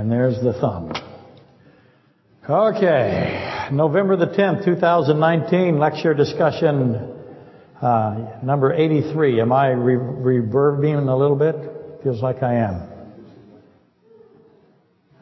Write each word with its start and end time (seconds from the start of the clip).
And 0.00 0.10
there's 0.10 0.40
the 0.40 0.54
thumb. 0.54 0.94
Okay, 2.48 3.68
November 3.70 4.16
the 4.16 4.28
10th, 4.28 4.64
2019, 4.64 5.78
lecture 5.78 6.14
discussion 6.14 6.94
uh, 7.82 8.38
number 8.42 8.72
83. 8.72 9.42
Am 9.42 9.52
I 9.52 9.72
re 9.72 9.96
reverbing 9.96 11.06
a 11.06 11.14
little 11.14 11.36
bit? 11.36 11.54
Feels 12.02 12.22
like 12.22 12.42
I 12.42 12.54
am. 12.54 12.88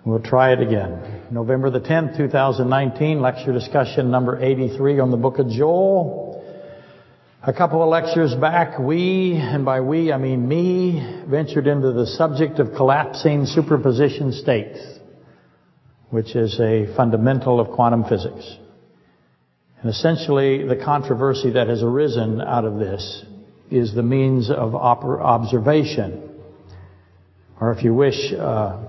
We'll 0.05 0.23
try 0.23 0.53
it 0.53 0.61
again. 0.61 1.25
November 1.33 1.71
the 1.71 1.81
10th, 1.81 2.17
2019, 2.17 3.21
lecture 3.21 3.53
discussion 3.53 4.13
number 4.13 4.41
83 4.41 5.01
on 5.01 5.11
the 5.11 5.17
book 5.17 5.41
of 5.41 5.49
Joel. 5.49 6.28
A 7.41 7.53
couple 7.53 7.81
of 7.81 7.89
lectures 7.89 8.35
back, 8.35 8.81
we, 8.81 9.35
and 9.37 9.65
by 9.65 9.81
we 9.81 10.13
I 10.13 10.19
mean 10.19 10.49
me, 10.49 11.25
ventured 11.29 11.69
into 11.69 11.93
the 11.93 12.05
subject 12.05 12.59
of 12.59 12.75
collapsing 12.75 13.47
superposition 13.47 14.33
states, 14.33 14.81
which 16.11 16.35
is 16.35 16.59
a 16.59 16.93
fundamental 16.97 17.61
of 17.61 17.71
quantum 17.71 18.03
physics. 18.03 18.57
And 19.81 19.89
essentially, 19.89 20.67
the 20.67 20.83
controversy 20.85 21.53
that 21.53 21.69
has 21.69 21.81
arisen 21.81 22.41
out 22.41 22.65
of 22.65 22.81
this 22.81 23.25
is 23.71 23.95
the 23.95 24.03
means 24.03 24.51
of 24.51 24.75
observation, 24.75 26.41
or 27.61 27.71
if 27.71 27.85
you 27.85 27.95
wish, 27.95 28.33
uh, 28.33 28.85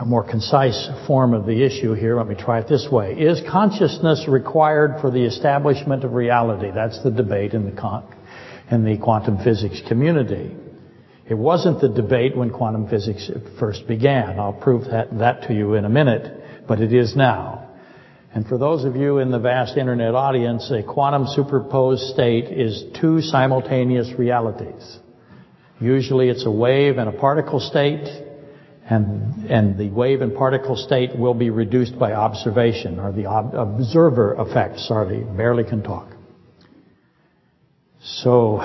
a 0.00 0.04
more 0.06 0.24
concise 0.24 0.88
form 1.06 1.34
of 1.34 1.44
the 1.44 1.62
issue 1.62 1.92
here. 1.92 2.16
Let 2.16 2.26
me 2.26 2.34
try 2.34 2.60
it 2.60 2.68
this 2.68 2.88
way. 2.90 3.12
Is 3.12 3.42
consciousness 3.50 4.24
required 4.26 4.94
for 5.02 5.10
the 5.10 5.22
establishment 5.22 6.04
of 6.04 6.14
reality? 6.14 6.70
That's 6.74 7.02
the 7.04 7.10
debate 7.10 7.52
in 7.52 7.66
the, 7.66 8.04
in 8.70 8.84
the 8.84 8.96
quantum 8.96 9.44
physics 9.44 9.82
community. 9.88 10.56
It 11.28 11.34
wasn't 11.34 11.82
the 11.82 11.90
debate 11.90 12.34
when 12.34 12.50
quantum 12.50 12.88
physics 12.88 13.30
first 13.58 13.86
began. 13.86 14.40
I'll 14.40 14.54
prove 14.54 14.86
that, 14.90 15.18
that 15.18 15.42
to 15.48 15.54
you 15.54 15.74
in 15.74 15.84
a 15.84 15.90
minute, 15.90 16.66
but 16.66 16.80
it 16.80 16.94
is 16.94 17.14
now. 17.14 17.68
And 18.32 18.46
for 18.46 18.56
those 18.56 18.84
of 18.84 18.96
you 18.96 19.18
in 19.18 19.30
the 19.30 19.38
vast 19.38 19.76
internet 19.76 20.14
audience, 20.14 20.70
a 20.70 20.82
quantum 20.82 21.26
superposed 21.26 22.04
state 22.04 22.46
is 22.46 22.84
two 22.98 23.20
simultaneous 23.20 24.18
realities. 24.18 24.98
Usually 25.78 26.30
it's 26.30 26.46
a 26.46 26.50
wave 26.50 26.96
and 26.96 27.08
a 27.08 27.18
particle 27.18 27.60
state, 27.60 28.29
and, 28.90 29.48
and 29.48 29.78
the 29.78 29.88
wave 29.88 30.20
and 30.20 30.34
particle 30.34 30.74
state 30.74 31.16
will 31.16 31.32
be 31.32 31.48
reduced 31.48 31.96
by 31.96 32.12
observation, 32.12 32.98
or 32.98 33.12
the 33.12 33.26
ob 33.26 33.54
observer 33.54 34.34
effect, 34.34 34.80
sorry, 34.80 35.22
barely 35.22 35.62
can 35.62 35.82
talk. 35.82 36.08
So, 38.02 38.56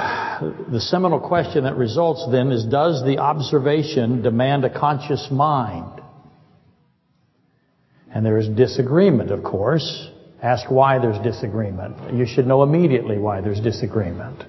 the 0.71 0.79
seminal 0.79 1.19
question 1.19 1.65
that 1.65 1.75
results 1.75 2.25
then 2.31 2.51
is, 2.51 2.65
does 2.65 3.03
the 3.05 3.19
observation 3.19 4.23
demand 4.23 4.65
a 4.65 4.69
conscious 4.69 5.27
mind? 5.29 6.01
And 8.11 8.25
there 8.25 8.37
is 8.37 8.47
disagreement, 8.47 9.29
of 9.29 9.43
course. 9.43 10.09
Ask 10.41 10.71
why 10.71 10.99
there's 10.99 11.19
disagreement. 11.19 12.15
You 12.15 12.25
should 12.25 12.47
know 12.47 12.63
immediately 12.63 13.19
why 13.19 13.41
there's 13.41 13.59
disagreement. 13.59 14.43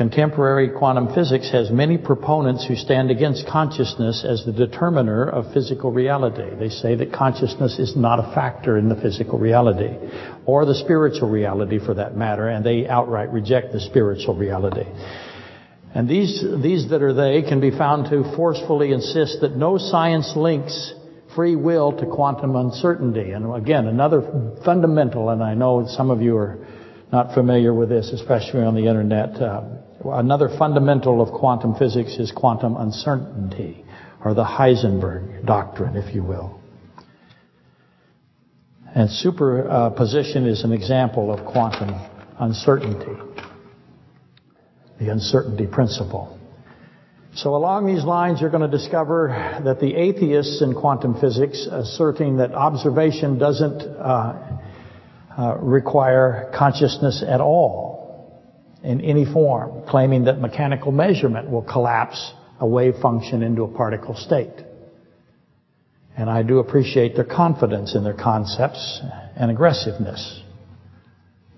Contemporary 0.00 0.70
quantum 0.70 1.14
physics 1.14 1.50
has 1.52 1.70
many 1.70 1.98
proponents 1.98 2.66
who 2.66 2.74
stand 2.74 3.10
against 3.10 3.46
consciousness 3.46 4.24
as 4.26 4.42
the 4.46 4.52
determiner 4.52 5.28
of 5.28 5.52
physical 5.52 5.92
reality. 5.92 6.56
They 6.58 6.70
say 6.70 6.94
that 6.94 7.12
consciousness 7.12 7.78
is 7.78 7.94
not 7.94 8.18
a 8.18 8.34
factor 8.34 8.78
in 8.78 8.88
the 8.88 8.94
physical 8.94 9.38
reality, 9.38 9.90
or 10.46 10.64
the 10.64 10.74
spiritual 10.74 11.28
reality 11.28 11.78
for 11.78 11.92
that 11.92 12.16
matter, 12.16 12.48
and 12.48 12.64
they 12.64 12.88
outright 12.88 13.30
reject 13.30 13.74
the 13.74 13.80
spiritual 13.80 14.34
reality. 14.34 14.86
And 15.94 16.08
these, 16.08 16.42
these 16.62 16.88
that 16.88 17.02
are 17.02 17.12
they 17.12 17.42
can 17.42 17.60
be 17.60 17.70
found 17.70 18.08
to 18.08 18.34
forcefully 18.34 18.92
insist 18.92 19.42
that 19.42 19.54
no 19.54 19.76
science 19.76 20.32
links 20.34 20.94
free 21.36 21.56
will 21.56 21.92
to 21.92 22.06
quantum 22.06 22.56
uncertainty. 22.56 23.32
And 23.32 23.54
again, 23.54 23.86
another 23.86 24.56
fundamental, 24.64 25.28
and 25.28 25.42
I 25.42 25.52
know 25.52 25.84
some 25.86 26.10
of 26.10 26.22
you 26.22 26.38
are 26.38 26.66
not 27.12 27.34
familiar 27.34 27.74
with 27.74 27.90
this, 27.90 28.10
especially 28.14 28.62
on 28.62 28.74
the 28.74 28.86
internet, 28.86 29.36
uh, 29.42 29.62
Another 30.04 30.48
fundamental 30.58 31.20
of 31.20 31.28
quantum 31.38 31.74
physics 31.74 32.16
is 32.16 32.32
quantum 32.32 32.76
uncertainty, 32.76 33.84
or 34.24 34.32
the 34.32 34.44
Heisenberg 34.44 35.44
doctrine, 35.44 35.96
if 35.96 36.14
you 36.14 36.22
will. 36.22 36.58
And 38.94 39.10
superposition 39.10 40.46
is 40.46 40.64
an 40.64 40.72
example 40.72 41.32
of 41.32 41.44
quantum 41.44 41.94
uncertainty, 42.38 43.12
the 44.98 45.10
uncertainty 45.10 45.66
principle. 45.66 46.38
So 47.34 47.54
along 47.54 47.86
these 47.86 48.02
lines, 48.02 48.40
you're 48.40 48.50
going 48.50 48.68
to 48.68 48.76
discover 48.76 49.28
that 49.64 49.80
the 49.80 49.94
atheists 49.94 50.62
in 50.62 50.74
quantum 50.74 51.20
physics 51.20 51.66
asserting 51.70 52.38
that 52.38 52.54
observation 52.54 53.38
doesn't 53.38 53.82
uh, 53.82 54.60
uh, 55.38 55.56
require 55.58 56.50
consciousness 56.56 57.22
at 57.26 57.40
all 57.40 57.99
in 58.82 59.00
any 59.00 59.24
form, 59.24 59.82
claiming 59.88 60.24
that 60.24 60.40
mechanical 60.40 60.92
measurement 60.92 61.50
will 61.50 61.62
collapse 61.62 62.32
a 62.58 62.66
wave 62.66 62.94
function 63.02 63.42
into 63.42 63.62
a 63.62 63.68
particle 63.68 64.14
state. 64.14 64.64
And 66.16 66.28
I 66.28 66.42
do 66.42 66.58
appreciate 66.58 67.14
their 67.14 67.24
confidence 67.24 67.94
in 67.94 68.04
their 68.04 68.14
concepts 68.14 69.00
and 69.36 69.50
aggressiveness. 69.50 70.42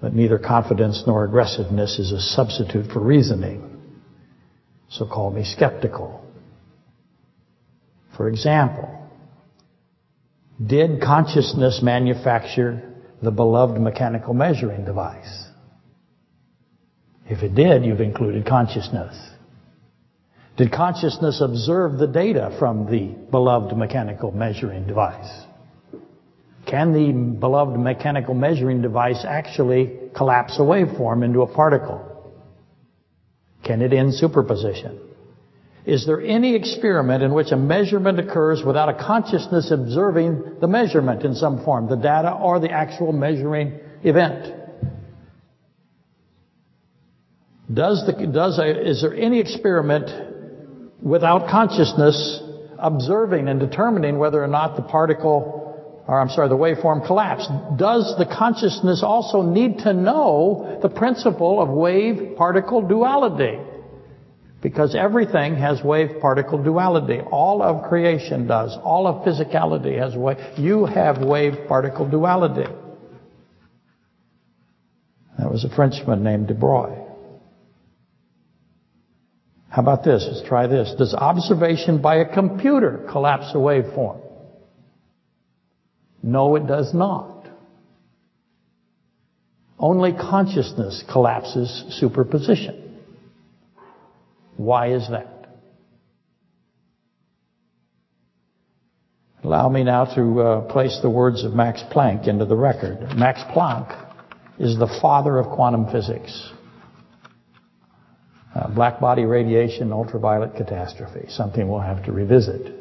But 0.01 0.15
neither 0.15 0.39
confidence 0.39 1.05
nor 1.07 1.25
aggressiveness 1.25 1.99
is 1.99 2.13
a 2.13 2.21
substitute 2.21 2.93
for 2.93 3.01
reasoning. 3.01 3.69
So 4.89 5.07
call 5.07 5.31
me 5.31 5.45
skeptical. 5.45 6.25
For 8.17 8.29
example, 8.29 8.89
did 10.65 11.01
consciousness 11.01 11.81
manufacture 11.83 12.83
the 13.23 13.31
beloved 13.31 13.81
mechanical 13.81 14.35
measuring 14.35 14.85
device? 14.85 15.47
If 17.29 17.43
it 17.43 17.55
did, 17.55 17.85
you've 17.85 18.01
included 18.01 18.47
consciousness. 18.47 19.17
Did 20.57 20.73
consciousness 20.73 21.41
observe 21.41 21.99
the 21.99 22.07
data 22.07 22.55
from 22.59 22.91
the 22.91 23.15
beloved 23.31 23.77
mechanical 23.77 24.33
measuring 24.33 24.87
device? 24.87 25.31
Can 26.67 26.93
the 26.93 27.13
beloved 27.13 27.79
mechanical 27.79 28.35
measuring 28.35 28.83
device 28.83 29.25
actually 29.27 30.11
collapse 30.15 30.59
a 30.59 30.63
waveform 30.63 31.25
into 31.25 31.43
a 31.43 31.53
particle? 31.53 32.09
Can 33.65 33.81
it 33.81 33.93
end 33.93 34.15
superposition? 34.15 35.01
Is 35.85 36.07
there 36.07 36.21
any 36.21 36.55
experiment 36.55 37.23
in 37.23 37.35
which 37.35 37.51
a 37.51 37.57
measurement 37.57 38.21
occurs 38.21 38.63
without 38.65 38.89
a 38.89 39.05
consciousness 39.05 39.73
observing 39.73 40.59
the 40.61 40.69
measurement 40.69 41.25
in 41.25 41.35
some 41.35 41.65
form, 41.65 41.89
the 41.89 41.97
data 41.97 42.33
or 42.33 42.61
the 42.61 42.71
actual 42.71 43.13
measuring 43.13 43.81
event? 44.05 44.62
Does 47.73 48.05
the, 48.07 48.27
does 48.27 48.59
a, 48.59 48.89
is 48.89 49.03
there 49.03 49.15
any 49.15 49.39
experiment 49.41 50.11
without 51.01 51.49
consciousness 51.51 52.43
observing 52.79 53.49
and 53.49 53.61
determining 53.61 54.19
whether 54.19 54.43
or 54.43 54.49
not 54.49 54.77
the 54.77 54.83
particle, 54.83 56.03
or 56.07 56.21
I'm 56.21 56.29
sorry, 56.29 56.49
the 56.49 56.57
waveform 56.57 57.07
collapsed? 57.07 57.49
Does 57.77 58.15
the 58.19 58.27
consciousness 58.27 59.03
also 59.05 59.43
need 59.43 59.79
to 59.81 59.93
know 59.93 60.79
the 60.83 60.89
principle 60.89 61.63
of 61.63 61.69
wave-particle 61.69 62.89
duality? 62.89 63.59
Because 64.61 64.95
everything 64.95 65.57
has 65.57 65.83
wave-particle 65.83 66.63
duality. 66.63 67.21
All 67.21 67.63
of 67.63 67.89
creation 67.89 68.47
does. 68.47 68.77
All 68.83 69.07
of 69.07 69.25
physicality 69.25 69.99
has 69.99 70.15
wave. 70.17 70.39
You 70.57 70.85
have 70.85 71.19
wave-particle 71.19 72.11
duality. 72.11 72.71
That 75.39 75.51
was 75.51 75.65
a 75.65 75.75
Frenchman 75.75 76.23
named 76.23 76.49
De 76.49 76.55
Broglie. 76.55 77.02
How 79.73 79.81
about 79.81 80.05
this? 80.05 80.29
Let's 80.31 80.47
try 80.47 80.67
this. 80.67 80.95
Does 80.99 81.15
observation 81.15 82.03
by 82.03 82.17
a 82.17 82.31
computer 82.31 83.07
collapse 83.11 83.53
a 83.55 83.57
waveform? 83.57 84.21
No, 86.23 86.57
it 86.57 86.67
does 86.67 86.93
not. 86.93 87.47
Only 89.79 90.13
consciousness 90.13 91.03
collapses 91.11 91.85
superposition. 91.99 93.01
Why 94.59 94.93
is 94.93 95.09
that? 95.09 95.49
Allow 99.43 99.71
me 99.71 99.85
now 99.85 100.05
to 100.05 100.41
uh, 100.41 100.61
place 100.71 100.99
the 101.01 101.09
words 101.09 101.45
of 101.45 101.55
Max 101.55 101.83
Planck 101.91 102.29
into 102.29 102.45
the 102.45 102.57
record. 102.57 103.17
Max 103.17 103.41
Planck 103.57 104.13
is 104.59 104.79
the 104.79 104.99
father 105.01 105.39
of 105.39 105.47
quantum 105.47 105.91
physics. 105.91 106.53
Uh, 108.55 108.69
black 108.69 109.01
body 109.01 109.25
radiation, 109.25 109.93
ultraviolet 109.93 110.55
catastrophe, 110.57 111.25
something 111.29 111.69
we'll 111.69 111.81
have 111.81 112.05
to 112.05 112.13
revisit. 112.13 112.75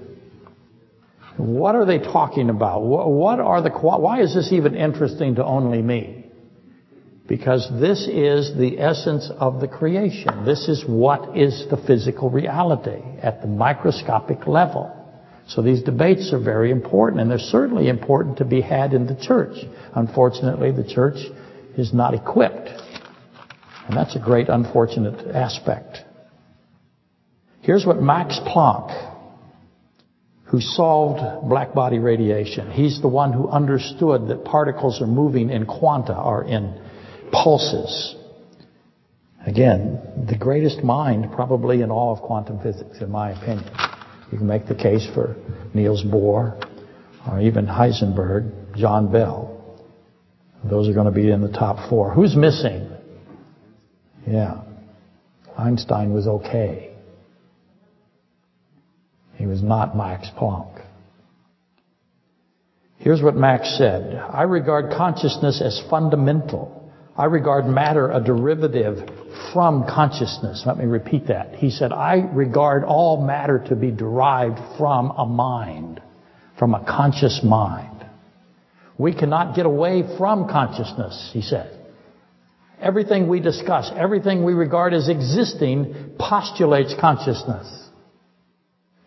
What 1.38 1.76
are 1.76 1.86
they 1.86 2.00
talking 2.00 2.50
about? 2.50 2.82
What 2.82 3.40
are 3.40 3.62
the, 3.62 3.70
why 3.70 4.22
is 4.22 4.36
this 4.36 4.52
even 4.52 4.76
interesting 4.76 5.36
to 5.36 5.46
only 5.46 5.82
me? 5.82 6.26
Because 7.26 7.72
this 7.80 8.06
is 8.06 8.54
the 8.58 8.80
essence 8.80 9.32
of 9.38 9.62
the 9.62 9.68
creation. 9.70 10.44
This 10.44 10.68
is 10.68 10.84
what 10.86 11.38
is 11.38 11.66
the 11.70 11.78
physical 11.78 12.30
reality 12.30 13.02
at 13.22 13.42
the 13.42 13.48
microscopic 13.48 14.48
level. 14.48 14.94
So 15.48 15.62
these 15.62 15.82
debates 15.84 16.34
are 16.34 16.44
very 16.44 16.72
important, 16.72 17.22
and 17.22 17.32
they're 17.32 17.40
certainly 17.40 17.88
important 17.88 18.40
to 18.40 18.46
be 18.46 18.60
had 18.60 18.94
in 18.94 19.08
the 19.08 19.16
church. 19.16 19.56
Unfortunately, 19.96 20.74
the 20.74 20.84
church 20.84 21.18
is 21.78 21.94
not 21.94 22.14
equipped. 22.14 22.70
And 23.88 23.98
that's 23.98 24.16
a 24.16 24.20
great 24.20 24.50
unfortunate 24.50 25.36
aspect. 25.36 25.98
Here's 27.62 27.86
what 27.86 28.02
Max 28.02 28.40
Planck, 28.40 29.10
who 30.46 30.60
solved 30.60 31.48
black 31.48 31.74
body 31.74 32.00
radiation, 32.00 32.72
he's 32.72 33.02
the 33.02 33.08
one 33.08 33.34
who 33.34 33.48
understood 33.48 34.28
that 34.28 34.44
particles 34.44 35.02
are 35.02 35.08
moving 35.08 35.50
in 35.50 35.66
quanta, 35.66 36.14
are 36.14 36.44
in 36.44 36.80
pulses. 37.32 38.16
Again, 39.46 40.00
the 40.28 40.38
greatest 40.38 40.84
mind 40.84 41.32
probably 41.34 41.82
in 41.82 41.90
all 41.90 42.14
of 42.14 42.22
quantum 42.22 42.60
physics, 42.62 43.00
in 43.02 43.10
my 43.10 43.32
opinion. 43.32 43.70
You 44.32 44.38
can 44.38 44.48
make 44.48 44.68
the 44.68 44.76
case 44.76 45.08
for 45.14 45.36
Niels 45.74 46.04
Bohr, 46.04 46.64
or 47.30 47.42
even 47.42 47.66
Heisenberg, 47.66 48.76
John 48.76 49.12
Bell. 49.12 49.80
Those 50.64 50.90
are 50.90 50.94
going 50.94 51.08
to 51.08 51.12
be 51.12 51.32
in 51.32 51.42
the 51.42 51.52
top 51.52 51.90
four. 51.90 52.14
Who's 52.14 52.36
missing? 52.36 52.90
Yeah. 54.28 54.62
Einstein 55.58 56.14
was 56.14 56.28
okay. 56.28 56.96
He 59.36 59.46
was 59.46 59.62
not 59.62 59.98
Max 59.98 60.30
Planck. 60.38 60.84
Here's 62.98 63.22
what 63.22 63.36
Max 63.36 63.78
said. 63.78 64.16
I 64.16 64.44
regard 64.44 64.92
consciousness 64.96 65.62
as 65.62 65.82
fundamental 65.90 66.82
I 67.18 67.26
regard 67.26 67.66
matter 67.66 68.10
a 68.10 68.24
derivative 68.24 69.10
from 69.54 69.86
consciousness. 69.86 70.64
Let 70.66 70.78
me 70.78 70.86
repeat 70.86 71.28
that. 71.28 71.56
He 71.56 71.70
said, 71.70 71.92
I 71.92 72.16
regard 72.16 72.84
all 72.84 73.24
matter 73.24 73.64
to 73.68 73.76
be 73.76 73.92
derived 73.92 74.60
from 74.78 75.12
a 75.12 75.26
mind, 75.26 76.02
from 76.58 76.74
a 76.74 76.84
conscious 76.86 77.42
mind. 77.44 78.06
We 78.98 79.14
cannot 79.14 79.56
get 79.56 79.66
away 79.66 80.04
from 80.18 80.48
consciousness, 80.48 81.32
he 81.34 81.42
said. 81.42 81.81
Everything 82.82 83.28
we 83.28 83.40
discuss, 83.40 83.92
everything 83.96 84.44
we 84.44 84.54
regard 84.54 84.94
as 84.94 85.08
existing 85.08 86.16
postulates 86.18 86.96
consciousness. 87.00 87.68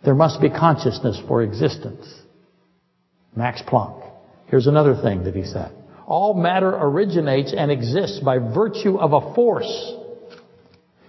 There 0.05 0.15
must 0.15 0.41
be 0.41 0.49
consciousness 0.49 1.21
for 1.27 1.43
existence. 1.43 2.07
Max 3.35 3.63
Planck. 3.63 4.01
Here's 4.47 4.69
another 4.69 4.95
thing 5.03 5.25
that 5.25 5.35
he 5.35 5.45
said. 5.45 5.73
All 6.07 6.35
matter 6.35 6.69
originates 6.69 7.53
and 7.57 7.71
exists 7.71 8.21
by 8.21 8.39
virtue 8.39 8.99
of 8.99 9.13
a 9.13 9.35
force. 9.35 9.93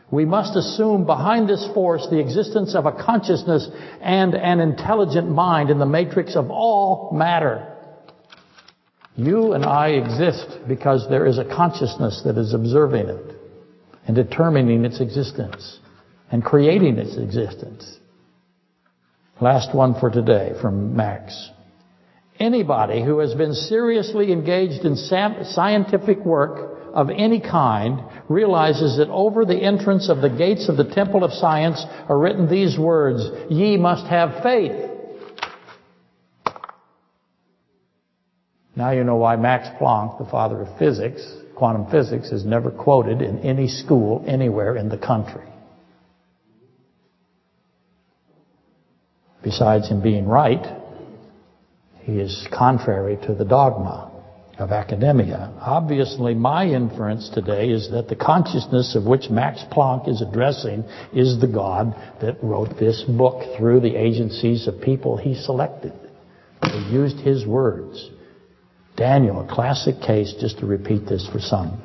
We 0.09 0.25
must 0.25 0.55
assume 0.55 1.05
behind 1.05 1.49
this 1.49 1.67
force 1.73 2.07
the 2.09 2.19
existence 2.19 2.73
of 2.73 2.85
a 2.85 2.91
consciousness 2.91 3.67
and 4.01 4.33
an 4.33 4.59
intelligent 4.59 5.29
mind 5.29 5.69
in 5.69 5.77
the 5.77 5.85
matrix 5.85 6.35
of 6.35 6.49
all 6.49 7.11
matter. 7.13 7.74
You 9.15 9.53
and 9.53 9.65
I 9.65 9.89
exist 9.89 10.59
because 10.67 11.07
there 11.09 11.25
is 11.25 11.37
a 11.37 11.45
consciousness 11.45 12.21
that 12.25 12.37
is 12.37 12.53
observing 12.53 13.07
it 13.07 13.35
and 14.07 14.15
determining 14.15 14.83
its 14.83 14.99
existence 14.99 15.79
and 16.31 16.43
creating 16.43 16.97
its 16.97 17.17
existence. 17.17 17.97
Last 19.39 19.73
one 19.73 19.99
for 19.99 20.09
today 20.09 20.53
from 20.61 20.95
Max. 20.95 21.49
Anybody 22.39 23.03
who 23.03 23.19
has 23.19 23.33
been 23.33 23.53
seriously 23.53 24.33
engaged 24.33 24.83
in 24.83 24.97
scientific 24.97 26.19
work 26.25 26.93
of 26.93 27.09
any 27.09 27.39
kind 27.39 28.01
realizes 28.27 28.97
that 28.97 29.09
over 29.09 29.45
the 29.45 29.57
entrance 29.57 30.09
of 30.09 30.21
the 30.21 30.29
gates 30.29 30.67
of 30.67 30.75
the 30.75 30.93
temple 30.93 31.23
of 31.23 31.31
science 31.31 31.83
are 32.09 32.17
written 32.17 32.49
these 32.49 32.77
words, 32.77 33.29
ye 33.49 33.77
must 33.77 34.05
have 34.07 34.43
faith. 34.43 34.94
Now 38.75 38.91
you 38.91 39.03
know 39.03 39.15
why 39.15 39.37
Max 39.37 39.67
Planck, 39.79 40.17
the 40.17 40.25
father 40.25 40.61
of 40.61 40.77
physics, 40.77 41.25
quantum 41.55 41.89
physics, 41.89 42.31
is 42.31 42.45
never 42.45 42.69
quoted 42.69 43.21
in 43.21 43.39
any 43.39 43.67
school 43.67 44.23
anywhere 44.27 44.75
in 44.75 44.89
the 44.89 44.97
country. 44.97 45.45
Besides 49.43 49.87
him 49.89 50.01
being 50.01 50.27
right, 50.27 50.81
he 52.01 52.19
is 52.19 52.47
contrary 52.51 53.17
to 53.27 53.33
the 53.33 53.45
dogma 53.45 54.11
of 54.57 54.71
academia. 54.71 55.53
Obviously, 55.59 56.33
my 56.33 56.65
inference 56.65 57.29
today 57.29 57.69
is 57.69 57.91
that 57.91 58.07
the 58.07 58.15
consciousness 58.15 58.95
of 58.95 59.05
which 59.05 59.29
Max 59.29 59.63
Planck 59.71 60.09
is 60.09 60.21
addressing 60.21 60.83
is 61.13 61.39
the 61.39 61.47
God 61.47 61.95
that 62.21 62.43
wrote 62.43 62.77
this 62.79 63.03
book 63.03 63.57
through 63.57 63.81
the 63.81 63.95
agencies 63.95 64.67
of 64.67 64.81
people 64.81 65.17
he 65.17 65.35
selected. 65.35 65.93
He 66.63 66.89
used 66.91 67.17
his 67.17 67.45
words. 67.45 68.09
Daniel, 68.95 69.41
a 69.41 69.53
classic 69.53 69.99
case, 70.01 70.33
just 70.39 70.59
to 70.59 70.65
repeat 70.65 71.05
this 71.05 71.27
for 71.31 71.39
some. 71.39 71.81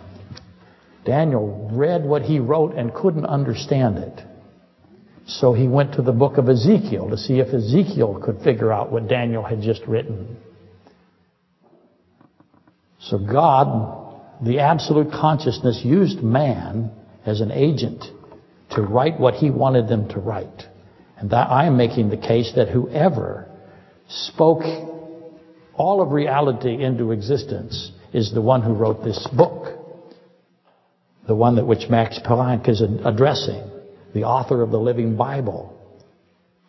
Daniel 1.05 1.69
read 1.73 2.05
what 2.05 2.23
he 2.23 2.39
wrote 2.39 2.75
and 2.75 2.95
couldn't 2.95 3.27
understand 3.27 3.99
it. 3.99 4.21
So 5.27 5.53
he 5.53 5.67
went 5.67 5.95
to 5.95 6.03
the 6.03 6.13
book 6.13 6.39
of 6.39 6.49
Ezekiel 6.49 7.11
to 7.11 7.17
see 7.17 7.39
if 7.39 7.49
Ezekiel 7.49 8.21
could 8.23 8.41
figure 8.43 8.73
out 8.73 8.93
what 8.93 9.09
Daniel 9.09 9.43
had 9.43 9.63
just 9.63 9.83
written. 9.87 10.37
So 13.01 13.19
God, 13.19 14.21
the 14.45 14.61
absolute 14.61 15.11
consciousness, 15.13 15.81
used 15.85 16.23
man 16.23 16.91
as 17.25 17.41
an 17.41 17.51
agent 17.51 18.05
to 18.71 18.83
write 18.83 19.19
what 19.19 19.35
he 19.35 19.51
wanted 19.51 19.89
them 19.89 20.09
to 20.11 20.21
write. 20.21 20.69
And 21.17 21.31
that 21.31 21.51
I 21.51 21.67
am 21.67 21.77
making 21.77 22.11
the 22.11 22.17
case 22.17 22.53
that 22.57 22.69
whoever 22.69 23.49
spoke 24.09 24.63
all 25.81 26.03
of 26.03 26.13
reality 26.13 26.85
into 26.85 27.11
existence 27.11 27.91
is 28.13 28.35
the 28.35 28.43
one 28.43 28.61
who 28.61 28.75
wrote 28.75 29.03
this 29.03 29.27
book. 29.35 29.79
The 31.27 31.35
one 31.35 31.57
that 31.57 31.67
which 31.67 31.89
Max 31.89 32.19
Planck 32.19 32.69
is 32.69 32.83
addressing 32.83 33.63
the 34.13 34.25
author 34.25 34.61
of 34.61 34.71
the 34.71 34.79
living 34.79 35.17
Bible. 35.17 35.75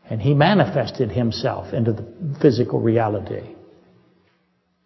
And 0.09 0.21
he 0.21 0.33
manifested 0.33 1.11
himself 1.11 1.73
into 1.73 1.91
the 1.91 2.37
physical 2.41 2.79
reality. 2.79 3.53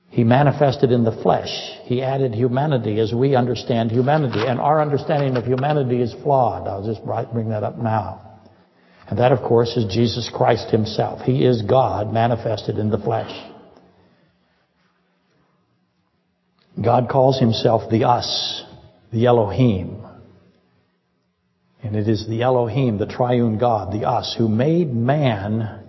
He 0.09 0.23
manifested 0.23 0.91
in 0.91 1.03
the 1.03 1.21
flesh. 1.21 1.53
He 1.83 2.01
added 2.01 2.33
humanity 2.33 2.99
as 2.99 3.13
we 3.13 3.35
understand 3.35 3.91
humanity. 3.91 4.39
And 4.39 4.59
our 4.59 4.81
understanding 4.81 5.37
of 5.37 5.45
humanity 5.45 6.01
is 6.01 6.15
flawed. 6.23 6.67
I'll 6.67 6.85
just 6.85 7.05
bring 7.31 7.49
that 7.49 7.61
up 7.61 7.77
now. 7.77 8.39
And 9.07 9.19
that, 9.19 9.31
of 9.31 9.43
course, 9.43 9.77
is 9.77 9.93
Jesus 9.93 10.31
Christ 10.33 10.71
himself. 10.71 11.21
He 11.21 11.45
is 11.45 11.61
God 11.61 12.11
manifested 12.11 12.79
in 12.79 12.89
the 12.89 12.97
flesh. 12.97 13.51
God 16.81 17.07
calls 17.09 17.39
himself 17.39 17.89
the 17.89 18.03
us, 18.03 18.63
the 19.11 19.25
Elohim. 19.27 20.03
And 21.81 21.95
it 21.95 22.07
is 22.07 22.27
the 22.27 22.41
Elohim, 22.41 22.97
the 22.97 23.05
triune 23.05 23.57
God, 23.57 23.93
the 23.93 24.07
us, 24.07 24.35
who 24.37 24.49
made 24.49 24.93
man, 24.93 25.83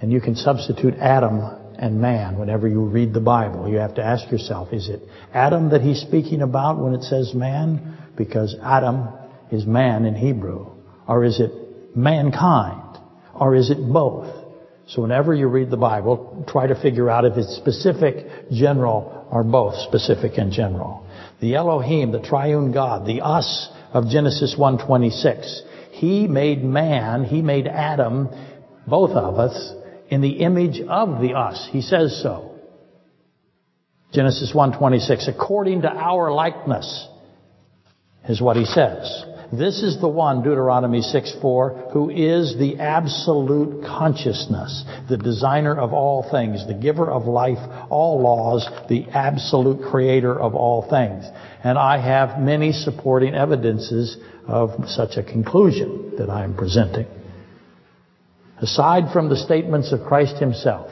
and 0.00 0.10
you 0.10 0.20
can 0.20 0.34
substitute 0.36 0.94
Adam 0.94 1.40
and 1.78 2.00
man 2.00 2.38
whenever 2.38 2.66
you 2.66 2.82
read 2.84 3.12
the 3.12 3.20
Bible. 3.20 3.68
You 3.68 3.76
have 3.76 3.94
to 3.96 4.02
ask 4.02 4.30
yourself, 4.30 4.72
is 4.72 4.88
it 4.88 5.02
Adam 5.32 5.70
that 5.70 5.82
he's 5.82 6.00
speaking 6.00 6.40
about 6.40 6.78
when 6.78 6.94
it 6.94 7.02
says 7.02 7.34
man? 7.34 7.98
Because 8.16 8.56
Adam 8.62 9.08
is 9.52 9.66
man 9.66 10.04
in 10.04 10.14
Hebrew. 10.14 10.70
Or 11.06 11.24
is 11.24 11.40
it 11.40 11.96
mankind? 11.96 12.98
Or 13.34 13.54
is 13.54 13.70
it 13.70 13.78
both? 13.78 14.44
So 14.86 15.02
whenever 15.02 15.34
you 15.34 15.48
read 15.48 15.70
the 15.70 15.76
Bible, 15.76 16.44
try 16.46 16.66
to 16.66 16.80
figure 16.80 17.08
out 17.08 17.24
if 17.24 17.36
it's 17.36 17.56
specific, 17.56 18.50
general, 18.50 19.23
or 19.34 19.42
both 19.42 19.74
specific 19.74 20.38
and 20.38 20.52
general. 20.52 21.04
The 21.40 21.56
Elohim, 21.56 22.12
the 22.12 22.20
triune 22.20 22.70
God, 22.70 23.04
the 23.04 23.20
us, 23.20 23.68
of 23.92 24.08
Genesis 24.08 24.54
1:26. 24.56 25.62
He 25.90 26.26
made 26.26 26.64
man, 26.64 27.24
he 27.24 27.42
made 27.42 27.66
Adam, 27.66 28.28
both 28.86 29.10
of 29.10 29.38
us, 29.38 29.74
in 30.08 30.20
the 30.20 30.40
image 30.40 30.80
of 30.80 31.20
the 31.20 31.34
us. 31.34 31.68
He 31.70 31.82
says 31.82 32.20
so. 32.22 32.52
Genesis 34.12 34.52
1:26, 34.52 35.28
according 35.28 35.82
to 35.82 35.90
our 35.90 36.32
likeness, 36.32 37.08
is 38.28 38.40
what 38.40 38.56
he 38.56 38.64
says. 38.64 39.24
This 39.56 39.82
is 39.82 40.00
the 40.00 40.08
one, 40.08 40.42
Deuteronomy 40.42 41.00
6:4, 41.00 41.90
who 41.92 42.10
is 42.10 42.56
the 42.56 42.80
absolute 42.80 43.84
consciousness, 43.84 44.84
the 45.08 45.16
designer 45.16 45.78
of 45.78 45.92
all 45.92 46.22
things, 46.22 46.66
the 46.66 46.74
giver 46.74 47.10
of 47.10 47.26
life, 47.26 47.58
all 47.88 48.20
laws, 48.20 48.68
the 48.88 49.06
absolute 49.12 49.82
creator 49.90 50.38
of 50.38 50.54
all 50.54 50.82
things. 50.82 51.24
And 51.62 51.78
I 51.78 51.98
have 51.98 52.40
many 52.40 52.72
supporting 52.72 53.34
evidences 53.34 54.16
of 54.48 54.88
such 54.88 55.16
a 55.16 55.22
conclusion 55.22 56.16
that 56.18 56.28
I 56.30 56.44
am 56.44 56.54
presenting. 56.54 57.06
Aside 58.60 59.12
from 59.12 59.28
the 59.28 59.36
statements 59.36 59.92
of 59.92 60.04
Christ 60.04 60.38
himself, 60.38 60.90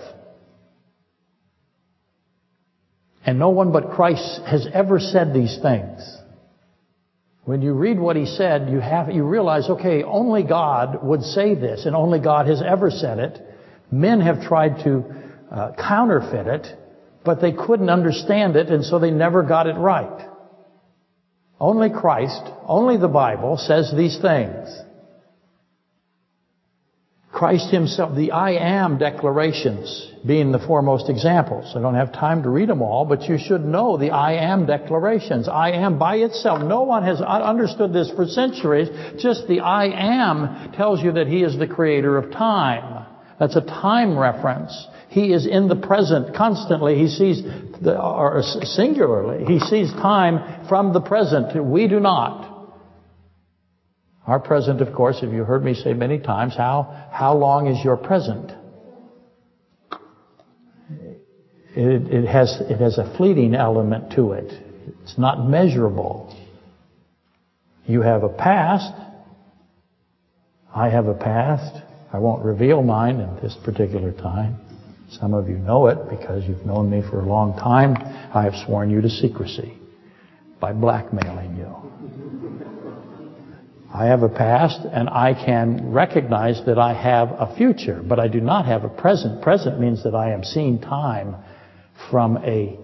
and 3.25 3.38
no 3.38 3.50
one 3.50 3.73
but 3.73 3.92
Christ 3.92 4.42
has 4.42 4.66
ever 4.73 4.99
said 5.00 5.33
these 5.33 5.59
things. 5.59 6.22
When 7.45 7.61
you 7.61 7.73
read 7.73 7.99
what 7.99 8.15
he 8.15 8.27
said, 8.27 8.71
you 8.71 8.79
have 8.79 9.11
you 9.11 9.25
realize, 9.25 9.69
okay, 9.69 10.05
only 10.05 10.45
God 10.45 11.03
would 11.03 11.23
say 11.23 11.55
this, 11.55 11.87
and 11.87 11.97
only 11.97 12.21
God 12.21 12.47
has 12.47 12.63
ever 12.63 12.91
said 12.91 13.19
it. 13.19 13.41
Men 13.91 14.21
have 14.21 14.43
tried 14.43 14.85
to 14.85 15.05
uh, 15.51 15.73
counterfeit 15.77 16.47
it, 16.47 16.67
but 17.25 17.41
they 17.41 17.53
couldn't 17.53 17.91
understand 17.91 18.57
it, 18.57 18.69
and 18.69 18.85
so 18.85 18.99
they 18.99 19.11
never 19.11 19.43
got 19.43 19.67
it 19.67 19.75
right. 19.75 20.29
Only 21.61 21.91
Christ, 21.91 22.43
only 22.67 22.97
the 22.97 23.09
Bible 23.09 23.57
says 23.57 23.93
these 23.97 24.19
things. 24.21 24.69
Christ 27.43 27.73
himself, 27.73 28.15
the 28.15 28.31
I 28.31 28.53
am 28.53 28.99
declarations 28.99 30.13
being 30.25 30.53
the 30.53 30.61
foremost 30.61 31.11
examples. 31.11 31.73
I 31.75 31.81
don't 31.81 31.97
have 31.97 32.13
time 32.13 32.45
to 32.45 32.49
read 32.49 32.69
them 32.69 32.83
all, 32.83 33.05
but 33.05 33.25
you 33.25 33.37
should 33.37 33.65
know 33.65 33.97
the 33.97 34.13
I 34.13 34.35
am 34.35 34.65
declarations. 34.65 35.49
I 35.49 35.73
am 35.73 35.99
by 35.99 36.19
itself. 36.19 36.63
No 36.63 36.83
one 36.83 37.03
has 37.03 37.21
understood 37.21 37.93
this 37.93 38.13
for 38.13 38.27
centuries. 38.27 38.91
Just 39.21 39.49
the 39.49 39.59
I 39.59 39.87
am 39.87 40.71
tells 40.75 41.03
you 41.03 41.11
that 41.15 41.27
he 41.27 41.43
is 41.43 41.59
the 41.59 41.67
creator 41.67 42.17
of 42.17 42.31
time. 42.31 43.07
That's 43.41 43.57
a 43.57 43.61
time 43.61 44.17
reference. 44.17 44.87
He 45.09 45.33
is 45.33 45.45
in 45.45 45.67
the 45.67 45.75
present 45.75 46.37
constantly. 46.37 46.95
He 46.97 47.09
sees, 47.09 47.43
the, 47.43 48.01
or 48.01 48.41
singularly, 48.45 49.47
he 49.47 49.59
sees 49.59 49.91
time 49.95 50.69
from 50.69 50.93
the 50.93 51.01
present. 51.01 51.61
We 51.61 51.89
do 51.89 51.99
not. 51.99 52.51
Our 54.26 54.38
present, 54.38 54.81
of 54.81 54.95
course, 54.95 55.19
if 55.23 55.33
you 55.33 55.45
heard 55.45 55.64
me 55.64 55.75
say 55.75 55.95
many 55.95 56.19
times, 56.19 56.55
how, 56.57 57.09
how 57.12 57.35
long 57.35 57.67
is 57.67 57.85
your 57.85 57.97
present? 57.97 58.52
It, 61.75 62.12
it, 62.12 62.26
has, 62.29 62.61
it 62.61 62.79
has 62.79 62.99
a 62.99 63.17
fleeting 63.17 63.55
element 63.55 64.12
to 64.17 64.33
it. 64.33 64.52
It's 65.02 65.19
not 65.19 65.49
measurable. 65.49 66.37
You 67.87 68.02
have 68.02 68.23
a 68.23 68.29
past. 68.29 68.93
I 70.75 70.88
have 70.88 71.07
a 71.07 71.14
past. 71.14 71.83
I 72.12 72.19
won't 72.19 72.45
reveal 72.45 72.83
mine 72.83 73.21
at 73.21 73.43
this 73.43 73.57
particular 73.64 74.12
time. 74.12 74.59
Some 75.11 75.35
of 75.35 75.49
you 75.49 75.57
know 75.59 75.88
it 75.88 75.99
because 76.09 76.45
you've 76.47 76.64
known 76.64 76.91
me 76.91 77.02
for 77.02 77.21
a 77.21 77.26
long 77.26 77.57
time. 77.59 77.97
I 78.35 78.45
have 78.45 78.55
sworn 78.67 78.91
you 78.91 79.00
to 79.00 79.11
secrecy 79.11 79.79
by 80.61 80.73
blackmailing 80.73 81.57
you. 81.57 82.42
I 83.95 84.07
have 84.07 84.23
a 84.23 84.29
past 84.29 84.81
and 84.91 85.11
I 85.11 85.35
can 85.35 85.93
recognize 85.93 86.63
that 86.65 86.79
I 86.79 86.95
have 86.95 87.29
a 87.33 87.55
future, 87.57 88.03
but 88.03 88.19
I 88.19 88.29
do 88.29 88.41
not 88.41 88.65
have 88.65 88.85
a 88.85 88.89
present. 88.89 89.43
Present 89.43 89.79
means 89.79 90.03
that 90.05 90.15
I 90.15 90.33
am 90.33 90.45
seeing 90.45 90.81
time 90.81 91.37
from 92.11 92.39
a 92.39 92.79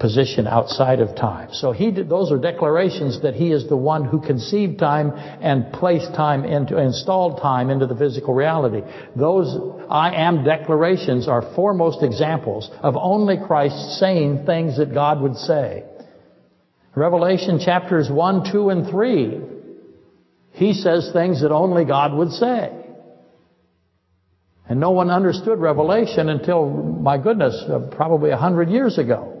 position 0.00 0.48
outside 0.48 1.00
of 1.00 1.14
time. 1.16 1.50
So 1.52 1.70
he 1.70 1.92
did, 1.92 2.08
those 2.08 2.32
are 2.32 2.38
declarations 2.38 3.22
that 3.22 3.34
he 3.34 3.52
is 3.52 3.68
the 3.68 3.76
one 3.76 4.04
who 4.04 4.20
conceived 4.20 4.80
time 4.80 5.12
and 5.12 5.72
placed 5.72 6.12
time 6.14 6.44
into, 6.44 6.76
installed 6.76 7.40
time 7.40 7.70
into 7.70 7.86
the 7.86 7.96
physical 7.96 8.34
reality. 8.34 8.82
Those 9.14 9.56
I 9.88 10.14
am 10.14 10.42
declarations 10.44 11.28
are 11.28 11.54
foremost 11.54 12.02
examples 12.02 12.68
of 12.80 12.96
only 12.96 13.36
Christ 13.46 13.98
saying 13.98 14.44
things 14.44 14.78
that 14.78 14.92
God 14.92 15.20
would 15.20 15.36
say. 15.36 15.84
Revelation 16.96 17.60
chapters 17.64 18.10
1, 18.10 18.50
2, 18.52 18.70
and 18.70 18.88
3 18.88 19.40
he 20.58 20.72
says 20.72 21.10
things 21.12 21.42
that 21.42 21.52
only 21.52 21.84
God 21.84 22.12
would 22.12 22.32
say. 22.32 22.72
And 24.68 24.80
no 24.80 24.90
one 24.90 25.08
understood 25.08 25.60
Revelation 25.60 26.28
until, 26.28 26.68
my 26.68 27.16
goodness, 27.16 27.54
uh, 27.68 27.78
probably 27.92 28.30
a 28.30 28.36
hundred 28.36 28.68
years 28.68 28.98
ago. 28.98 29.40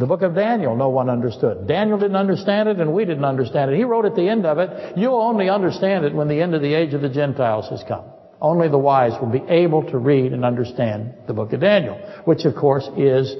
The 0.00 0.06
book 0.06 0.22
of 0.22 0.34
Daniel, 0.34 0.74
no 0.74 0.88
one 0.88 1.08
understood. 1.08 1.68
Daniel 1.68 1.98
didn't 1.98 2.16
understand 2.16 2.68
it 2.68 2.80
and 2.80 2.92
we 2.92 3.04
didn't 3.04 3.24
understand 3.24 3.70
it. 3.70 3.76
He 3.76 3.84
wrote 3.84 4.06
at 4.06 4.16
the 4.16 4.28
end 4.28 4.44
of 4.44 4.58
it, 4.58 4.98
you'll 4.98 5.22
only 5.22 5.48
understand 5.48 6.04
it 6.04 6.12
when 6.12 6.26
the 6.26 6.42
end 6.42 6.52
of 6.56 6.62
the 6.62 6.74
age 6.74 6.94
of 6.94 7.00
the 7.00 7.08
Gentiles 7.08 7.68
has 7.70 7.84
come. 7.86 8.04
Only 8.40 8.68
the 8.68 8.76
wise 8.76 9.12
will 9.20 9.30
be 9.30 9.44
able 9.48 9.88
to 9.92 9.98
read 9.98 10.32
and 10.32 10.44
understand 10.44 11.14
the 11.28 11.32
book 11.32 11.52
of 11.52 11.60
Daniel, 11.60 11.94
which 12.24 12.44
of 12.44 12.56
course 12.56 12.88
is 12.96 13.32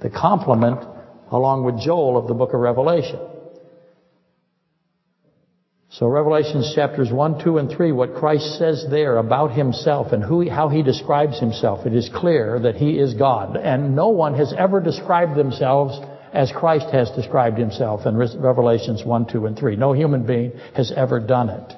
the 0.00 0.08
complement 0.08 0.80
along 1.30 1.64
with 1.64 1.78
Joel 1.78 2.16
of 2.16 2.26
the 2.26 2.32
book 2.32 2.54
of 2.54 2.60
Revelation. 2.60 3.20
So 5.90 6.06
Revelations 6.06 6.74
chapters 6.74 7.10
1, 7.10 7.42
2, 7.42 7.58
and 7.58 7.70
3, 7.70 7.92
what 7.92 8.14
Christ 8.14 8.58
says 8.58 8.84
there 8.90 9.16
about 9.16 9.52
himself 9.52 10.12
and 10.12 10.22
who, 10.22 10.48
how 10.50 10.68
he 10.68 10.82
describes 10.82 11.40
himself, 11.40 11.86
it 11.86 11.94
is 11.94 12.10
clear 12.14 12.60
that 12.60 12.76
he 12.76 12.98
is 12.98 13.14
God. 13.14 13.56
And 13.56 13.96
no 13.96 14.08
one 14.08 14.34
has 14.34 14.52
ever 14.56 14.80
described 14.80 15.34
themselves 15.34 15.98
as 16.34 16.52
Christ 16.52 16.90
has 16.92 17.10
described 17.12 17.56
himself 17.56 18.04
in 18.04 18.18
Revelations 18.18 19.02
1, 19.02 19.26
2, 19.32 19.46
and 19.46 19.58
3. 19.58 19.76
No 19.76 19.94
human 19.94 20.26
being 20.26 20.52
has 20.74 20.92
ever 20.94 21.20
done 21.20 21.48
it. 21.48 21.72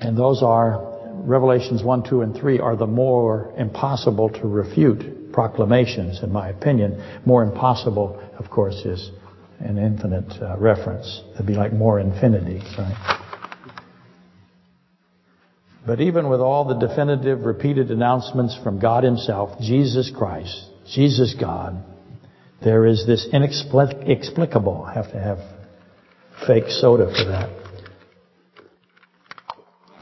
And 0.00 0.16
those 0.16 0.42
are, 0.42 0.96
Revelations 1.12 1.82
1, 1.82 2.08
2, 2.08 2.22
and 2.22 2.34
3 2.34 2.60
are 2.60 2.76
the 2.76 2.86
more 2.86 3.52
impossible 3.58 4.30
to 4.30 4.48
refute 4.48 5.32
proclamations, 5.32 6.22
in 6.22 6.32
my 6.32 6.48
opinion. 6.48 7.20
More 7.26 7.42
impossible, 7.42 8.18
of 8.38 8.48
course, 8.48 8.76
is 8.86 9.10
an 9.60 9.78
infinite 9.78 10.32
uh, 10.40 10.56
reference. 10.58 11.22
It'd 11.34 11.46
be 11.46 11.54
like 11.54 11.72
more 11.72 11.98
infinity, 11.98 12.62
right? 12.78 13.18
But 15.86 16.00
even 16.00 16.28
with 16.28 16.40
all 16.40 16.66
the 16.66 16.86
definitive 16.86 17.40
repeated 17.40 17.90
announcements 17.90 18.58
from 18.62 18.78
God 18.78 19.04
himself, 19.04 19.58
Jesus 19.60 20.12
Christ, 20.14 20.66
Jesus 20.92 21.34
God, 21.38 21.82
there 22.62 22.84
is 22.86 23.06
this 23.06 23.26
inexplicable, 23.32 24.84
I 24.84 24.94
have 24.94 25.10
to 25.12 25.18
have 25.20 25.38
fake 26.46 26.68
soda 26.68 27.06
for 27.06 27.24
that. 27.30 27.50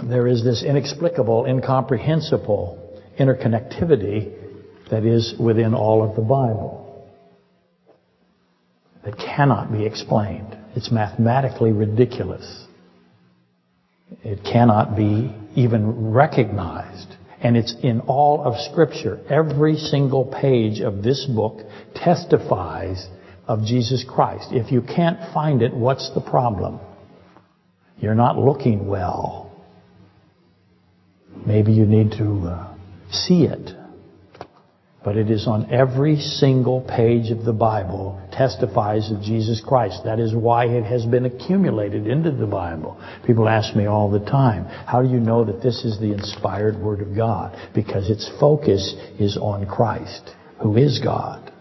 There 0.02 0.26
is 0.26 0.44
this 0.44 0.62
inexplicable, 0.62 1.46
incomprehensible 1.46 2.82
interconnectivity 3.18 4.32
that 4.90 5.04
is 5.04 5.34
within 5.38 5.74
all 5.74 6.02
of 6.02 6.16
the 6.16 6.22
Bible 6.22 6.85
that 9.06 9.16
cannot 9.18 9.70
be 9.70 9.86
explained. 9.86 10.58
It's 10.74 10.90
mathematically 10.90 11.70
ridiculous. 11.70 12.66
It 14.24 14.42
cannot 14.42 14.96
be 14.96 15.32
even 15.54 16.10
recognized. 16.10 17.14
And 17.40 17.56
it's 17.56 17.72
in 17.84 18.00
all 18.00 18.42
of 18.42 18.58
Scripture. 18.72 19.20
Every 19.30 19.76
single 19.76 20.24
page 20.24 20.80
of 20.80 21.04
this 21.04 21.24
book 21.24 21.60
testifies 21.94 23.06
of 23.46 23.64
Jesus 23.64 24.04
Christ. 24.06 24.48
If 24.50 24.72
you 24.72 24.82
can't 24.82 25.32
find 25.32 25.62
it, 25.62 25.72
what's 25.72 26.12
the 26.12 26.20
problem? 26.20 26.80
You're 27.98 28.16
not 28.16 28.36
looking 28.36 28.88
well. 28.88 29.52
Maybe 31.46 31.72
you 31.72 31.86
need 31.86 32.10
to 32.18 32.48
uh, 32.48 32.76
see 33.12 33.44
it 33.44 33.85
but 35.06 35.16
it 35.16 35.30
is 35.30 35.46
on 35.46 35.72
every 35.72 36.16
single 36.16 36.80
page 36.80 37.30
of 37.30 37.44
the 37.44 37.52
Bible 37.52 38.20
testifies 38.32 39.08
of 39.12 39.22
Jesus 39.22 39.62
Christ. 39.64 40.00
That 40.04 40.18
is 40.18 40.34
why 40.34 40.64
it 40.66 40.82
has 40.82 41.06
been 41.06 41.26
accumulated 41.26 42.08
into 42.08 42.32
the 42.32 42.44
Bible. 42.44 43.00
People 43.24 43.48
ask 43.48 43.76
me 43.76 43.86
all 43.86 44.10
the 44.10 44.18
time, 44.18 44.64
how 44.64 45.02
do 45.02 45.08
you 45.08 45.20
know 45.20 45.44
that 45.44 45.62
this 45.62 45.84
is 45.84 46.00
the 46.00 46.12
inspired 46.12 46.76
Word 46.76 47.02
of 47.02 47.14
God? 47.14 47.56
Because 47.72 48.10
its 48.10 48.28
focus 48.40 48.96
is 49.20 49.38
on 49.40 49.66
Christ, 49.66 50.28
who 50.60 50.76
is 50.76 50.98
God. 50.98 51.52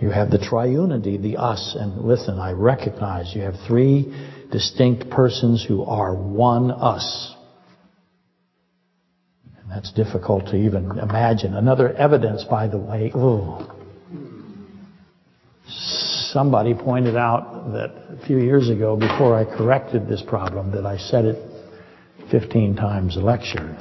You 0.00 0.10
have 0.10 0.30
the 0.30 0.38
triunity, 0.38 1.20
the 1.20 1.36
us, 1.36 1.76
and 1.76 2.04
listen, 2.04 2.38
I 2.38 2.52
recognize 2.52 3.34
you 3.34 3.42
have 3.42 3.56
three 3.66 4.04
distinct 4.52 5.10
persons 5.10 5.64
who 5.66 5.82
are 5.82 6.14
one 6.14 6.70
us. 6.70 7.34
That's 9.68 9.92
difficult 9.92 10.46
to 10.46 10.56
even 10.56 10.98
imagine. 10.98 11.54
Another 11.54 11.92
evidence, 11.92 12.44
by 12.44 12.68
the 12.68 12.78
way, 12.78 13.12
ooh, 13.14 13.66
somebody 15.68 16.74
pointed 16.74 17.16
out 17.16 17.72
that 17.72 17.90
a 18.22 18.26
few 18.26 18.38
years 18.38 18.68
ago, 18.68 18.96
before 18.96 19.36
I 19.36 19.44
corrected 19.44 20.08
this 20.08 20.22
problem, 20.22 20.70
that 20.72 20.86
I 20.86 20.96
said 20.96 21.24
it 21.24 21.42
15 22.30 22.76
times 22.76 23.16
a 23.16 23.20
lecture. 23.20 23.76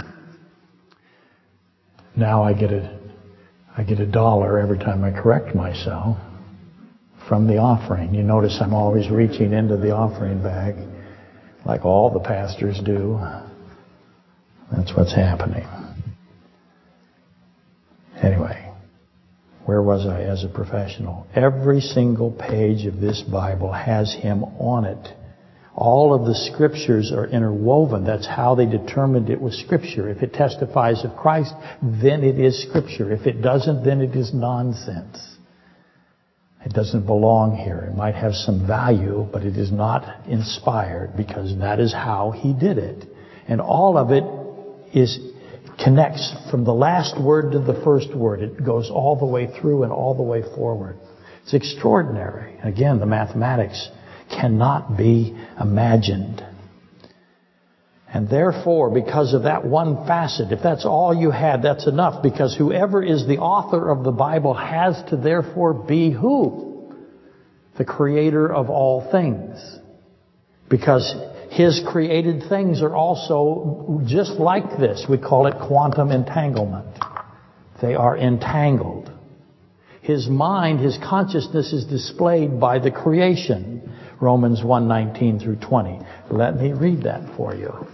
Now 2.16 2.44
I 2.44 2.54
get 2.54 2.72
a, 2.72 3.00
I 3.78 3.84
get 3.84 4.00
a 4.00 4.06
dollar 4.06 4.60
every 4.60 4.80
time 4.80 5.04
I 5.04 5.12
correct 5.12 5.54
myself 5.54 6.18
from 7.28 7.48
the 7.48 7.58
offering. 7.58 8.14
You 8.14 8.24
notice 8.24 8.58
I'm 8.62 8.74
always 8.74 9.10
reaching 9.10 9.52
into 9.54 9.78
the 9.78 9.92
offering 9.92 10.42
bag, 10.42 10.76
like 11.66 11.84
all 11.84 12.12
the 12.12 12.20
pastors 12.20 12.80
do. 12.86 13.20
That's 14.76 14.96
what's 14.96 15.16
happening. 15.16 15.66
Anyway, 18.22 18.72
where 19.66 19.82
was 19.82 20.06
I 20.06 20.22
as 20.22 20.44
a 20.44 20.50
professional? 20.50 21.28
Every 21.34 21.82
single 21.82 22.32
page 22.32 22.86
of 22.86 23.00
this 23.00 23.22
Bible 23.22 23.72
has 23.72 24.14
Him 24.14 24.44
on 24.44 24.86
it. 24.86 25.08
All 25.76 26.14
of 26.14 26.26
the 26.26 26.36
scriptures 26.36 27.12
are 27.12 27.28
interwoven. 27.28 28.06
That's 28.06 28.28
how 28.28 28.56
they 28.56 28.66
determined 28.66 29.30
it 29.30 29.42
was 29.42 29.58
scripture. 29.60 30.10
If 30.10 30.24
it 30.24 30.34
testifies 30.34 31.04
of 31.04 31.16
Christ, 31.18 31.54
then 31.82 32.24
it 32.24 32.40
is 32.40 32.66
scripture. 32.68 33.12
If 33.12 33.28
it 33.28 33.42
doesn't, 33.42 33.84
then 33.84 34.02
it 34.02 34.16
is 34.16 34.34
nonsense. 34.34 35.36
It 36.66 36.74
doesn't 36.74 37.06
belong 37.06 37.58
here. 37.58 37.90
It 37.92 37.96
might 37.96 38.16
have 38.16 38.34
some 38.34 38.66
value, 38.66 39.28
but 39.32 39.44
it 39.44 39.58
is 39.58 39.72
not 39.72 40.28
inspired 40.28 41.16
because 41.16 41.58
that 41.60 41.80
is 41.80 41.94
how 41.94 42.32
he 42.32 42.54
did 42.54 42.78
it. 42.78 43.06
And 43.48 43.62
all 43.62 43.98
of 43.98 44.12
it 44.12 44.24
is 44.96 45.20
connects 45.84 46.34
from 46.50 46.64
the 46.64 46.74
last 46.74 47.22
word 47.22 47.52
to 47.52 47.60
the 47.60 47.82
first 47.84 48.16
word. 48.16 48.42
It 48.42 48.66
goes 48.66 48.90
all 48.90 49.18
the 49.18 49.26
way 49.26 49.48
through 49.60 49.84
and 49.84 49.92
all 49.92 50.16
the 50.16 50.24
way 50.24 50.42
forward. 50.56 50.98
It's 51.44 51.54
extraordinary. 51.54 52.58
Again, 52.64 53.00
the 53.00 53.06
mathematics 53.06 53.90
cannot 54.30 54.98
be 54.98 55.38
imagined. 55.60 56.44
And 58.12 58.30
therefore, 58.30 58.92
because 58.92 59.34
of 59.34 59.44
that 59.44 59.66
one 59.66 60.08
facet, 60.08 60.52
if 60.52 60.60
that's 60.64 60.86
all 60.86 61.14
you 61.14 61.32
had, 61.32 61.62
that's 61.62 61.86
enough 61.86 62.24
because 62.24 62.56
whoever 62.58 63.04
is 63.04 63.28
the 63.28 63.40
author 63.40 63.92
of 63.92 64.04
the 64.04 64.12
Bible 64.12 64.54
has 64.54 65.04
to 65.10 65.18
therefore 65.18 65.74
be 65.74 66.12
who? 66.12 66.94
The 67.78 67.84
creator 67.84 68.52
of 68.52 68.70
all 68.70 69.10
things. 69.12 69.60
Because 70.70 71.14
his 71.56 71.82
created 71.88 72.44
things 72.50 72.82
are 72.82 72.94
also 72.94 74.02
just 74.06 74.32
like 74.32 74.78
this. 74.78 75.06
We 75.10 75.18
call 75.18 75.48
it 75.48 75.56
quantum 75.66 76.12
entanglement. 76.12 77.00
They 77.82 77.96
are 77.96 78.18
entangled. 78.18 79.10
His 80.02 80.28
mind, 80.28 80.82
his 80.82 80.98
consciousness 81.02 81.72
is 81.72 81.86
displayed 81.86 82.60
by 82.60 82.80
the 82.80 82.92
creation. 82.92 83.90
Romans 84.20 84.64
1:19 84.64 85.40
through 85.40 85.56
20. 85.56 86.02
Let 86.30 86.60
me 86.60 86.74
read 86.74 87.04
that 87.04 87.22
for 87.38 87.56
you. 87.56 87.88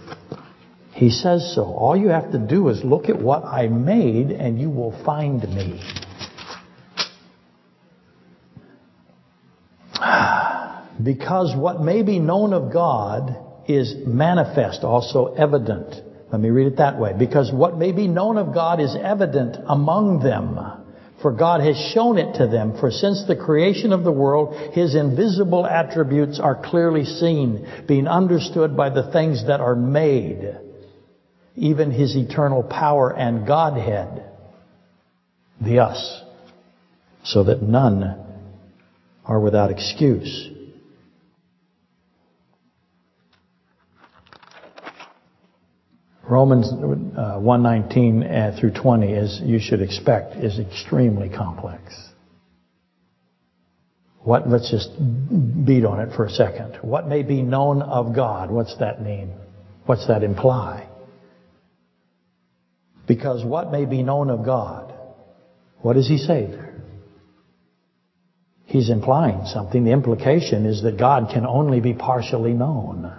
He 0.90 1.10
says 1.10 1.54
so. 1.54 1.62
All 1.62 1.96
you 1.96 2.08
have 2.08 2.32
to 2.32 2.38
do 2.38 2.68
is 2.68 2.82
look 2.82 3.08
at 3.08 3.22
what 3.22 3.44
I 3.44 3.68
made 3.68 4.32
and 4.32 4.60
you 4.60 4.70
will 4.70 4.92
find 5.04 5.40
me. 5.54 5.80
Because 11.02 11.56
what 11.56 11.80
may 11.80 12.02
be 12.02 12.18
known 12.18 12.52
of 12.52 12.72
God 12.72 13.36
is 13.68 13.94
manifest, 14.06 14.82
also 14.84 15.34
evident. 15.34 15.94
Let 16.30 16.40
me 16.40 16.50
read 16.50 16.66
it 16.66 16.76
that 16.78 16.98
way. 16.98 17.12
Because 17.16 17.52
what 17.52 17.76
may 17.76 17.92
be 17.92 18.08
known 18.08 18.38
of 18.38 18.54
God 18.54 18.80
is 18.80 18.96
evident 19.00 19.56
among 19.68 20.20
them. 20.22 20.58
For 21.20 21.30
God 21.30 21.60
has 21.60 21.76
shown 21.94 22.18
it 22.18 22.38
to 22.38 22.48
them. 22.48 22.76
For 22.80 22.90
since 22.90 23.24
the 23.28 23.36
creation 23.36 23.92
of 23.92 24.02
the 24.02 24.10
world, 24.10 24.72
His 24.74 24.96
invisible 24.96 25.64
attributes 25.64 26.40
are 26.40 26.60
clearly 26.60 27.04
seen, 27.04 27.84
being 27.86 28.08
understood 28.08 28.76
by 28.76 28.90
the 28.90 29.12
things 29.12 29.46
that 29.46 29.60
are 29.60 29.76
made, 29.76 30.58
even 31.54 31.92
His 31.92 32.16
eternal 32.16 32.64
power 32.64 33.14
and 33.16 33.46
Godhead, 33.46 34.24
the 35.60 35.78
us, 35.78 36.22
so 37.24 37.44
that 37.44 37.62
none 37.62 38.18
are 39.24 39.38
without 39.38 39.70
excuse. 39.70 40.50
Romans 46.32 46.72
uh, 46.72 47.38
119 47.38 48.22
uh, 48.22 48.56
through 48.58 48.72
20, 48.72 49.12
as 49.12 49.40
you 49.44 49.58
should 49.60 49.82
expect, 49.82 50.34
is 50.36 50.58
extremely 50.58 51.28
complex. 51.28 51.82
What? 54.20 54.48
Let's 54.48 54.70
just 54.70 54.88
beat 54.96 55.84
on 55.84 56.00
it 56.00 56.16
for 56.16 56.24
a 56.24 56.30
second. 56.30 56.78
What 56.80 57.06
may 57.06 57.22
be 57.22 57.42
known 57.42 57.82
of 57.82 58.16
God? 58.16 58.50
What's 58.50 58.74
that 58.78 59.02
mean? 59.02 59.30
What's 59.84 60.06
that 60.08 60.22
imply? 60.22 60.88
Because 63.06 63.44
what 63.44 63.70
may 63.70 63.84
be 63.84 64.02
known 64.02 64.30
of 64.30 64.42
God? 64.42 64.94
What 65.82 65.94
does 65.94 66.08
he 66.08 66.16
say 66.16 66.46
there? 66.46 66.82
He's 68.64 68.88
implying 68.88 69.44
something. 69.44 69.84
The 69.84 69.92
implication 69.92 70.64
is 70.64 70.82
that 70.82 70.98
God 70.98 71.28
can 71.30 71.44
only 71.44 71.80
be 71.80 71.92
partially 71.92 72.54
known. 72.54 73.12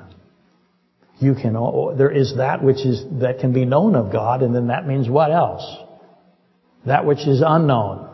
You 1.20 1.36
can, 1.36 1.54
there 1.98 2.12
is 2.12 2.36
that 2.38 2.64
which 2.64 2.86
is, 2.86 3.04
that 3.22 3.40
can 3.40 3.54
be 3.54 3.66
known 3.66 3.96
of 3.96 4.12
God, 4.12 4.42
and 4.42 4.54
then 4.54 4.68
that 4.68 4.88
means 4.88 5.08
what 5.08 5.32
else? 5.32 5.64
That 6.86 7.06
which 7.06 7.28
is 7.28 7.42
unknown. 7.46 8.10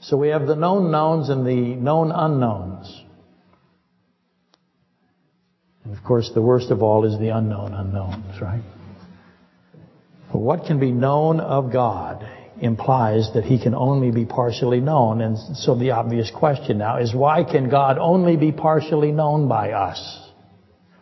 So 0.00 0.16
we 0.16 0.28
have 0.28 0.46
the 0.46 0.54
known 0.54 0.90
knowns 0.90 1.30
and 1.30 1.46
the 1.46 1.74
known 1.76 2.12
unknowns. 2.12 3.02
And 5.84 5.96
of 5.96 6.04
course, 6.04 6.30
the 6.34 6.42
worst 6.42 6.70
of 6.70 6.82
all 6.82 7.04
is 7.04 7.18
the 7.18 7.28
unknown 7.28 7.72
unknowns, 7.72 8.40
right? 8.40 8.62
But 10.30 10.38
what 10.38 10.66
can 10.66 10.78
be 10.78 10.90
known 10.90 11.40
of 11.40 11.72
God 11.72 12.28
implies 12.60 13.30
that 13.34 13.44
He 13.44 13.62
can 13.62 13.74
only 13.74 14.10
be 14.10 14.24
partially 14.24 14.80
known. 14.80 15.20
And 15.20 15.38
so 15.56 15.74
the 15.74 15.92
obvious 15.92 16.30
question 16.30 16.78
now 16.78 16.98
is 16.98 17.14
why 17.14 17.44
can 17.44 17.68
God 17.68 17.98
only 17.98 18.36
be 18.36 18.52
partially 18.52 19.12
known 19.12 19.48
by 19.48 19.72
us? 19.72 20.23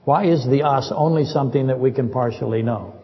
Why 0.04 0.26
is 0.26 0.44
the 0.44 0.62
us 0.62 0.92
only 0.94 1.24
something 1.24 1.68
that 1.68 1.78
we 1.78 1.92
can 1.92 2.10
partially 2.10 2.62
know? 2.62 2.94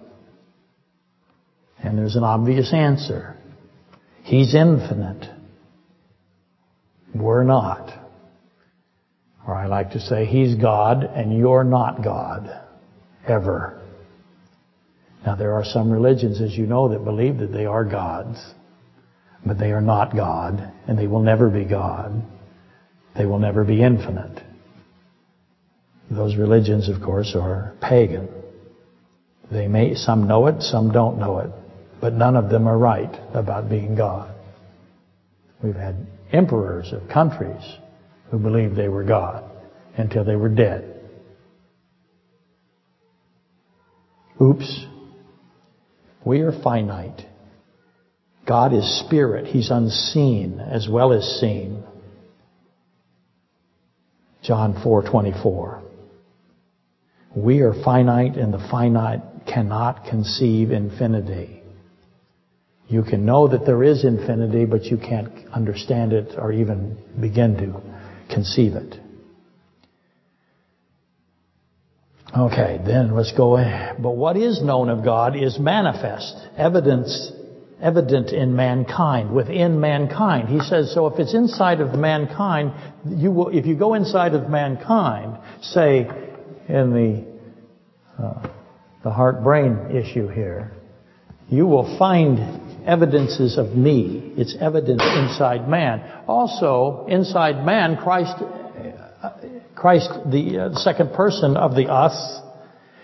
And 1.83 1.97
there's 1.97 2.17
an 2.17 2.25
obvious 2.25 2.73
answer. 2.73 3.37
He's 4.25 4.55
infinite. 4.55 5.27
We're 7.15 7.45
not. 7.45 7.91
Or 9.47 9.55
I 9.55 9.67
like 9.67 9.93
to 9.93 10.01
say, 10.01 10.27
He's 10.27 10.57
God 10.57 11.05
and 11.05 11.37
you're 11.37 11.65
not 11.65 12.03
God. 12.03 12.65
Ever. 13.27 13.81
Now 15.25 15.37
there 15.37 15.55
are 15.55 15.65
some 15.65 15.91
religions, 15.91 16.41
as 16.41 16.57
you 16.57 16.67
know, 16.67 16.89
that 16.89 17.05
believe 17.05 17.39
that 17.39 17.53
they 17.53 17.67
are 17.67 17.85
gods. 17.85 18.39
But 19.47 19.59
they 19.59 19.71
are 19.71 19.81
not 19.81 20.17
God, 20.17 20.73
and 20.87 20.99
they 20.99 21.07
will 21.07 21.23
never 21.23 21.49
be 21.49 21.65
God. 21.65 22.23
They 23.17 23.25
will 23.25 23.39
never 23.39 23.65
be 23.65 23.83
infinite. 23.83 24.43
Those 26.11 26.37
religions, 26.37 26.89
of 26.89 27.03
course, 27.03 27.35
are 27.35 27.75
pagan. 27.81 28.29
They 29.51 29.69
may, 29.69 29.95
some 29.95 30.27
know 30.27 30.47
it, 30.47 30.63
some 30.63 30.91
don't 30.91 31.19
know 31.19 31.39
it, 31.39 31.51
but 32.01 32.15
none 32.15 32.37
of 32.37 32.51
them 32.51 32.67
are 32.67 32.79
right 32.79 33.15
about 33.35 33.69
being 33.69 33.95
God. 33.95 34.35
We've 35.63 35.75
had 35.75 36.07
emperors 36.33 36.93
of 36.93 37.09
countries 37.09 37.63
who 38.31 38.39
believed 38.39 38.77
they 38.77 38.89
were 38.89 39.05
God 39.05 39.45
until 39.97 40.25
they 40.25 40.37
were 40.37 40.49
dead. 40.49 40.95
Oops. 44.41 44.87
We 46.25 46.41
are 46.41 46.53
finite. 46.63 47.23
God 48.47 48.73
is 48.73 49.01
spirit. 49.01 49.47
He's 49.47 49.71
unseen 49.71 50.61
as 50.61 50.89
well 50.89 51.13
as 51.13 51.25
seen. 51.41 51.85
John 54.43 54.75
4:24. 54.83 55.88
We 57.35 57.61
are 57.61 57.75
finite 57.85 58.37
and 58.37 58.53
the 58.53 58.67
finite 58.71 59.21
cannot 59.47 60.07
conceive 60.07 60.71
infinity. 60.71 61.63
You 62.89 63.03
can 63.03 63.27
know 63.27 63.49
that 63.49 63.67
there 63.67 63.83
is 63.83 64.05
infinity, 64.05 64.65
but 64.65 64.85
you 64.85 64.97
can't 64.97 65.31
understand 65.53 66.13
it 66.15 66.35
or 66.39 66.53
even 66.53 66.97
begin 67.21 67.57
to 67.59 68.35
conceive 68.35 68.75
it. 68.75 68.99
Okay, 72.37 72.81
then 72.85 73.15
let's 73.15 73.33
go. 73.33 73.57
But 73.99 74.17
what 74.17 74.37
is 74.37 74.63
known 74.63 74.89
of 74.89 75.05
God 75.05 75.37
is 75.37 75.59
manifest, 75.59 76.35
evidence, 76.57 77.33
evident 77.81 78.31
in 78.31 78.55
mankind, 78.55 79.35
within 79.35 79.81
mankind. 79.81 80.49
He 80.49 80.61
says, 80.61 80.93
so 80.93 81.07
if 81.07 81.19
it's 81.19 81.35
inside 81.35 81.81
of 81.81 81.99
mankind, 81.99 82.73
you 83.07 83.31
will, 83.31 83.49
if 83.49 83.67
you 83.67 83.77
go 83.77 83.95
inside 83.95 84.35
of 84.35 84.49
mankind, 84.51 85.39
say, 85.63 86.07
in 86.69 86.93
the, 86.93 88.23
uh, 88.23 88.49
the 89.03 89.11
heart-brain 89.11 89.91
issue 89.97 90.29
here, 90.29 90.73
you 91.49 91.67
will 91.67 91.99
find 91.99 92.87
evidences 92.87 93.57
of 93.57 93.75
me. 93.75 94.35
It's 94.37 94.55
evidence 94.61 95.03
inside 95.03 95.69
man. 95.69 96.03
Also, 96.27 97.07
inside 97.09 97.65
man, 97.65 97.97
Christ, 97.97 98.35
Christ, 99.75 100.11
the 100.31 100.71
uh, 100.73 100.79
second 100.79 101.15
person 101.15 101.57
of 101.57 101.75
the 101.75 101.87
us, 101.87 102.41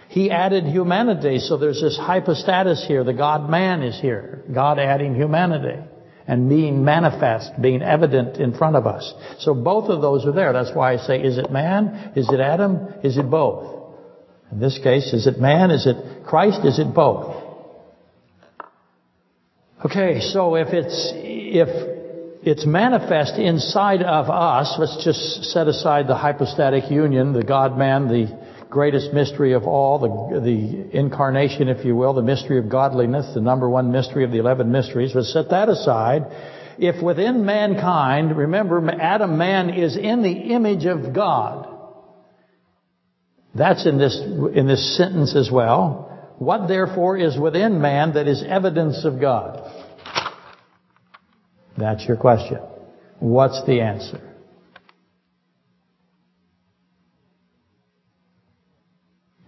he 0.09 0.31
added 0.31 0.65
humanity. 0.65 1.39
So 1.39 1.57
there's 1.57 1.81
this 1.81 1.99
hypostasis 1.99 2.85
here. 2.87 3.03
The 3.03 3.15
God-man 3.15 3.83
is 3.83 3.99
here. 4.01 4.45
God 4.53 4.79
adding 4.79 5.15
humanity 5.15 5.83
and 6.27 6.49
being 6.49 6.85
manifest, 6.85 7.51
being 7.61 7.83
evident 7.83 8.39
in 8.39 8.55
front 8.55 8.77
of 8.77 8.87
us. 8.87 9.13
So 9.39 9.55
both 9.55 9.91
of 9.91 10.01
those 10.01 10.25
are 10.25 10.33
there. 10.33 10.53
That's 10.53 10.75
why 10.75 10.95
I 10.95 10.97
say, 10.97 11.21
is 11.21 11.39
it 11.39 11.51
man? 11.51 12.13
Is 12.17 12.29
it 12.31 12.41
Adam? 12.41 12.89
Is 13.03 13.19
it 13.19 13.31
both? 13.31 13.93
In 14.51 14.61
this 14.61 14.79
case, 14.79 15.13
is 15.13 15.27
it 15.27 15.39
man? 15.41 15.71
Is 15.71 15.87
it 15.87 16.25
Christ? 16.25 16.65
Is 16.65 16.79
it 16.79 16.95
both? 16.95 17.43
Okay, 19.85 20.21
so 20.21 20.55
if 20.55 20.69
it's, 20.69 21.13
if 21.15 21.69
it's 22.43 22.65
manifest 22.65 23.37
inside 23.37 24.03
of 24.03 24.31
us, 24.31 24.77
let's 24.79 25.05
just 25.05 25.45
set 25.45 25.69
aside 25.69 26.09
the 26.09 26.17
hypostatic 26.17 26.91
union, 26.91 27.35
the 27.35 27.43
God-man, 27.43 28.09
the 28.09 28.44
greatest 28.75 29.13
mystery 29.13 29.53
of 29.53 29.63
all, 29.69 30.01
the, 30.01 30.41
the 30.41 30.99
incarnation, 30.99 31.69
if 31.69 31.85
you 31.85 31.95
will, 31.95 32.13
the 32.13 32.23
mystery 32.23 32.59
of 32.59 32.69
godliness, 32.69 33.33
the 33.33 33.41
number 33.41 33.71
one 33.71 33.93
mystery 33.93 34.25
of 34.25 34.33
the 34.33 34.39
11 34.39 34.71
mysteries. 34.71 35.13
Let's 35.15 35.33
set 35.33 35.51
that 35.51 35.69
aside. 35.69 36.25
If 36.77 37.01
within 37.01 37.47
mankind, 37.47 38.37
remember, 38.37 38.91
Adam 38.91 39.39
man 39.39 39.71
is 39.71 39.97
in 39.97 40.23
the 40.23 40.33
image 40.33 40.87
of 40.87 41.15
God. 41.15 41.69
That's 43.55 43.87
in 43.87 43.97
this, 43.97 44.21
in 44.21 44.67
this 44.67 44.97
sentence 44.97 45.37
as 45.37 45.49
well. 45.53 46.35
What 46.39 46.67
therefore 46.67 47.17
is 47.17 47.39
within 47.39 47.81
man 47.81 48.15
that 48.15 48.27
is 48.27 48.43
evidence 48.43 49.05
of 49.05 49.21
God? 49.21 49.71
That's 51.79 52.05
your 52.07 52.17
question. 52.17 52.59
What's 53.21 53.65
the 53.67 53.83
answer? 53.83 54.34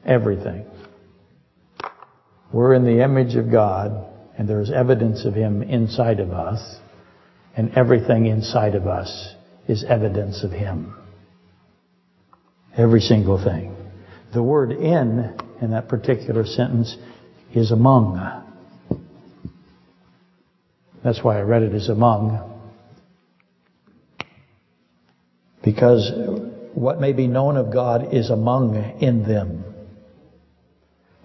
Everything. 0.06 0.64
We're 2.52 2.74
in 2.74 2.84
the 2.84 3.02
image 3.02 3.34
of 3.34 3.50
God, 3.50 4.06
and 4.38 4.48
there's 4.48 4.70
evidence 4.70 5.24
of 5.24 5.34
Him 5.34 5.62
inside 5.62 6.20
of 6.20 6.30
us, 6.30 6.76
and 7.56 7.76
everything 7.76 8.26
inside 8.26 8.74
of 8.76 8.86
us 8.86 9.34
is 9.66 9.84
evidence 9.84 10.44
of 10.44 10.52
Him. 10.52 10.94
Every 12.76 13.00
single 13.00 13.42
thing. 13.42 13.74
The 14.32 14.42
word 14.42 14.70
in, 14.70 15.36
in 15.60 15.70
that 15.72 15.88
particular 15.88 16.46
sentence, 16.46 16.96
is 17.52 17.72
among. 17.72 18.44
That's 21.02 21.22
why 21.22 21.38
I 21.38 21.42
read 21.42 21.62
it 21.62 21.72
as 21.72 21.88
among. 21.88 22.52
Because 25.64 26.12
what 26.74 27.00
may 27.00 27.12
be 27.12 27.26
known 27.26 27.56
of 27.56 27.72
God 27.72 28.14
is 28.14 28.30
among 28.30 28.76
in 29.00 29.26
them. 29.26 29.65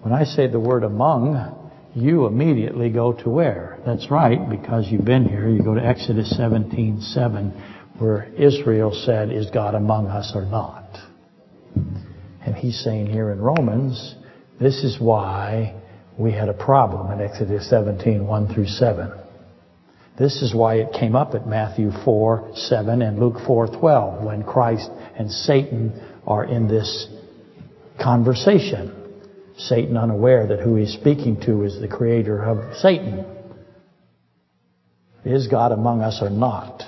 When 0.01 0.13
I 0.13 0.23
say 0.23 0.47
the 0.47 0.59
word 0.59 0.83
among, 0.83 1.57
you 1.93 2.25
immediately 2.25 2.89
go 2.89 3.13
to 3.13 3.29
where? 3.29 3.77
That's 3.85 4.09
right, 4.09 4.49
because 4.49 4.87
you've 4.89 5.05
been 5.05 5.25
here. 5.25 5.47
You 5.47 5.61
go 5.61 5.75
to 5.75 5.85
Exodus 5.85 6.35
17:7, 6.39 7.53
where 7.99 8.27
Israel 8.35 8.91
said, 8.91 9.31
"Is 9.31 9.51
God 9.51 9.75
among 9.75 10.07
us 10.07 10.31
or 10.33 10.45
not?" 10.45 10.99
And 12.43 12.55
he's 12.55 12.79
saying 12.79 13.07
here 13.07 13.29
in 13.29 13.39
Romans, 13.39 14.15
this 14.59 14.83
is 14.83 14.99
why 14.99 15.75
we 16.17 16.31
had 16.31 16.49
a 16.49 16.53
problem 16.53 17.11
in 17.11 17.21
Exodus 17.21 17.69
17, 17.69 18.25
1 18.25 18.47
through 18.47 18.67
7. 18.67 19.11
This 20.17 20.41
is 20.41 20.53
why 20.55 20.75
it 20.75 20.93
came 20.93 21.15
up 21.15 21.35
at 21.35 21.47
Matthew 21.47 21.91
4, 21.91 22.49
7 22.55 23.01
and 23.03 23.19
Luke 23.19 23.39
4, 23.45 23.67
12, 23.67 24.23
when 24.23 24.43
Christ 24.43 24.89
and 25.17 25.31
Satan 25.31 25.93
are 26.25 26.43
in 26.43 26.67
this 26.67 27.07
conversation. 27.99 28.91
Satan 29.67 29.95
unaware 29.97 30.47
that 30.47 30.59
who 30.59 30.75
he's 30.75 30.93
speaking 30.93 31.39
to 31.41 31.63
is 31.63 31.79
the 31.79 31.87
creator 31.87 32.43
of 32.43 32.77
Satan. 32.77 33.25
Is 35.23 35.47
God 35.47 35.71
among 35.71 36.01
us 36.01 36.19
or 36.21 36.29
not? 36.29 36.83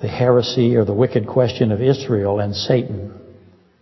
The 0.00 0.08
heresy 0.08 0.76
or 0.76 0.84
the 0.84 0.94
wicked 0.94 1.26
question 1.26 1.72
of 1.72 1.82
Israel 1.82 2.38
and 2.38 2.54
Satan. 2.54 3.12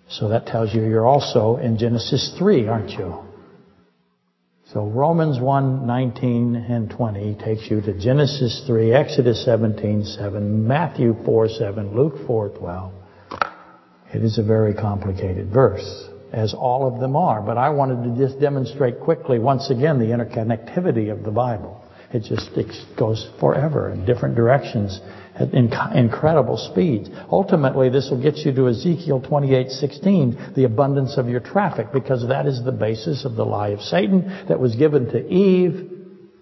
So 0.08 0.30
that 0.30 0.46
tells 0.46 0.74
you 0.74 0.82
you're 0.82 1.06
also 1.06 1.56
in 1.56 1.76
Genesis 1.76 2.34
3, 2.38 2.68
aren't 2.68 2.90
you? 2.90 3.18
So 4.72 4.86
Romans 4.86 5.38
1, 5.40 5.86
19 5.86 6.54
and 6.56 6.90
20 6.90 7.34
takes 7.36 7.70
you 7.70 7.80
to 7.82 7.98
Genesis 7.98 8.64
3, 8.66 8.92
Exodus 8.92 9.44
17, 9.44 10.04
7, 10.04 10.66
Matthew 10.66 11.14
4, 11.24 11.48
7, 11.48 11.94
Luke 11.94 12.26
4, 12.26 12.48
12. 12.50 12.92
It 14.14 14.22
is 14.22 14.38
a 14.38 14.42
very 14.42 14.74
complicated 14.74 15.52
verse 15.52 16.08
as 16.32 16.54
all 16.54 16.86
of 16.86 17.00
them 17.00 17.16
are. 17.16 17.40
But 17.42 17.58
I 17.58 17.70
wanted 17.70 18.04
to 18.04 18.26
just 18.26 18.40
demonstrate 18.40 19.00
quickly, 19.00 19.38
once 19.38 19.70
again, 19.70 19.98
the 19.98 20.06
interconnectivity 20.06 21.10
of 21.10 21.24
the 21.24 21.30
Bible. 21.30 21.82
It 22.10 22.20
just 22.20 22.50
it 22.56 22.72
goes 22.96 23.28
forever 23.38 23.90
in 23.90 24.06
different 24.06 24.34
directions 24.34 24.98
at 25.34 25.52
incredible 25.52 26.56
speeds. 26.56 27.10
Ultimately, 27.30 27.90
this 27.90 28.08
will 28.10 28.22
get 28.22 28.38
you 28.38 28.52
to 28.54 28.68
Ezekiel 28.68 29.20
28:16, 29.20 30.54
the 30.54 30.64
abundance 30.64 31.18
of 31.18 31.28
your 31.28 31.40
traffic, 31.40 31.92
because 31.92 32.26
that 32.28 32.46
is 32.46 32.64
the 32.64 32.72
basis 32.72 33.26
of 33.26 33.36
the 33.36 33.44
lie 33.44 33.68
of 33.68 33.82
Satan 33.82 34.24
that 34.48 34.58
was 34.58 34.74
given 34.74 35.10
to 35.10 35.28
Eve 35.28 35.90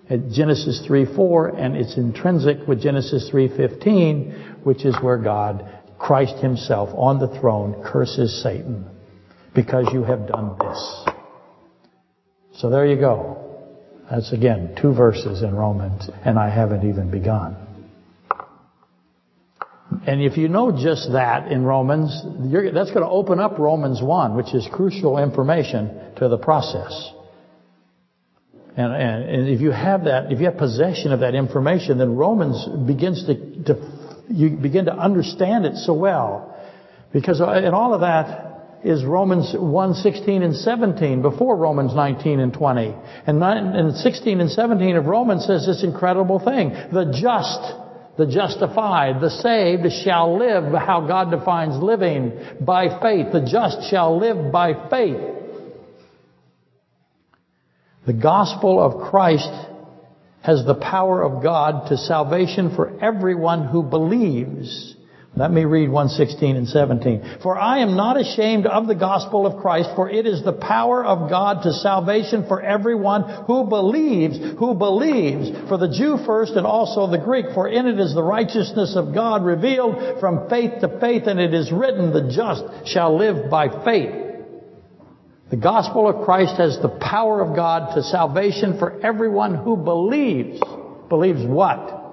at 0.08 0.28
Genesis 0.30 0.86
3:4, 0.86 1.48
and 1.58 1.76
it's 1.76 1.96
intrinsic 1.96 2.66
with 2.68 2.80
Genesis 2.80 3.28
3:15, 3.28 4.34
which 4.62 4.84
is 4.84 4.94
where 5.02 5.18
God, 5.18 5.64
Christ 5.98 6.36
Himself 6.36 6.90
on 6.94 7.18
the 7.18 7.28
throne, 7.28 7.82
curses 7.82 8.40
Satan 8.40 8.86
because 9.56 9.88
you 9.92 10.04
have 10.04 10.28
done 10.28 10.56
this. 10.60 11.04
So 12.58 12.70
there 12.70 12.86
you 12.86 12.96
go. 12.96 13.42
That's 14.08 14.32
again 14.32 14.76
two 14.80 14.94
verses 14.94 15.42
in 15.42 15.54
Romans, 15.54 16.08
and 16.24 16.38
I 16.38 16.48
haven't 16.48 16.88
even 16.88 17.10
begun. 17.10 17.56
And 20.06 20.22
if 20.22 20.36
you 20.36 20.48
know 20.48 20.70
just 20.70 21.10
that 21.12 21.50
in 21.50 21.64
Romans, 21.64 22.22
that's 22.22 22.90
going 22.90 23.02
to 23.02 23.08
open 23.08 23.40
up 23.40 23.58
Romans 23.58 24.00
1, 24.02 24.36
which 24.36 24.54
is 24.54 24.68
crucial 24.70 25.18
information 25.18 26.14
to 26.18 26.28
the 26.28 26.38
process. 26.38 27.12
And, 28.76 28.92
and, 28.92 29.24
and, 29.24 29.48
if 29.48 29.60
you 29.60 29.70
have 29.70 30.04
that, 30.04 30.30
if 30.30 30.38
you 30.38 30.46
have 30.46 30.58
possession 30.58 31.12
of 31.12 31.20
that 31.20 31.34
information, 31.34 31.98
then 31.98 32.14
Romans 32.14 32.68
begins 32.86 33.24
to, 33.26 33.64
to, 33.64 34.24
you 34.28 34.50
begin 34.50 34.84
to 34.84 34.92
understand 34.92 35.64
it 35.64 35.76
so 35.76 35.94
well. 35.94 36.54
Because 37.12 37.40
uh, 37.40 37.52
in 37.52 37.72
all 37.72 37.94
of 37.94 38.02
that, 38.02 38.45
is 38.84 39.04
Romans 39.04 39.54
1, 39.58 39.94
16 39.94 40.42
and 40.42 40.54
17 40.54 41.22
before 41.22 41.56
Romans 41.56 41.94
19 41.94 42.40
and 42.40 42.52
20. 42.52 42.94
And, 43.26 43.40
9, 43.40 43.56
and 43.74 43.96
16 43.96 44.40
and 44.40 44.50
17 44.50 44.96
of 44.96 45.06
Romans 45.06 45.44
says 45.46 45.66
this 45.66 45.82
incredible 45.82 46.38
thing. 46.38 46.70
The 46.92 47.12
just, 47.12 48.16
the 48.16 48.26
justified, 48.26 49.20
the 49.20 49.30
saved 49.30 49.92
shall 50.04 50.38
live 50.38 50.72
how 50.72 51.06
God 51.06 51.30
defines 51.30 51.82
living 51.82 52.38
by 52.60 53.00
faith. 53.00 53.32
The 53.32 53.46
just 53.50 53.90
shall 53.90 54.18
live 54.18 54.52
by 54.52 54.88
faith. 54.88 55.36
The 58.06 58.12
gospel 58.12 58.80
of 58.80 59.10
Christ 59.10 59.50
has 60.42 60.64
the 60.64 60.76
power 60.76 61.22
of 61.22 61.42
God 61.42 61.88
to 61.88 61.96
salvation 61.96 62.76
for 62.76 63.02
everyone 63.02 63.66
who 63.66 63.82
believes. 63.82 64.95
Let 65.38 65.52
me 65.52 65.66
read 65.66 65.90
116 65.90 66.56
and 66.56 66.66
17. 66.66 67.40
For 67.42 67.58
I 67.58 67.80
am 67.80 67.94
not 67.94 68.18
ashamed 68.18 68.64
of 68.64 68.86
the 68.86 68.94
gospel 68.94 69.46
of 69.46 69.60
Christ, 69.60 69.90
for 69.94 70.08
it 70.08 70.24
is 70.24 70.42
the 70.42 70.54
power 70.54 71.04
of 71.04 71.28
God 71.28 71.62
to 71.64 71.74
salvation 71.74 72.46
for 72.48 72.62
everyone 72.62 73.44
who 73.44 73.64
believes, 73.64 74.38
who 74.58 74.74
believes, 74.74 75.50
for 75.68 75.76
the 75.76 75.92
Jew 75.92 76.16
first 76.24 76.52
and 76.52 76.66
also 76.66 77.06
the 77.06 77.18
Greek, 77.18 77.46
for 77.52 77.68
in 77.68 77.86
it 77.86 78.00
is 78.00 78.14
the 78.14 78.22
righteousness 78.22 78.96
of 78.96 79.12
God 79.12 79.44
revealed 79.44 80.20
from 80.20 80.48
faith 80.48 80.80
to 80.80 80.98
faith, 81.00 81.24
and 81.26 81.38
it 81.38 81.52
is 81.52 81.70
written, 81.70 82.14
the 82.14 82.32
just 82.32 82.88
shall 82.88 83.18
live 83.18 83.50
by 83.50 83.68
faith. 83.84 84.14
The 85.50 85.56
gospel 85.56 86.08
of 86.08 86.24
Christ 86.24 86.56
has 86.56 86.80
the 86.80 86.88
power 86.88 87.42
of 87.42 87.54
God 87.54 87.94
to 87.94 88.02
salvation 88.02 88.78
for 88.78 89.04
everyone 89.04 89.54
who 89.54 89.76
believes. 89.76 90.60
Believes 91.10 91.44
what? 91.44 92.05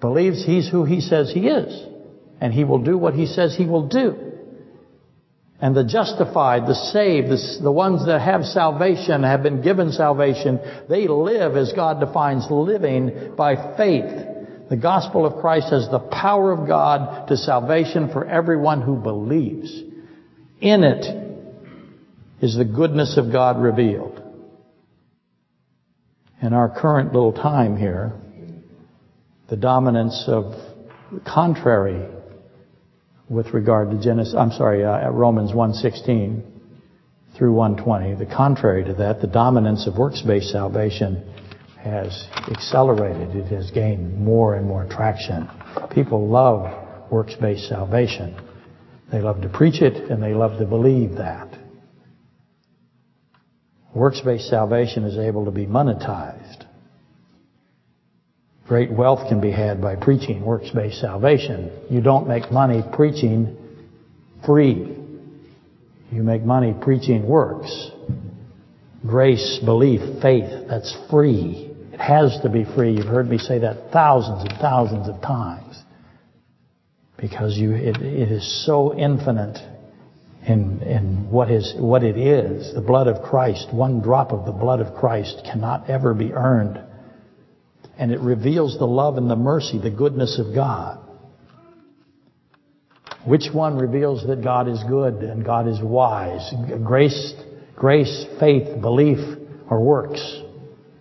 Believes 0.00 0.44
he's 0.44 0.68
who 0.68 0.84
he 0.84 1.00
says 1.00 1.32
he 1.32 1.48
is, 1.48 1.86
and 2.40 2.52
he 2.52 2.64
will 2.64 2.82
do 2.82 2.96
what 2.96 3.14
he 3.14 3.26
says 3.26 3.56
he 3.56 3.66
will 3.66 3.88
do. 3.88 4.28
And 5.60 5.76
the 5.76 5.84
justified, 5.84 6.68
the 6.68 6.74
saved, 6.74 7.28
the, 7.28 7.58
the, 7.62 7.72
ones 7.72 8.06
that 8.06 8.20
have 8.20 8.44
salvation, 8.44 9.24
have 9.24 9.42
been 9.42 9.60
given 9.60 9.90
salvation, 9.90 10.60
they 10.88 11.08
live 11.08 11.56
as 11.56 11.72
God 11.72 11.98
defines 11.98 12.46
living 12.48 13.34
by 13.36 13.76
faith. 13.76 14.26
The 14.70 14.76
gospel 14.76 15.26
of 15.26 15.40
Christ 15.40 15.70
has 15.70 15.88
the 15.90 15.98
power 15.98 16.52
of 16.52 16.68
God 16.68 17.26
to 17.28 17.36
salvation 17.36 18.10
for 18.12 18.24
everyone 18.24 18.82
who 18.82 18.96
believes. 18.96 19.82
In 20.60 20.84
it 20.84 21.28
is 22.40 22.56
the 22.56 22.64
goodness 22.64 23.16
of 23.16 23.32
God 23.32 23.60
revealed. 23.60 24.22
In 26.40 26.52
our 26.52 26.68
current 26.68 27.12
little 27.12 27.32
time 27.32 27.76
here, 27.76 28.12
the 29.48 29.56
dominance 29.56 30.24
of 30.26 30.54
contrary 31.26 32.06
with 33.28 33.52
regard 33.54 33.90
to 33.90 34.00
Genesis, 34.00 34.34
I'm 34.36 34.52
sorry, 34.52 34.84
uh, 34.84 35.10
Romans 35.10 35.52
1:16 35.52 36.42
through 37.34 37.54
1:20. 37.54 38.14
The 38.14 38.26
contrary 38.26 38.84
to 38.84 38.94
that, 38.94 39.20
the 39.20 39.26
dominance 39.26 39.86
of 39.86 39.96
works-based 39.96 40.50
salvation 40.50 41.22
has 41.78 42.26
accelerated. 42.50 43.34
It 43.36 43.46
has 43.46 43.70
gained 43.70 44.18
more 44.18 44.54
and 44.54 44.66
more 44.66 44.84
traction. 44.84 45.48
People 45.90 46.28
love 46.28 47.10
works-based 47.10 47.68
salvation. 47.68 48.34
They 49.10 49.20
love 49.20 49.40
to 49.42 49.48
preach 49.48 49.80
it 49.80 50.10
and 50.10 50.22
they 50.22 50.34
love 50.34 50.58
to 50.58 50.66
believe 50.66 51.16
that. 51.16 51.48
Works-based 53.94 54.48
salvation 54.48 55.04
is 55.04 55.16
able 55.16 55.46
to 55.46 55.50
be 55.50 55.66
monetized. 55.66 56.67
Great 58.68 58.90
wealth 58.90 59.26
can 59.28 59.40
be 59.40 59.50
had 59.50 59.80
by 59.80 59.96
preaching 59.96 60.44
works-based 60.44 61.00
salvation. 61.00 61.72
You 61.88 62.02
don't 62.02 62.28
make 62.28 62.52
money 62.52 62.82
preaching 62.92 63.56
free. 64.44 64.94
You 66.12 66.22
make 66.22 66.42
money 66.42 66.74
preaching 66.78 67.26
works. 67.26 67.90
Grace, 69.06 69.58
belief, 69.64 70.20
faith, 70.20 70.68
that's 70.68 70.94
free. 71.10 71.74
It 71.92 72.00
has 72.00 72.38
to 72.42 72.50
be 72.50 72.64
free. 72.76 72.92
You've 72.92 73.06
heard 73.06 73.28
me 73.28 73.38
say 73.38 73.60
that 73.60 73.90
thousands 73.90 74.42
and 74.42 74.60
thousands 74.60 75.08
of 75.08 75.20
times. 75.22 75.82
Because 77.16 77.56
you, 77.56 77.72
it, 77.72 77.96
it 77.96 78.30
is 78.30 78.66
so 78.66 78.94
infinite 78.94 79.58
in, 80.46 80.82
in 80.82 81.30
what 81.30 81.50
is 81.50 81.74
what 81.78 82.02
it 82.04 82.18
is. 82.18 82.74
The 82.74 82.82
blood 82.82 83.06
of 83.06 83.22
Christ, 83.22 83.72
one 83.72 84.02
drop 84.02 84.32
of 84.32 84.44
the 84.44 84.52
blood 84.52 84.80
of 84.80 84.94
Christ 84.94 85.42
cannot 85.50 85.88
ever 85.88 86.12
be 86.12 86.32
earned. 86.32 86.80
And 87.98 88.12
it 88.12 88.20
reveals 88.20 88.78
the 88.78 88.86
love 88.86 89.16
and 89.16 89.28
the 89.28 89.36
mercy, 89.36 89.78
the 89.78 89.90
goodness 89.90 90.38
of 90.38 90.54
God. 90.54 91.00
Which 93.26 93.48
one 93.52 93.76
reveals 93.76 94.26
that 94.26 94.42
God 94.42 94.68
is 94.68 94.82
good 94.88 95.16
and 95.16 95.44
God 95.44 95.66
is 95.68 95.80
wise? 95.82 96.54
Grace, 96.84 97.34
grace, 97.74 98.24
faith, 98.38 98.80
belief, 98.80 99.18
or 99.68 99.80
works? 99.80 100.20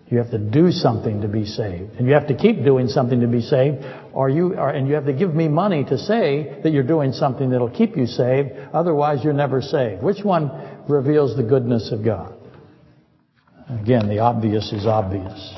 You 0.09 0.17
have 0.19 0.31
to 0.31 0.37
do 0.37 0.71
something 0.71 1.21
to 1.21 1.27
be 1.27 1.45
saved. 1.45 1.95
And 1.95 2.07
you 2.07 2.13
have 2.13 2.27
to 2.27 2.35
keep 2.35 2.63
doing 2.63 2.87
something 2.87 3.19
to 3.21 3.27
be 3.27 3.41
saved. 3.41 3.85
Or 4.13 4.29
you 4.29 4.55
are, 4.55 4.69
and 4.69 4.87
you 4.87 4.95
have 4.95 5.05
to 5.05 5.13
give 5.13 5.35
me 5.35 5.47
money 5.47 5.83
to 5.85 5.97
say 5.97 6.59
that 6.63 6.71
you're 6.71 6.83
doing 6.83 7.11
something 7.11 7.49
that'll 7.49 7.69
keep 7.69 7.95
you 7.95 8.07
saved. 8.07 8.51
Otherwise, 8.73 9.23
you're 9.23 9.33
never 9.33 9.61
saved. 9.61 10.01
Which 10.01 10.23
one 10.23 10.49
reveals 10.87 11.35
the 11.35 11.43
goodness 11.43 11.91
of 11.91 12.03
God? 12.03 12.33
Again, 13.69 14.07
the 14.07 14.19
obvious 14.19 14.71
is 14.71 14.85
obvious. 14.85 15.53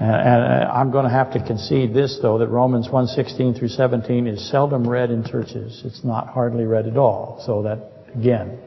And 0.00 0.64
I'm 0.64 0.92
going 0.92 1.04
to 1.04 1.10
have 1.10 1.32
to 1.32 1.44
concede 1.44 1.92
this, 1.92 2.20
though, 2.22 2.38
that 2.38 2.48
Romans 2.48 2.88
1:16 2.88 3.58
through 3.58 3.68
17 3.68 4.28
is 4.28 4.48
seldom 4.48 4.88
read 4.88 5.10
in 5.10 5.24
churches. 5.24 5.82
It's 5.84 6.04
not 6.04 6.28
hardly 6.28 6.64
read 6.64 6.86
at 6.86 6.96
all. 6.96 7.42
So 7.44 7.62
that, 7.62 8.06
again, 8.14 8.58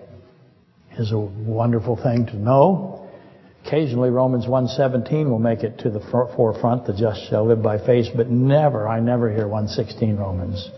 is 0.98 1.14
a 1.14 1.18
wonderful 1.18 1.96
thing 1.96 2.26
to 2.28 2.36
know. 2.36 3.08
Occasionally 3.66 4.10
Romans 4.10 4.46
1.17 4.46 5.30
will 5.30 5.40
make 5.40 5.64
it 5.64 5.78
to 5.80 5.90
the 5.90 6.00
forefront, 6.36 6.86
the 6.86 6.94
just 6.94 7.30
shall 7.30 7.46
live 7.46 7.62
by 7.62 7.78
faith, 7.78 8.08
but 8.16 8.30
never, 8.30 8.88
I 8.88 9.00
never 9.00 9.32
hear 9.32 9.46
1.16 9.46 10.18
Romans. 10.18 10.70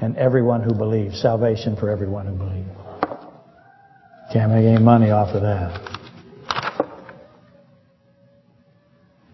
And 0.00 0.16
everyone 0.16 0.62
who 0.62 0.74
believes, 0.74 1.20
salvation 1.20 1.74
for 1.74 1.90
everyone 1.90 2.26
who 2.26 2.34
believes. 2.34 2.68
Can't 4.32 4.52
make 4.52 4.66
any 4.66 4.78
money 4.78 5.10
off 5.10 5.34
of 5.34 5.42
that. 5.42 5.97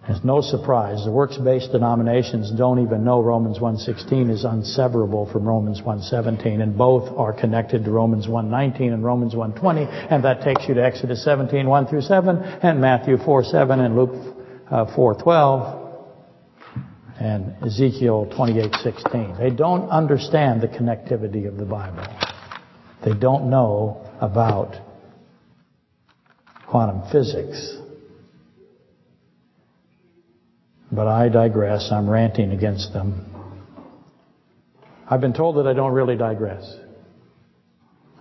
It's 0.06 0.22
no 0.22 0.42
surprise. 0.42 1.04
The 1.04 1.10
works-based 1.10 1.72
denominations 1.72 2.50
don't 2.50 2.78
even 2.78 3.04
know 3.04 3.22
Romans 3.22 3.58
1.16 3.58 4.30
is 4.30 4.44
unseverable 4.44 5.32
from 5.32 5.48
Romans 5.48 5.80
1.17, 5.80 6.60
and 6.60 6.76
both 6.76 7.08
are 7.16 7.32
connected 7.32 7.84
to 7.86 7.90
Romans 7.90 8.26
1.19 8.26 8.92
and 8.92 9.02
Romans 9.02 9.34
1.20, 9.34 10.12
and 10.12 10.22
that 10.24 10.42
takes 10.42 10.68
you 10.68 10.74
to 10.74 10.84
Exodus 10.84 11.24
17, 11.24 11.66
1 11.66 11.86
through 11.86 12.02
7, 12.02 12.36
and 12.36 12.82
Matthew 12.82 13.16
4, 13.16 13.44
7, 13.44 13.80
and 13.80 13.96
Luke 13.96 14.36
uh, 14.70 14.94
4, 14.94 15.14
12, 15.22 15.84
and 17.20 17.54
Ezekiel 17.64 18.30
28, 18.36 18.74
16. 18.74 19.36
They 19.38 19.50
don't 19.50 19.88
understand 19.88 20.60
the 20.60 20.68
connectivity 20.68 21.48
of 21.48 21.56
the 21.56 21.64
Bible. 21.64 22.06
They 23.02 23.14
don't 23.14 23.48
know 23.48 24.06
about 24.20 24.76
quantum 26.66 27.10
physics. 27.10 27.78
But 30.94 31.08
I 31.08 31.28
digress. 31.28 31.90
I'm 31.90 32.08
ranting 32.08 32.52
against 32.52 32.92
them. 32.92 33.26
I've 35.08 35.20
been 35.20 35.32
told 35.32 35.56
that 35.56 35.66
I 35.66 35.74
don't 35.74 35.92
really 35.92 36.16
digress. 36.16 36.64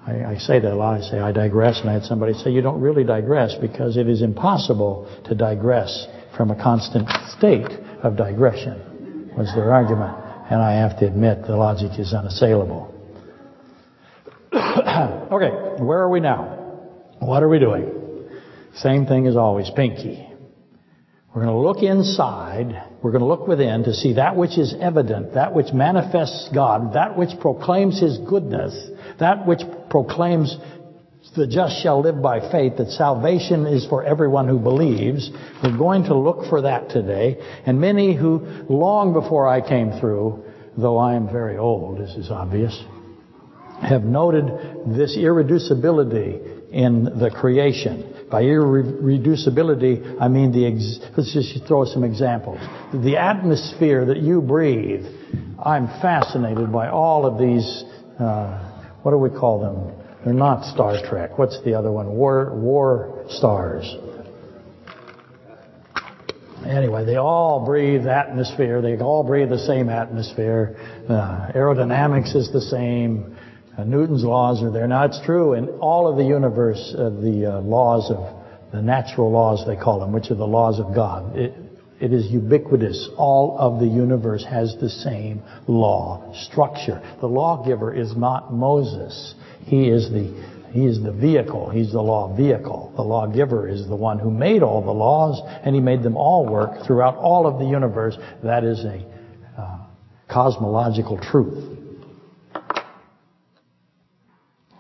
I, 0.06 0.34
I, 0.34 0.38
say 0.38 0.60
that 0.60 0.74
a 0.74 0.76
lot. 0.76 1.00
I 1.00 1.02
say 1.02 1.20
I 1.20 1.32
digress, 1.32 1.80
and 1.80 1.90
I 1.90 1.94
had 1.94 2.04
somebody 2.04 2.34
say, 2.34 2.52
you 2.52 2.62
don't 2.62 2.82
really 2.82 3.04
digress 3.04 3.56
because 3.56 3.96
it 3.96 4.10
is 4.10 4.22
impossible 4.22 5.08
to 5.26 5.36
digress 5.36 6.08
from 6.36 6.52
a 6.52 6.62
constant 6.62 7.08
state 7.38 7.72
of 8.02 8.18
digression, 8.18 9.32
was 9.38 9.54
their 9.56 9.72
argument. 9.72 10.18
And 10.50 10.62
I 10.62 10.74
have 10.74 11.00
to 11.00 11.08
admit, 11.08 11.44
the 11.48 11.56
logic 11.56 11.98
is 12.00 12.14
unassailable. 12.14 12.90
okay, 14.54 15.82
where 15.82 16.00
are 16.00 16.10
we 16.10 16.20
now? 16.20 16.60
What 17.20 17.44
are 17.44 17.50
we 17.50 17.60
doing? 17.60 18.30
Same 18.76 19.06
thing 19.06 19.28
as 19.28 19.38
always, 19.38 19.70
pinky. 19.70 20.33
We're 21.34 21.46
going 21.46 21.56
to 21.56 21.68
look 21.68 21.82
inside, 21.82 22.90
we're 23.02 23.10
going 23.10 23.24
to 23.24 23.28
look 23.28 23.48
within 23.48 23.86
to 23.86 23.94
see 23.94 24.14
that 24.14 24.36
which 24.36 24.56
is 24.56 24.76
evident, 24.80 25.34
that 25.34 25.56
which 25.56 25.74
manifests 25.74 26.48
God, 26.54 26.94
that 26.94 27.18
which 27.18 27.32
proclaims 27.40 28.00
His 28.00 28.20
goodness, 28.20 28.90
that 29.20 29.48
which 29.48 29.62
proclaims 29.90 30.56
the 31.36 31.48
just 31.48 31.82
shall 31.82 32.02
live 32.02 32.22
by 32.22 32.52
faith, 32.52 32.78
that 32.78 32.92
salvation 32.92 33.66
is 33.66 33.84
for 33.88 34.04
everyone 34.04 34.48
who 34.48 34.60
believes. 34.60 35.32
We're 35.64 35.76
going 35.76 36.04
to 36.04 36.16
look 36.16 36.48
for 36.50 36.62
that 36.62 36.90
today. 36.90 37.38
And 37.66 37.82
many 37.82 38.16
who, 38.16 38.66
long 38.70 39.14
before 39.14 39.48
I 39.48 39.68
came 39.68 40.00
through, 40.00 40.44
though 40.78 41.00
I 41.00 41.16
am 41.16 41.32
very 41.32 41.58
old, 41.58 41.98
this 41.98 42.12
is 42.12 42.30
obvious, 42.30 42.80
have 43.82 44.04
noted 44.04 44.46
this 44.96 45.18
irreducibility 45.18 46.70
in 46.72 47.06
the 47.06 47.32
creation. 47.32 48.13
By 48.34 48.46
irreducibility, 48.46 50.18
I 50.20 50.28
mean 50.28 50.52
the, 50.52 50.66
let's 51.16 51.32
just 51.32 51.68
throw 51.68 51.86
some 51.86 52.04
examples. 52.04 52.58
The 52.92 53.16
atmosphere 53.16 54.06
that 54.06 54.18
you 54.18 54.42
breathe, 54.42 55.06
I'm 55.64 55.86
fascinated 56.02 56.72
by 56.72 56.90
all 56.90 57.28
of 57.28 57.38
these, 57.38 57.84
uh, 58.20 58.98
what 59.04 59.12
do 59.12 59.20
we 59.20 59.30
call 59.30 59.60
them? 59.60 59.94
They're 60.26 60.34
not 60.34 60.66
Star 60.74 60.98
Trek. 61.08 61.38
What's 61.38 61.64
the 61.64 61.76
other 61.76 61.92
one? 61.92 62.10
War, 62.10 62.56
war 62.56 63.24
stars. 63.30 63.86
Anyway, 66.66 67.06
they 67.06 67.18
all 67.18 67.64
breathe 67.64 68.08
atmosphere. 68.08 68.82
They 68.82 68.98
all 68.98 69.24
breathe 69.24 69.50
the 69.50 69.60
same 69.60 69.90
atmosphere. 69.90 70.76
Uh, 71.08 71.52
aerodynamics 71.54 72.36
is 72.36 72.52
the 72.52 72.62
same. 72.62 73.38
Uh, 73.78 73.84
Newton's 73.84 74.24
laws 74.24 74.62
are 74.62 74.72
there. 74.72 74.88
Now, 74.88 75.06
it's 75.06 75.20
true 75.26 75.54
in 75.54 75.68
all 75.80 76.08
of 76.08 76.18
the 76.18 76.24
universe, 76.24 76.94
uh, 76.98 77.10
the 77.10 77.58
uh, 77.58 77.62
laws 77.62 78.12
of 78.12 78.44
the 78.72 78.82
natural 78.82 79.32
laws, 79.32 79.66
they 79.66 79.76
call 79.76 80.00
them, 80.00 80.12
which 80.12 80.30
are 80.32 80.36
the 80.36 80.46
laws 80.46 80.80
of 80.80 80.94
God. 80.96 81.36
It, 81.36 81.54
it 82.00 82.12
is 82.12 82.30
ubiquitous. 82.32 83.10
All 83.18 83.58
of 83.58 83.80
the 83.80 83.88
universe 83.88 84.44
has 84.44 84.76
the 84.82 84.90
same 84.90 85.42
law 85.68 86.34
structure. 86.34 87.02
The 87.22 87.28
lawgiver 87.28 87.94
is 87.94 88.16
not 88.18 88.54
Moses. 88.54 89.36
He 89.66 89.90
is 89.90 90.10
the 90.10 90.54
he 90.74 90.88
is 90.88 91.04
the 91.04 91.12
vehicle. 91.12 91.70
He's 91.70 91.92
the 91.92 92.02
law 92.02 92.36
vehicle. 92.36 92.94
The 92.96 93.04
lawgiver 93.04 93.70
is 93.70 93.88
the 93.88 93.96
one 93.96 94.18
who 94.18 94.32
made 94.32 94.64
all 94.64 94.82
the 94.82 94.92
laws, 94.92 95.40
and 95.64 95.76
he 95.76 95.80
made 95.80 96.02
them 96.02 96.18
all 96.18 96.48
work 96.48 96.84
throughout 96.86 97.16
all 97.16 97.46
of 97.46 97.60
the 97.60 97.66
universe. 97.66 98.18
That 98.44 98.64
is 98.64 98.84
a 98.84 99.06
uh, 99.56 99.78
cosmological 100.28 101.20
truth. 101.20 101.78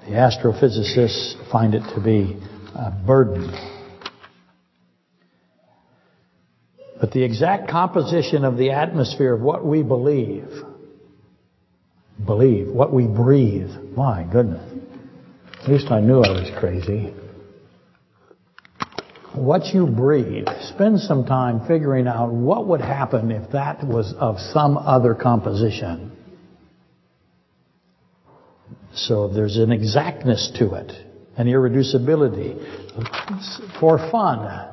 The 0.05 0.11
astrophysicists 0.11 1.49
find 1.49 1.73
it 1.73 1.83
to 1.95 2.01
be 2.01 2.37
a 2.75 2.91
burden. 2.91 3.51
But 6.99 7.11
the 7.11 7.23
exact 7.23 7.69
composition 7.69 8.43
of 8.43 8.57
the 8.57 8.71
atmosphere 8.71 9.33
of 9.33 9.41
what 9.41 9.65
we 9.65 9.81
believe, 9.81 10.47
believe, 12.25 12.67
what 12.67 12.93
we 12.93 13.07
breathe, 13.07 13.71
my 13.95 14.23
goodness. 14.23 14.69
At 15.61 15.69
least 15.69 15.91
I 15.91 16.01
knew 16.01 16.21
I 16.21 16.31
was 16.31 16.51
crazy. 16.59 17.13
What 19.33 19.73
you 19.73 19.87
breathe, 19.87 20.47
spend 20.61 20.99
some 20.99 21.25
time 21.25 21.65
figuring 21.65 22.07
out 22.07 22.31
what 22.31 22.67
would 22.67 22.81
happen 22.81 23.31
if 23.31 23.51
that 23.51 23.83
was 23.85 24.13
of 24.19 24.39
some 24.39 24.77
other 24.77 25.15
composition. 25.15 26.12
So 28.95 29.27
there's 29.27 29.58
an 29.58 29.71
exactness 29.71 30.51
to 30.60 30.75
it, 30.75 30.91
an 31.36 31.47
irreducibility. 31.47 32.60
For 33.79 33.97
fun, 34.12 34.69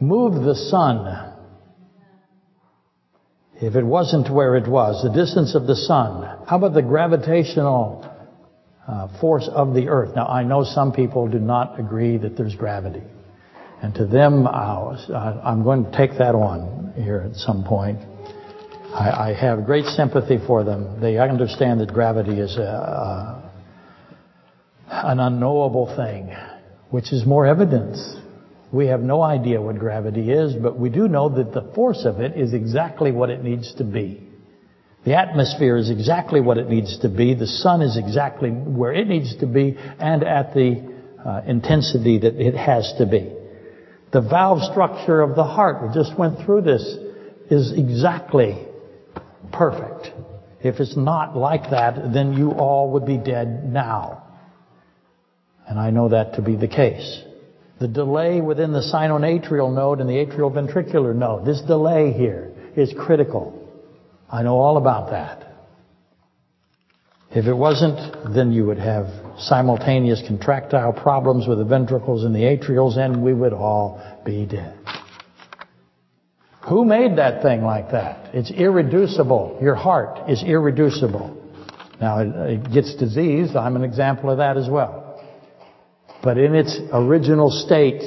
move 0.00 0.42
the 0.42 0.54
sun. 0.54 1.34
If 3.54 3.76
it 3.76 3.84
wasn't 3.84 4.28
where 4.28 4.56
it 4.56 4.66
was, 4.66 5.04
the 5.04 5.12
distance 5.12 5.54
of 5.54 5.68
the 5.68 5.76
sun. 5.76 6.44
How 6.48 6.56
about 6.56 6.74
the 6.74 6.82
gravitational 6.82 8.04
uh, 8.88 9.20
force 9.20 9.48
of 9.48 9.74
the 9.74 9.88
earth? 9.88 10.16
Now, 10.16 10.26
I 10.26 10.42
know 10.42 10.64
some 10.64 10.92
people 10.92 11.28
do 11.28 11.38
not 11.38 11.78
agree 11.78 12.18
that 12.18 12.36
there's 12.36 12.56
gravity. 12.56 13.02
And 13.80 13.94
to 13.94 14.06
them, 14.06 14.48
I'm 14.48 15.62
going 15.62 15.84
to 15.84 15.96
take 15.96 16.18
that 16.18 16.34
on 16.34 16.94
here 16.96 17.28
at 17.30 17.36
some 17.36 17.64
point. 17.64 18.00
I, 18.94 19.34
have 19.40 19.64
great 19.64 19.86
sympathy 19.86 20.38
for 20.46 20.64
them. 20.64 21.00
They 21.00 21.18
understand 21.18 21.80
that 21.80 21.92
gravity 21.92 22.38
is 22.38 22.56
a 22.58 23.41
an 24.92 25.20
unknowable 25.20 25.94
thing, 25.96 26.34
which 26.90 27.12
is 27.12 27.24
more 27.24 27.46
evidence. 27.46 28.16
We 28.70 28.86
have 28.86 29.00
no 29.00 29.22
idea 29.22 29.60
what 29.60 29.78
gravity 29.78 30.30
is, 30.30 30.54
but 30.54 30.78
we 30.78 30.90
do 30.90 31.08
know 31.08 31.28
that 31.30 31.52
the 31.52 31.72
force 31.74 32.04
of 32.04 32.20
it 32.20 32.36
is 32.36 32.52
exactly 32.52 33.10
what 33.10 33.30
it 33.30 33.42
needs 33.42 33.74
to 33.76 33.84
be. 33.84 34.28
The 35.04 35.14
atmosphere 35.14 35.76
is 35.76 35.90
exactly 35.90 36.40
what 36.40 36.58
it 36.58 36.68
needs 36.68 36.98
to 37.00 37.08
be. 37.08 37.34
The 37.34 37.46
sun 37.46 37.82
is 37.82 37.96
exactly 37.96 38.50
where 38.50 38.92
it 38.92 39.08
needs 39.08 39.36
to 39.38 39.46
be 39.46 39.76
and 39.76 40.22
at 40.22 40.54
the 40.54 40.94
uh, 41.24 41.42
intensity 41.46 42.18
that 42.18 42.40
it 42.40 42.54
has 42.54 42.92
to 42.98 43.06
be. 43.06 43.32
The 44.12 44.20
valve 44.20 44.62
structure 44.70 45.20
of 45.22 45.34
the 45.34 45.44
heart, 45.44 45.82
we 45.82 45.94
just 45.94 46.16
went 46.18 46.44
through 46.44 46.62
this, 46.62 46.82
is 47.50 47.72
exactly 47.72 48.66
perfect. 49.52 50.10
If 50.60 50.80
it's 50.80 50.96
not 50.96 51.36
like 51.36 51.70
that, 51.70 52.12
then 52.12 52.34
you 52.34 52.52
all 52.52 52.92
would 52.92 53.06
be 53.06 53.16
dead 53.16 53.64
now. 53.70 54.21
And 55.68 55.78
I 55.78 55.90
know 55.90 56.08
that 56.08 56.34
to 56.34 56.42
be 56.42 56.56
the 56.56 56.68
case. 56.68 57.22
The 57.80 57.88
delay 57.88 58.40
within 58.40 58.72
the 58.72 58.80
sinoatrial 58.80 59.74
node 59.74 60.00
and 60.00 60.08
the 60.08 60.24
atrioventricular 60.24 61.14
node, 61.14 61.44
this 61.44 61.60
delay 61.62 62.12
here 62.12 62.52
is 62.76 62.92
critical. 62.96 63.58
I 64.30 64.42
know 64.42 64.58
all 64.58 64.76
about 64.76 65.10
that. 65.10 65.48
If 67.34 67.46
it 67.46 67.54
wasn't, 67.54 68.34
then 68.34 68.52
you 68.52 68.66
would 68.66 68.78
have 68.78 69.06
simultaneous 69.38 70.22
contractile 70.26 70.92
problems 70.92 71.48
with 71.48 71.58
the 71.58 71.64
ventricles 71.64 72.24
and 72.24 72.34
the 72.34 72.40
atrials 72.40 72.98
and 72.98 73.22
we 73.22 73.32
would 73.32 73.54
all 73.54 74.00
be 74.24 74.44
dead. 74.44 74.78
Who 76.68 76.84
made 76.84 77.16
that 77.16 77.42
thing 77.42 77.62
like 77.62 77.90
that? 77.90 78.34
It's 78.34 78.50
irreducible. 78.50 79.58
Your 79.60 79.74
heart 79.74 80.30
is 80.30 80.42
irreducible. 80.42 81.38
Now, 82.00 82.20
it 82.20 82.70
gets 82.72 82.94
diseased. 82.96 83.56
I'm 83.56 83.76
an 83.76 83.84
example 83.84 84.30
of 84.30 84.38
that 84.38 84.56
as 84.56 84.68
well. 84.68 85.01
But 86.22 86.38
in 86.38 86.54
its 86.54 86.78
original 86.92 87.50
state, 87.50 88.02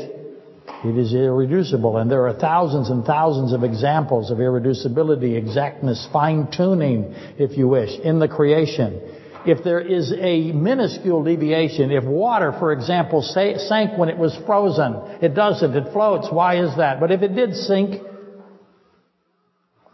it 0.86 0.98
is 0.98 1.14
irreducible. 1.14 1.98
And 1.98 2.10
there 2.10 2.28
are 2.28 2.34
thousands 2.34 2.90
and 2.90 3.04
thousands 3.04 3.52
of 3.52 3.64
examples 3.64 4.32
of 4.32 4.38
irreducibility, 4.38 5.36
exactness, 5.36 6.08
fine-tuning, 6.14 7.14
if 7.38 7.58
you 7.58 7.68
wish, 7.68 8.00
in 8.00 8.20
the 8.20 8.28
creation. 8.28 9.02
If 9.46 9.64
there 9.64 9.80
is 9.80 10.12
a 10.12 10.52
minuscule 10.54 11.24
deviation, 11.24 11.92
if 11.92 12.04
water, 12.04 12.52
for 12.58 12.72
example, 12.72 13.22
sank 13.22 13.98
when 13.98 14.10
it 14.10 14.18
was 14.18 14.36
frozen, 14.46 14.96
it 15.22 15.36
doesn't, 15.36 15.76
it 15.76 15.92
floats. 15.92 16.30
Why 16.32 16.64
is 16.64 16.76
that? 16.78 17.00
But 17.00 17.12
if 17.12 17.22
it 17.22 17.36
did 17.36 17.54
sink, 17.56 18.02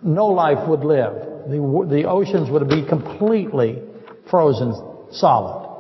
no 0.04 0.28
life 0.28 0.68
would 0.70 0.82
live. 0.82 1.14
The, 1.50 1.88
the 1.90 2.04
oceans 2.08 2.50
would 2.50 2.70
be 2.70 2.86
completely 2.88 3.82
frozen 4.30 4.74
solid. 5.12 5.71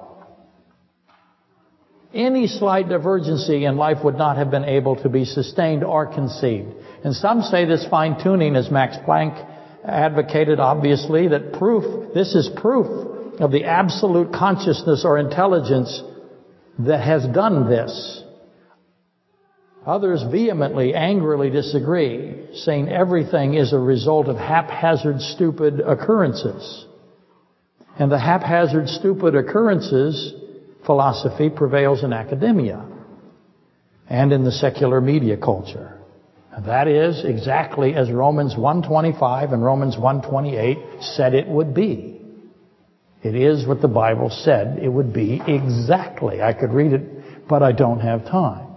Any 2.13 2.47
slight 2.47 2.89
divergency 2.89 3.63
in 3.63 3.77
life 3.77 4.03
would 4.03 4.17
not 4.17 4.35
have 4.37 4.51
been 4.51 4.65
able 4.65 4.97
to 4.97 5.09
be 5.09 5.23
sustained 5.23 5.83
or 5.83 6.05
conceived. 6.05 6.73
And 7.03 7.15
some 7.15 7.41
say 7.41 7.65
this 7.65 7.87
fine-tuning, 7.89 8.55
as 8.55 8.69
Max 8.69 8.97
Planck 8.97 9.47
advocated, 9.85 10.59
obviously, 10.59 11.29
that 11.29 11.53
proof, 11.53 12.13
this 12.13 12.35
is 12.35 12.49
proof 12.57 13.39
of 13.39 13.51
the 13.51 13.63
absolute 13.63 14.33
consciousness 14.33 15.03
or 15.05 15.17
intelligence 15.17 16.03
that 16.79 17.01
has 17.01 17.25
done 17.27 17.69
this. 17.69 18.23
Others 19.85 20.23
vehemently, 20.29 20.93
angrily 20.93 21.49
disagree, 21.49 22.45
saying 22.53 22.89
everything 22.89 23.55
is 23.55 23.73
a 23.73 23.79
result 23.79 24.27
of 24.27 24.35
haphazard, 24.35 25.21
stupid 25.21 25.79
occurrences. 25.79 26.85
And 27.97 28.11
the 28.11 28.19
haphazard, 28.19 28.89
stupid 28.89 29.33
occurrences 29.33 30.33
philosophy 30.85 31.49
prevails 31.49 32.03
in 32.03 32.13
academia 32.13 32.85
and 34.09 34.31
in 34.31 34.43
the 34.43 34.51
secular 34.51 34.99
media 34.99 35.37
culture. 35.37 35.97
That 36.65 36.87
is 36.87 37.23
exactly 37.23 37.95
as 37.95 38.11
Romans 38.11 38.55
1.25 38.55 39.53
and 39.53 39.63
Romans 39.63 39.95
1.28 39.95 41.15
said 41.15 41.33
it 41.33 41.47
would 41.47 41.73
be. 41.73 42.21
It 43.23 43.35
is 43.35 43.65
what 43.65 43.81
the 43.81 43.87
Bible 43.87 44.29
said 44.29 44.79
it 44.79 44.89
would 44.89 45.13
be 45.13 45.41
exactly. 45.47 46.41
I 46.41 46.53
could 46.53 46.71
read 46.71 46.93
it, 46.93 47.47
but 47.47 47.63
I 47.63 47.71
don't 47.71 47.99
have 47.99 48.25
time. 48.25 48.70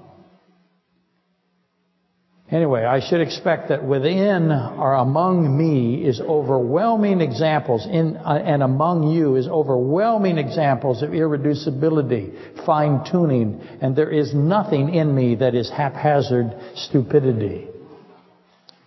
Anyway, 2.54 2.84
I 2.84 3.00
should 3.00 3.20
expect 3.20 3.70
that 3.70 3.82
within 3.82 4.52
or 4.52 4.94
among 4.94 5.58
me 5.58 6.06
is 6.06 6.20
overwhelming 6.20 7.20
examples, 7.20 7.84
in, 7.84 8.16
uh, 8.16 8.40
and 8.44 8.62
among 8.62 9.10
you 9.10 9.34
is 9.34 9.48
overwhelming 9.48 10.38
examples 10.38 11.02
of 11.02 11.10
irreducibility, 11.10 12.64
fine-tuning, 12.64 13.60
and 13.80 13.96
there 13.96 14.08
is 14.08 14.32
nothing 14.34 14.94
in 14.94 15.12
me 15.12 15.34
that 15.34 15.56
is 15.56 15.68
haphazard 15.68 16.54
stupidity. 16.76 17.66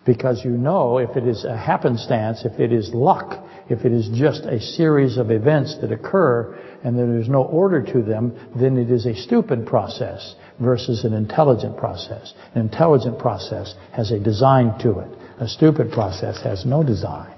Because 0.06 0.42
you 0.42 0.52
know 0.52 0.96
if 0.96 1.14
it 1.14 1.26
is 1.26 1.44
a 1.44 1.54
happenstance, 1.54 2.46
if 2.46 2.58
it 2.58 2.72
is 2.72 2.94
luck, 2.94 3.44
if 3.68 3.84
it 3.84 3.92
is 3.92 4.08
just 4.14 4.44
a 4.44 4.60
series 4.60 5.18
of 5.18 5.30
events 5.30 5.76
that 5.80 5.92
occur 5.92 6.58
and 6.82 6.98
there 6.98 7.18
is 7.18 7.28
no 7.28 7.42
order 7.42 7.82
to 7.82 8.02
them, 8.02 8.34
then 8.58 8.76
it 8.78 8.90
is 8.90 9.06
a 9.06 9.14
stupid 9.14 9.66
process 9.66 10.34
versus 10.60 11.04
an 11.04 11.12
intelligent 11.12 11.76
process. 11.76 12.32
An 12.54 12.62
intelligent 12.62 13.18
process 13.18 13.74
has 13.92 14.10
a 14.10 14.18
design 14.18 14.78
to 14.80 15.00
it. 15.00 15.10
A 15.40 15.48
stupid 15.48 15.92
process 15.92 16.42
has 16.42 16.64
no 16.64 16.82
design. 16.82 17.34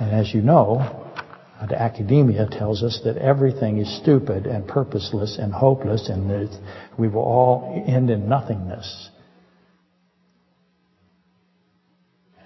And 0.00 0.10
as 0.12 0.32
you 0.34 0.42
know, 0.42 0.78
uh, 1.60 1.66
the 1.66 1.80
academia 1.80 2.46
tells 2.50 2.82
us 2.82 3.00
that 3.04 3.16
everything 3.16 3.78
is 3.78 3.96
stupid 4.02 4.46
and 4.46 4.66
purposeless 4.66 5.38
and 5.38 5.52
hopeless 5.52 6.08
and 6.08 6.28
that 6.30 6.60
we 6.98 7.08
will 7.08 7.22
all 7.22 7.84
end 7.86 8.10
in 8.10 8.28
nothingness. 8.28 9.10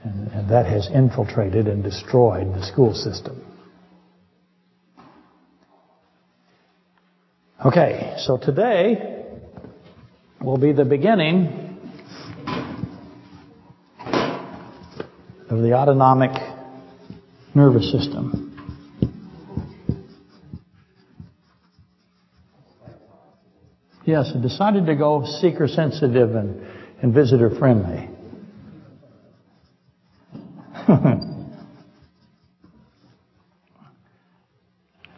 And, 0.03 0.29
and 0.33 0.51
that 0.51 0.67
has 0.67 0.89
infiltrated 0.89 1.69
and 1.69 1.83
destroyed 1.83 2.55
the 2.55 2.65
school 2.65 2.95
system. 2.95 3.45
Okay, 7.65 8.15
so 8.19 8.39
today 8.39 9.27
will 10.41 10.57
be 10.57 10.73
the 10.73 10.87
beginning 10.87 11.79
of 15.51 15.61
the 15.61 15.75
autonomic 15.75 16.31
nervous 17.55 17.93
system. 17.93 18.47
Yes, 24.07 24.33
I 24.35 24.41
decided 24.41 24.87
to 24.87 24.97
go 24.97 25.25
seeker 25.41 25.69
sensitive 25.69 26.35
and, 26.35 26.67
and 27.03 27.15
visitor 27.15 27.51
friendly. 27.51 28.10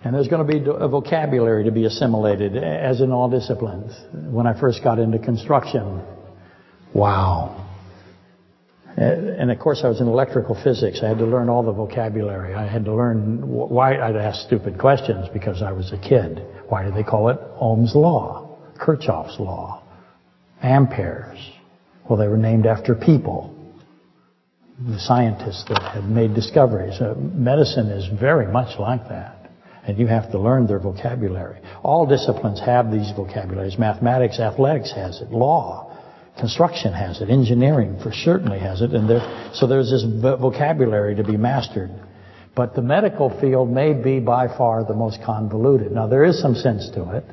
And 0.04 0.14
there's 0.14 0.28
going 0.28 0.44
to 0.44 0.52
be 0.52 0.68
a 0.68 0.88
vocabulary 0.88 1.64
to 1.64 1.70
be 1.70 1.84
assimilated, 1.84 2.56
as 2.56 3.00
in 3.00 3.12
all 3.12 3.30
disciplines. 3.30 3.96
When 4.12 4.48
I 4.48 4.58
first 4.58 4.82
got 4.82 4.98
into 4.98 5.18
construction, 5.20 6.02
wow. 6.92 7.58
And 8.96 9.50
of 9.50 9.58
course 9.58 9.82
I 9.84 9.88
was 9.88 10.00
in 10.00 10.08
electrical 10.08 10.60
physics. 10.62 11.00
I 11.02 11.08
had 11.08 11.18
to 11.18 11.24
learn 11.24 11.48
all 11.48 11.62
the 11.62 11.72
vocabulary. 11.72 12.52
I 12.52 12.66
had 12.66 12.84
to 12.86 12.94
learn 12.94 13.48
why 13.48 13.96
I'd 13.96 14.16
ask 14.16 14.44
stupid 14.44 14.78
questions 14.78 15.28
because 15.32 15.62
I 15.62 15.70
was 15.72 15.92
a 15.92 15.98
kid. 15.98 16.44
Why 16.68 16.84
do 16.84 16.90
they 16.90 17.04
call 17.04 17.28
it 17.28 17.38
Ohm's 17.60 17.94
law? 17.94 18.58
Kirchhoff's 18.78 19.38
law? 19.38 19.84
Amperes? 20.62 21.38
Well, 22.08 22.18
they 22.18 22.28
were 22.28 22.36
named 22.36 22.66
after 22.66 22.94
people. 22.96 23.61
The 24.80 24.98
scientists 24.98 25.64
that 25.68 25.82
had 25.82 26.08
made 26.08 26.34
discoveries. 26.34 27.00
Uh, 27.00 27.14
medicine 27.16 27.88
is 27.88 28.08
very 28.18 28.50
much 28.50 28.78
like 28.78 29.08
that. 29.08 29.50
And 29.86 29.98
you 29.98 30.06
have 30.06 30.30
to 30.30 30.38
learn 30.38 30.66
their 30.66 30.78
vocabulary. 30.78 31.60
All 31.82 32.06
disciplines 32.06 32.60
have 32.60 32.90
these 32.90 33.10
vocabularies. 33.14 33.78
Mathematics, 33.78 34.38
athletics 34.38 34.92
has 34.92 35.20
it. 35.20 35.30
Law, 35.30 35.98
construction 36.38 36.92
has 36.92 37.20
it. 37.20 37.28
Engineering 37.28 37.98
for 38.02 38.12
certainly 38.12 38.58
has 38.60 38.80
it. 38.80 38.92
And 38.92 39.10
there, 39.10 39.50
so 39.54 39.66
there's 39.66 39.90
this 39.90 40.04
vocabulary 40.04 41.16
to 41.16 41.24
be 41.24 41.36
mastered. 41.36 41.90
But 42.54 42.74
the 42.74 42.82
medical 42.82 43.28
field 43.40 43.70
may 43.70 43.92
be 43.92 44.20
by 44.20 44.46
far 44.56 44.84
the 44.84 44.94
most 44.94 45.18
convoluted. 45.24 45.92
Now 45.92 46.06
there 46.06 46.24
is 46.24 46.40
some 46.40 46.54
sense 46.54 46.88
to 46.94 47.16
it. 47.16 47.24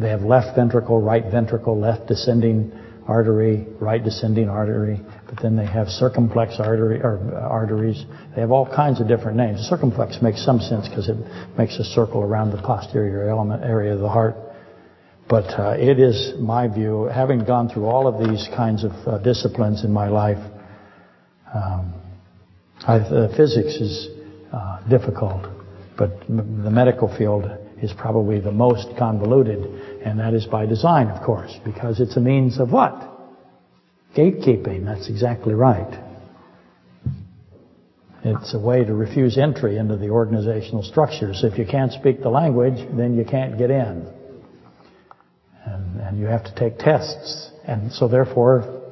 They 0.00 0.08
have 0.08 0.22
left 0.22 0.56
ventricle, 0.56 1.00
right 1.00 1.24
ventricle, 1.30 1.78
left 1.78 2.08
descending 2.08 2.72
artery, 3.06 3.66
right 3.80 4.02
descending 4.02 4.48
artery, 4.48 5.00
but 5.26 5.42
then 5.42 5.56
they 5.56 5.66
have 5.66 5.88
circumflex 5.88 6.56
artery 6.58 7.00
or 7.00 7.18
uh, 7.34 7.48
arteries. 7.48 8.04
They 8.34 8.40
have 8.40 8.50
all 8.50 8.66
kinds 8.66 9.00
of 9.00 9.08
different 9.08 9.36
names. 9.36 9.60
Circumflex 9.60 10.22
makes 10.22 10.44
some 10.44 10.60
sense 10.60 10.88
because 10.88 11.08
it 11.08 11.16
makes 11.58 11.78
a 11.78 11.84
circle 11.84 12.22
around 12.22 12.52
the 12.52 12.62
posterior 12.62 13.28
element 13.28 13.64
area 13.64 13.94
of 13.94 14.00
the 14.00 14.08
heart. 14.08 14.36
But 15.28 15.58
uh, 15.58 15.76
it 15.78 15.98
is 15.98 16.34
my 16.38 16.68
view, 16.68 17.04
having 17.04 17.44
gone 17.44 17.68
through 17.68 17.86
all 17.86 18.06
of 18.06 18.28
these 18.28 18.48
kinds 18.54 18.84
of 18.84 18.92
uh, 19.06 19.18
disciplines 19.18 19.84
in 19.84 19.92
my 19.92 20.08
life, 20.08 20.38
um, 21.54 21.94
I, 22.86 22.96
uh, 22.96 23.36
physics 23.36 23.74
is 23.74 24.08
uh, 24.52 24.86
difficult, 24.88 25.46
but 25.96 26.20
the 26.28 26.70
medical 26.70 27.14
field 27.16 27.50
is 27.82 27.92
probably 27.92 28.40
the 28.40 28.52
most 28.52 28.88
convoluted 28.98 29.91
and 30.04 30.18
that 30.18 30.34
is 30.34 30.46
by 30.46 30.66
design, 30.66 31.08
of 31.08 31.22
course, 31.24 31.54
because 31.64 32.00
it's 32.00 32.16
a 32.16 32.20
means 32.20 32.58
of 32.58 32.70
what? 32.70 33.08
Gatekeeping. 34.16 34.84
That's 34.84 35.08
exactly 35.08 35.54
right. 35.54 35.98
It's 38.24 38.54
a 38.54 38.58
way 38.58 38.84
to 38.84 38.94
refuse 38.94 39.36
entry 39.36 39.78
into 39.78 39.96
the 39.96 40.10
organizational 40.10 40.84
structures. 40.84 41.42
If 41.42 41.58
you 41.58 41.66
can't 41.66 41.92
speak 41.92 42.22
the 42.22 42.28
language, 42.28 42.78
then 42.96 43.16
you 43.16 43.24
can't 43.24 43.58
get 43.58 43.70
in. 43.70 44.06
And, 45.64 46.00
and 46.00 46.18
you 46.18 46.26
have 46.26 46.44
to 46.44 46.54
take 46.54 46.78
tests 46.78 47.50
And 47.64 47.92
so 47.92 48.08
therefore, 48.08 48.82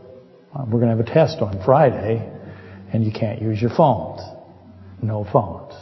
uh, 0.54 0.64
we're 0.66 0.80
going 0.80 0.90
to 0.90 0.96
have 0.96 1.00
a 1.00 1.04
test 1.04 1.38
on 1.40 1.62
Friday, 1.64 2.28
and 2.92 3.04
you 3.04 3.12
can't 3.12 3.40
use 3.40 3.60
your 3.60 3.70
phones. 3.70 4.20
No 5.02 5.24
phones. 5.32 5.74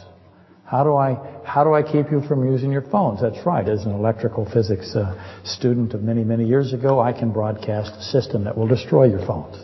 How 0.65 0.83
do 0.83 0.95
I 0.95 1.38
how 1.49 1.63
do 1.63 1.73
I 1.73 1.81
keep 1.81 2.11
you 2.11 2.21
from 2.27 2.45
using 2.45 2.71
your 2.71 2.83
phones? 2.83 3.21
That's 3.21 3.43
right. 3.43 3.67
As 3.67 3.83
an 3.83 3.91
electrical 3.91 4.45
physics 4.45 4.95
uh, 4.95 5.15
student 5.43 5.95
of 5.95 6.03
many 6.03 6.23
many 6.23 6.45
years 6.45 6.73
ago, 6.73 6.99
I 6.99 7.11
can 7.11 7.31
broadcast 7.31 7.91
a 7.99 8.03
system 8.03 8.43
that 8.43 8.55
will 8.55 8.67
destroy 8.67 9.05
your 9.05 9.25
phones. 9.25 9.57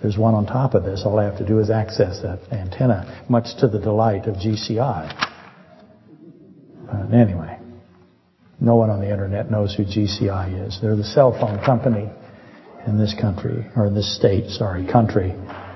There's 0.00 0.16
one 0.16 0.34
on 0.34 0.46
top 0.46 0.74
of 0.74 0.84
this. 0.84 1.02
All 1.04 1.18
I 1.18 1.24
have 1.24 1.38
to 1.38 1.46
do 1.46 1.58
is 1.58 1.68
access 1.68 2.22
that 2.22 2.38
antenna, 2.52 3.24
much 3.28 3.56
to 3.58 3.66
the 3.66 3.80
delight 3.80 4.26
of 4.26 4.36
GCI. 4.36 5.30
But 6.86 7.12
anyway, 7.12 7.58
no 8.60 8.76
one 8.76 8.90
on 8.90 9.00
the 9.00 9.10
internet 9.10 9.50
knows 9.50 9.74
who 9.74 9.82
GCI 9.82 10.68
is. 10.68 10.78
They're 10.80 10.94
the 10.94 11.02
cell 11.02 11.32
phone 11.32 11.58
company 11.64 12.08
in 12.86 12.98
this 12.98 13.16
country, 13.20 13.66
or 13.74 13.86
in 13.86 13.94
this 13.94 14.14
state, 14.16 14.50
sorry, 14.50 14.86
country. 14.86 15.34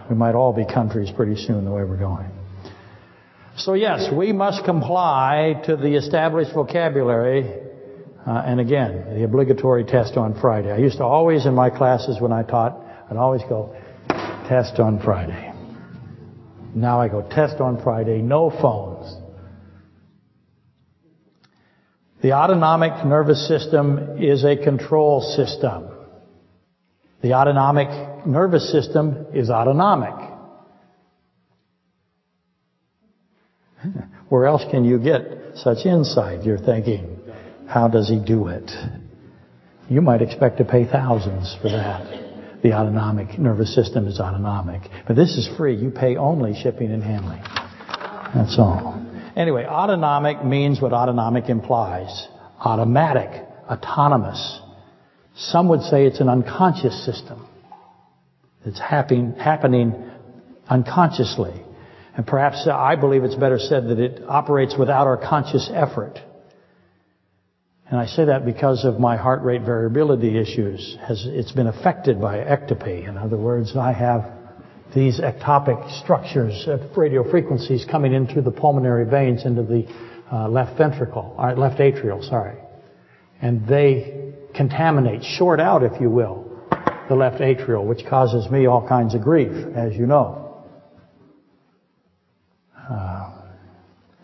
We 0.08 0.14
might 0.14 0.36
all 0.36 0.52
be 0.52 0.64
countries 0.64 1.10
pretty 1.10 1.34
soon 1.34 1.64
the 1.64 1.72
way 1.72 1.82
we're 1.82 1.96
going. 1.96 2.39
So 3.56 3.74
yes, 3.74 4.08
we 4.12 4.32
must 4.32 4.64
comply 4.64 5.60
to 5.66 5.76
the 5.76 5.96
established 5.96 6.54
vocabulary 6.54 7.68
uh, 8.26 8.42
and 8.44 8.60
again, 8.60 9.14
the 9.14 9.24
obligatory 9.24 9.84
test 9.84 10.16
on 10.16 10.38
Friday. 10.40 10.70
I 10.70 10.76
used 10.76 10.98
to 10.98 11.04
always 11.04 11.46
in 11.46 11.54
my 11.54 11.70
classes 11.70 12.20
when 12.20 12.32
I 12.32 12.42
taught, 12.42 12.78
I'd 13.10 13.16
always 13.16 13.42
go, 13.48 13.74
test 14.46 14.78
on 14.78 15.00
Friday. 15.02 15.52
Now 16.74 17.00
I 17.00 17.08
go, 17.08 17.22
test 17.22 17.60
on 17.60 17.82
Friday, 17.82 18.20
no 18.20 18.50
phones. 18.50 19.16
The 22.22 22.34
autonomic 22.34 23.04
nervous 23.06 23.48
system 23.48 24.22
is 24.22 24.44
a 24.44 24.54
control 24.54 25.22
system. 25.22 25.88
The 27.22 27.32
autonomic 27.32 28.26
nervous 28.26 28.70
system 28.70 29.26
is 29.32 29.48
autonomic. 29.48 30.29
Where 34.28 34.46
else 34.46 34.64
can 34.70 34.84
you 34.84 34.98
get 34.98 35.22
such 35.56 35.86
insight? 35.86 36.44
You're 36.44 36.58
thinking, 36.58 37.18
how 37.68 37.88
does 37.88 38.08
he 38.08 38.18
do 38.18 38.48
it? 38.48 38.70
You 39.88 40.00
might 40.00 40.22
expect 40.22 40.58
to 40.58 40.64
pay 40.64 40.84
thousands 40.84 41.56
for 41.60 41.68
that. 41.68 42.62
The 42.62 42.74
autonomic 42.74 43.38
nervous 43.38 43.74
system 43.74 44.06
is 44.06 44.20
autonomic. 44.20 44.82
But 45.06 45.16
this 45.16 45.36
is 45.36 45.48
free. 45.56 45.74
You 45.76 45.90
pay 45.90 46.16
only 46.16 46.54
shipping 46.54 46.92
and 46.92 47.02
handling. 47.02 47.42
That's 48.34 48.56
all. 48.58 49.04
Anyway, 49.34 49.64
autonomic 49.64 50.44
means 50.44 50.80
what 50.80 50.92
autonomic 50.92 51.48
implies. 51.48 52.28
Automatic, 52.60 53.46
autonomous. 53.68 54.60
Some 55.34 55.68
would 55.70 55.80
say 55.82 56.06
it's 56.06 56.20
an 56.20 56.28
unconscious 56.28 57.04
system. 57.04 57.46
It's 58.64 58.78
happening, 58.78 59.32
happening 59.36 59.94
unconsciously. 60.68 61.54
And 62.16 62.26
perhaps 62.26 62.66
uh, 62.66 62.76
I 62.76 62.96
believe 62.96 63.24
it's 63.24 63.34
better 63.34 63.58
said 63.58 63.88
that 63.88 63.98
it 63.98 64.22
operates 64.26 64.76
without 64.78 65.06
our 65.06 65.16
conscious 65.16 65.70
effort. 65.72 66.18
And 67.90 67.98
I 67.98 68.06
say 68.06 68.26
that 68.26 68.44
because 68.44 68.84
of 68.84 69.00
my 69.00 69.16
heart 69.16 69.42
rate 69.42 69.62
variability 69.62 70.38
issues. 70.38 70.96
Has 71.06 71.24
It's 71.26 71.52
been 71.52 71.66
affected 71.66 72.20
by 72.20 72.38
ectopy. 72.38 73.08
In 73.08 73.16
other 73.16 73.36
words, 73.36 73.76
I 73.76 73.92
have 73.92 74.30
these 74.94 75.20
ectopic 75.20 76.00
structures 76.02 76.66
of 76.68 76.96
radio 76.96 77.28
frequencies 77.28 77.84
coming 77.90 78.12
in 78.12 78.26
through 78.26 78.42
the 78.42 78.50
pulmonary 78.50 79.04
veins 79.04 79.44
into 79.44 79.62
the 79.62 79.86
uh, 80.32 80.48
left 80.48 80.78
ventricle, 80.78 81.34
or 81.36 81.50
uh, 81.50 81.56
left 81.56 81.80
atrial, 81.80 82.28
sorry. 82.28 82.58
And 83.42 83.66
they 83.66 84.34
contaminate, 84.54 85.24
short 85.24 85.60
out, 85.60 85.82
if 85.82 86.00
you 86.00 86.10
will, 86.10 86.46
the 87.08 87.14
left 87.14 87.40
atrial, 87.40 87.84
which 87.84 88.04
causes 88.08 88.48
me 88.50 88.66
all 88.66 88.86
kinds 88.86 89.14
of 89.14 89.22
grief, 89.22 89.52
as 89.74 89.94
you 89.94 90.06
know. 90.06 90.49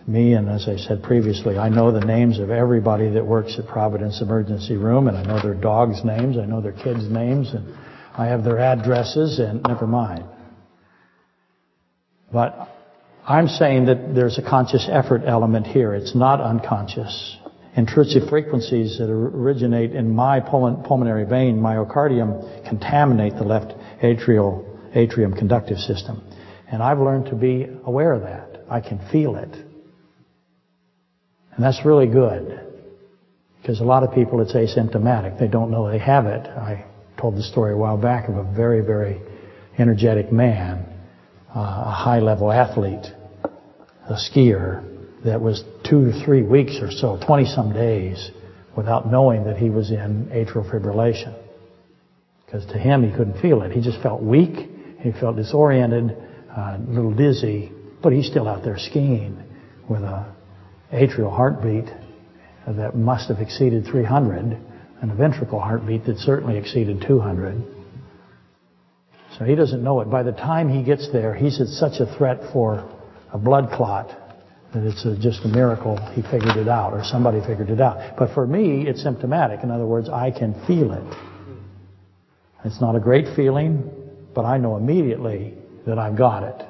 Me 0.07 0.35
and 0.35 0.49
as 0.49 0.69
I 0.69 0.77
said 0.77 1.03
previously, 1.03 1.59
I 1.59 1.69
know 1.69 1.91
the 1.91 2.05
names 2.05 2.39
of 2.39 2.51
everybody 2.51 3.11
that 3.11 3.27
works 3.27 3.59
at 3.59 3.67
Providence 3.67 4.21
Emergency 4.21 4.77
Room, 4.77 5.09
and 5.09 5.17
I 5.17 5.25
know 5.25 5.43
their 5.43 5.55
dogs' 5.55 6.05
names, 6.05 6.39
I 6.39 6.47
know 6.47 6.61
their 6.61 6.73
kids' 6.73 7.11
names, 7.11 7.53
and 7.53 7.75
I 8.17 8.27
have 8.27 8.45
their 8.45 8.59
addresses, 8.59 9.41
and 9.41 9.63
never 9.65 9.87
mind. 9.87 10.25
But 12.33 12.69
I'm 13.27 13.49
saying 13.49 13.87
that 13.87 14.15
there's 14.15 14.39
a 14.39 14.43
conscious 14.43 14.89
effort 14.91 15.23
element 15.27 15.67
here. 15.67 15.93
It's 15.95 16.15
not 16.15 16.41
unconscious. 16.41 17.37
Intrusive 17.77 18.29
frequencies 18.29 18.99
that 18.99 19.11
originate 19.11 19.93
in 19.93 20.15
my 20.15 20.41
pulmonary 20.41 21.25
vein, 21.25 21.59
myocardium, 21.59 22.67
contaminate 22.67 23.35
the 23.35 23.45
left 23.45 23.73
atrial 24.03 24.65
atrium 24.95 25.35
conductive 25.35 25.79
system. 25.79 26.23
And 26.71 26.83
I've 26.83 27.01
learned 27.01 27.27
to 27.27 27.35
be 27.35 27.67
aware 27.85 28.13
of 28.13 28.23
that. 28.23 28.63
I 28.71 28.81
can 28.81 28.99
feel 29.11 29.37
it. 29.37 29.66
And 31.57 31.65
that's 31.65 31.85
really 31.85 32.07
good. 32.07 32.61
Because 33.61 33.81
a 33.81 33.85
lot 33.85 34.03
of 34.03 34.15
people, 34.15 34.41
it's 34.43 34.53
asymptomatic. 34.53 35.41
They 35.41 35.49
don't 35.49 35.71
know 35.71 35.91
they 35.91 35.99
have 35.99 36.27
it. 36.27 36.47
I 36.47 36.85
told 37.19 37.37
the 37.37 37.43
story 37.43 37.73
a 37.73 37.77
while 37.77 37.97
back 37.97 38.29
of 38.29 38.37
a 38.37 38.45
very, 38.45 38.83
very 38.83 39.21
energetic 39.79 40.31
man, 40.31 40.87
uh, 41.55 41.85
a 41.87 41.91
high-level 41.91 42.53
athlete, 42.53 43.07
a 44.09 44.15
skier, 44.15 44.85
that 45.25 45.41
was 45.41 45.65
two 45.89 46.13
to 46.13 46.25
three 46.25 46.43
weeks 46.43 46.79
or 46.81 46.91
so, 46.91 47.19
20-some 47.27 47.73
days, 47.73 48.31
without 48.77 49.11
knowing 49.11 49.45
that 49.45 49.57
he 49.57 49.71
was 49.71 49.91
in 49.91 50.27
atrial 50.27 50.71
fibrillation. 50.71 51.35
Because 52.45 52.65
to 52.67 52.79
him, 52.79 53.03
he 53.03 53.17
couldn't 53.17 53.41
feel 53.41 53.63
it. 53.63 53.73
He 53.73 53.81
just 53.81 54.01
felt 54.03 54.23
weak. 54.23 54.69
He 55.01 55.13
felt 55.13 55.37
disoriented, 55.37 56.17
uh, 56.57 56.77
a 56.77 56.85
little 56.87 57.13
dizzy, 57.13 57.73
but 58.03 58.13
he's 58.13 58.29
still 58.29 58.47
out 58.47 58.63
there 58.63 58.79
skiing 58.79 59.43
with 59.89 60.03
a 60.03 60.36
atrial 60.93 61.35
heartbeat 61.35 61.87
that 62.67 62.97
must 62.97 63.29
have 63.29 63.39
exceeded 63.39 63.85
300 63.85 64.59
and 65.03 65.11
a 65.11 65.15
ventricle 65.15 65.61
heartbeat 65.61 66.05
that 66.07 66.19
certainly 66.19 66.57
exceeded 66.57 67.05
200. 67.07 67.63
So 69.39 69.45
he 69.45 69.55
doesn't 69.55 69.83
know 69.83 70.01
it. 70.01 70.11
By 70.11 70.23
the 70.23 70.33
time 70.33 70.69
he 70.69 70.83
gets 70.83 71.11
there, 71.13 71.35
he's 71.35 71.61
at 71.61 71.69
such 71.69 72.01
a 72.01 72.17
threat 72.17 72.53
for 72.53 72.91
a 73.33 73.39
blood 73.39 73.71
clot 73.73 74.09
that 74.73 74.83
it's 74.83 75.05
a, 75.05 75.17
just 75.19 75.45
a 75.45 75.49
miracle 75.49 75.97
he 76.13 76.23
figured 76.23 76.57
it 76.57 76.69
out 76.69 76.93
or 76.93 77.03
somebody 77.05 77.41
figured 77.41 77.71
it 77.71 77.81
out. 77.81 78.17
But 78.19 78.35
for 78.35 78.47
me, 78.47 78.87
it's 78.87 79.03
symptomatic. 79.03 79.61
In 79.63 79.71
other 79.71 79.87
words, 79.87 80.09
I 80.09 80.31
can 80.31 80.55
feel 80.67 80.93
it. 80.93 81.17
It's 82.65 82.81
not 82.81 82.97
a 82.97 83.01
great 83.01 83.37
feeling, 83.37 83.91
but 84.35 84.45
I 84.45 84.59
know 84.59 84.77
immediately 84.77 85.55
that 85.87 85.99
I've 85.99 86.17
got 86.17 86.43
it. 86.43 86.67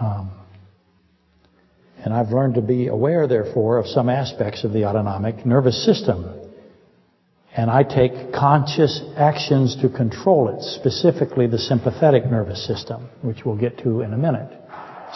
Um, 0.00 0.37
and 2.04 2.14
I've 2.14 2.30
learned 2.30 2.54
to 2.54 2.62
be 2.62 2.86
aware, 2.88 3.26
therefore, 3.26 3.78
of 3.78 3.86
some 3.86 4.08
aspects 4.08 4.64
of 4.64 4.72
the 4.72 4.84
autonomic 4.84 5.44
nervous 5.44 5.84
system. 5.84 6.34
And 7.56 7.70
I 7.70 7.82
take 7.82 8.32
conscious 8.32 9.02
actions 9.16 9.76
to 9.82 9.88
control 9.88 10.48
it, 10.48 10.62
specifically 10.62 11.48
the 11.48 11.58
sympathetic 11.58 12.24
nervous 12.26 12.64
system, 12.66 13.08
which 13.22 13.44
we'll 13.44 13.56
get 13.56 13.78
to 13.78 14.02
in 14.02 14.12
a 14.12 14.16
minute. 14.16 14.50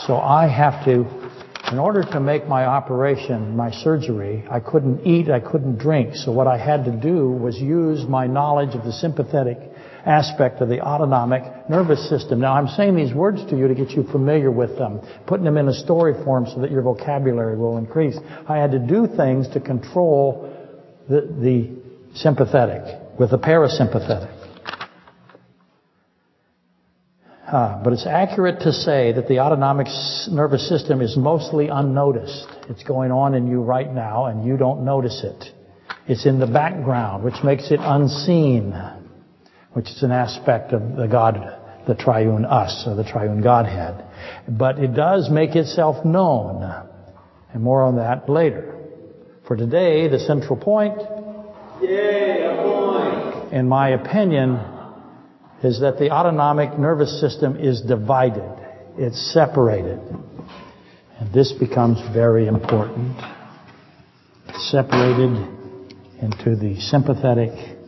So 0.07 0.16
I 0.16 0.49
have 0.49 0.85
to, 0.87 1.07
in 1.70 1.78
order 1.78 2.03
to 2.03 2.18
make 2.18 2.49
my 2.49 2.64
operation, 2.64 3.57
my 3.57 3.70
surgery, 3.70 4.45
I 4.51 4.59
couldn't 4.59 5.07
eat, 5.07 5.30
I 5.30 5.39
couldn't 5.39 5.78
drink. 5.78 6.16
So 6.16 6.33
what 6.33 6.49
I 6.49 6.59
had 6.59 6.85
to 6.87 6.91
do 6.91 7.28
was 7.30 7.57
use 7.59 8.09
my 8.09 8.26
knowledge 8.26 8.74
of 8.74 8.85
the 8.85 8.93
sympathetic 8.93 9.59
aspect 10.07 10.61
of 10.61 10.68
the 10.68 10.80
autonomic 10.80 11.42
nervous 11.70 12.09
system. 12.09 12.40
Now, 12.40 12.55
I'm 12.55 12.68
saying 12.68 12.96
these 12.96 13.14
words 13.14 13.44
to 13.50 13.57
you 13.57 13.68
to 13.68 13.74
get 13.74 13.90
you 13.90 14.05
familiar 14.05 14.50
with 14.50 14.76
them, 14.76 15.00
putting 15.26 15.44
them 15.44 15.57
in 15.57 15.68
a 15.68 15.74
story 15.74 16.14
form 16.24 16.46
so 16.46 16.61
that 16.61 16.70
your 16.70 16.82
vocabulary 16.82 17.57
will 17.57 17.78
increase. 17.78 18.18
I 18.48 18.59
had 18.59 18.72
to 18.72 18.78
do 18.78 19.07
things 19.07 19.48
to 19.50 19.61
control 19.61 20.53
the, 21.09 21.20
the 21.40 21.82
sympathetic 22.14 22.82
with 23.18 23.30
the 23.30 23.38
parasympathetic. 23.38 24.38
Uh, 27.46 27.82
but 27.84 27.92
it's 27.92 28.07
accurate 28.07 28.61
to 28.61 28.72
say 28.72 29.12
that 29.12 29.28
the 29.28 29.38
autonomic 29.38 29.86
nervous 30.30 30.66
system 30.68 31.03
is 31.03 31.16
mostly 31.18 31.68
unnoticed. 31.68 32.46
It's 32.70 32.82
going 32.82 33.12
on 33.12 33.34
in 33.34 33.46
you 33.46 33.61
right 33.61 33.92
now 33.92 34.24
and 34.26 34.46
you 34.46 34.57
don't 34.57 34.84
notice 34.84 35.22
it. 35.22 35.44
It's 36.09 36.24
in 36.24 36.40
the 36.40 36.46
background, 36.46 37.22
which 37.22 37.44
makes 37.44 37.70
it 37.70 37.78
unseen 37.80 38.72
which 39.72 39.86
is 39.86 40.02
an 40.02 40.12
aspect 40.12 40.72
of 40.72 40.96
the 40.96 41.06
God, 41.06 41.58
the 41.86 41.94
triune 41.94 42.44
us, 42.44 42.84
or 42.86 42.94
the 42.94 43.04
triune 43.04 43.42
Godhead. 43.42 44.04
But 44.48 44.78
it 44.78 44.94
does 44.94 45.30
make 45.30 45.56
itself 45.56 46.04
known. 46.04 46.62
And 47.52 47.62
more 47.62 47.82
on 47.82 47.96
that 47.96 48.28
later. 48.28 48.78
For 49.46 49.56
today, 49.56 50.08
the 50.08 50.18
central 50.18 50.56
point, 50.56 50.96
point. 50.96 51.82
in 53.52 53.68
my 53.68 53.90
opinion, 53.90 54.58
is 55.62 55.80
that 55.80 55.98
the 55.98 56.10
autonomic 56.10 56.78
nervous 56.78 57.20
system 57.20 57.56
is 57.56 57.82
divided. 57.82 58.50
It's 58.96 59.32
separated. 59.32 60.00
And 61.18 61.32
this 61.32 61.52
becomes 61.52 61.98
very 62.12 62.46
important. 62.46 63.16
Separated 64.54 65.48
into 66.20 66.56
the 66.56 66.78
sympathetic 66.80 67.78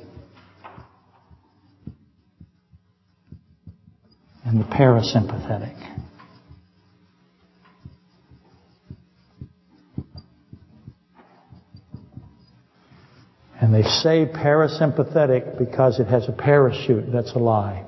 the 4.65 4.75
parasympathetic. 4.75 5.75
And 13.61 13.75
they 13.75 13.83
say 13.83 14.27
parasympathetic 14.27 15.59
because 15.59 15.99
it 16.01 16.07
has 16.09 16.29
a 16.29 16.33
parachute. 16.33 17.11
That's 17.13 17.33
a 17.35 17.39
lie. 17.39 17.87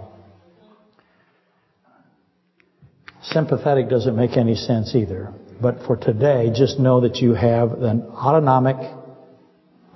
Sympathetic 3.22 3.90
doesn't 3.90 4.16
make 4.16 4.36
any 4.36 4.54
sense 4.54 4.94
either. 4.94 5.34
But 5.60 5.82
for 5.86 5.96
today, 5.96 6.50
just 6.54 6.78
know 6.78 7.00
that 7.00 7.16
you 7.16 7.34
have 7.34 7.72
an 7.72 8.02
autonomic, 8.02 8.76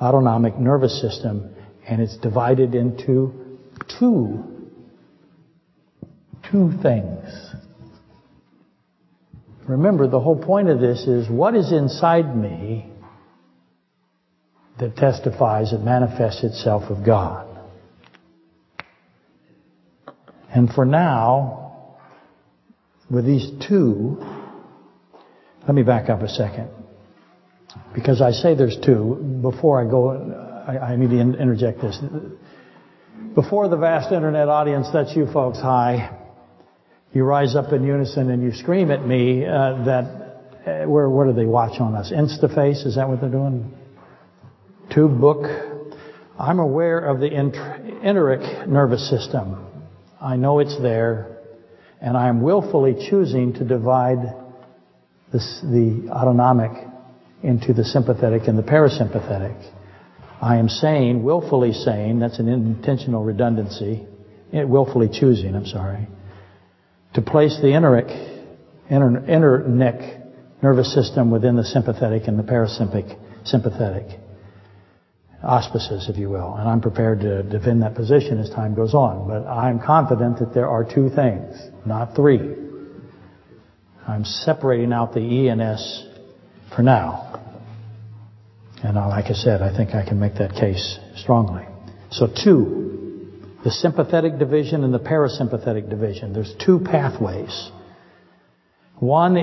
autonomic 0.00 0.58
nervous 0.58 1.00
system 1.00 1.54
and 1.86 2.00
it's 2.00 2.16
divided 2.18 2.74
into 2.74 3.58
two, 3.98 4.59
two 6.50 6.72
things. 6.82 7.54
Remember, 9.68 10.08
the 10.08 10.18
whole 10.18 10.42
point 10.42 10.68
of 10.68 10.80
this 10.80 11.06
is 11.06 11.30
what 11.30 11.54
is 11.54 11.72
inside 11.72 12.36
me 12.36 12.90
that 14.80 14.96
testifies 14.96 15.72
and 15.72 15.84
manifests 15.84 16.42
itself 16.42 16.90
of 16.90 17.04
God. 17.04 17.46
And 20.52 20.68
for 20.70 20.84
now, 20.84 21.96
with 23.08 23.24
these 23.24 23.48
two, 23.68 24.18
let 25.62 25.74
me 25.74 25.82
back 25.82 26.10
up 26.10 26.22
a 26.22 26.28
second. 26.28 26.70
Because 27.94 28.20
I 28.20 28.32
say 28.32 28.56
there's 28.56 28.78
two, 28.84 29.38
before 29.42 29.80
I 29.80 29.88
go, 29.88 30.64
I, 30.66 30.92
I 30.92 30.96
need 30.96 31.10
to 31.10 31.20
interject 31.20 31.80
this. 31.80 31.96
Before 33.36 33.68
the 33.68 33.76
vast 33.76 34.10
internet 34.10 34.48
audience, 34.48 34.88
that's 34.92 35.14
you 35.14 35.26
folks, 35.32 35.58
hi. 35.58 36.19
You 37.12 37.24
rise 37.24 37.56
up 37.56 37.72
in 37.72 37.84
unison 37.84 38.30
and 38.30 38.42
you 38.42 38.52
scream 38.52 38.90
at 38.90 39.04
me 39.06 39.44
uh, 39.44 39.84
that, 39.84 40.04
uh, 40.66 40.88
where, 40.88 41.08
where 41.08 41.26
do 41.26 41.32
they 41.32 41.46
watch 41.46 41.80
on 41.80 41.94
us? 41.94 42.12
InstaFace, 42.12 42.86
is 42.86 42.94
that 42.96 43.08
what 43.08 43.20
they're 43.20 43.30
doing? 43.30 43.76
tube 44.92 45.20
book. 45.20 45.44
I'm 46.38 46.58
aware 46.58 46.98
of 46.98 47.20
the 47.20 47.30
enteric 47.30 48.68
nervous 48.68 49.08
system. 49.08 49.66
I 50.20 50.36
know 50.36 50.58
it's 50.58 50.80
there, 50.80 51.38
and 52.00 52.16
I 52.16 52.28
am 52.28 52.42
willfully 52.42 53.08
choosing 53.08 53.54
to 53.54 53.64
divide 53.64 54.18
this, 55.32 55.60
the 55.62 56.08
autonomic 56.10 56.72
into 57.42 57.72
the 57.72 57.84
sympathetic 57.84 58.48
and 58.48 58.58
the 58.58 58.62
parasympathetic. 58.62 59.56
I 60.42 60.56
am 60.56 60.68
saying, 60.68 61.22
willfully 61.22 61.72
saying, 61.72 62.18
that's 62.18 62.38
an 62.38 62.48
intentional 62.48 63.22
redundancy, 63.22 64.06
eh, 64.52 64.64
willfully 64.64 65.08
choosing, 65.12 65.54
I'm 65.54 65.66
sorry, 65.66 66.08
to 67.14 67.22
place 67.22 67.58
the 67.60 67.68
enteric, 67.68 68.08
inner, 68.90 69.24
inner 69.28 69.66
neck 69.66 70.20
nervous 70.62 70.92
system 70.94 71.30
within 71.30 71.56
the 71.56 71.64
sympathetic 71.64 72.24
and 72.26 72.38
the 72.38 72.42
parasympathetic 72.42 73.18
sympathetic 73.44 74.20
auspices, 75.42 76.08
if 76.08 76.18
you 76.18 76.28
will. 76.28 76.54
And 76.54 76.68
I'm 76.68 76.80
prepared 76.80 77.20
to 77.20 77.42
defend 77.42 77.82
that 77.82 77.94
position 77.94 78.38
as 78.38 78.50
time 78.50 78.74
goes 78.74 78.92
on. 78.92 79.26
But 79.26 79.48
I'm 79.48 79.80
confident 79.80 80.38
that 80.40 80.52
there 80.52 80.68
are 80.68 80.84
two 80.84 81.08
things, 81.08 81.56
not 81.86 82.14
three. 82.14 82.56
I'm 84.06 84.24
separating 84.24 84.92
out 84.92 85.14
the 85.14 85.20
E 85.20 85.48
and 85.48 85.62
S 85.62 86.06
for 86.74 86.82
now. 86.82 87.26
And 88.82 88.96
like 88.96 89.26
I 89.26 89.32
said, 89.32 89.62
I 89.62 89.74
think 89.74 89.94
I 89.94 90.06
can 90.06 90.18
make 90.18 90.34
that 90.36 90.52
case 90.52 90.98
strongly. 91.16 91.64
So 92.10 92.26
two, 92.26 92.89
the 93.64 93.70
sympathetic 93.70 94.38
division 94.38 94.84
and 94.84 94.94
the 94.94 94.98
parasympathetic 94.98 95.90
division. 95.90 96.32
There's 96.32 96.54
two 96.64 96.80
pathways. 96.80 97.70
One 98.96 99.36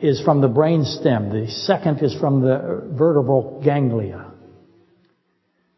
is 0.00 0.20
from 0.22 0.40
the 0.40 0.48
brain 0.48 0.84
stem. 0.84 1.30
The 1.30 1.50
second 1.50 2.02
is 2.02 2.14
from 2.18 2.40
the 2.40 2.88
vertebral 2.92 3.60
ganglia. 3.62 4.32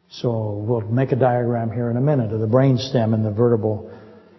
So 0.08 0.62
we'll 0.66 0.82
make 0.82 1.12
a 1.12 1.16
diagram 1.16 1.72
here 1.72 1.90
in 1.90 1.96
a 1.96 2.00
minute 2.00 2.32
of 2.32 2.40
the 2.40 2.46
brainstem 2.46 3.12
and 3.12 3.24
the 3.24 3.32
vertebral, 3.32 3.90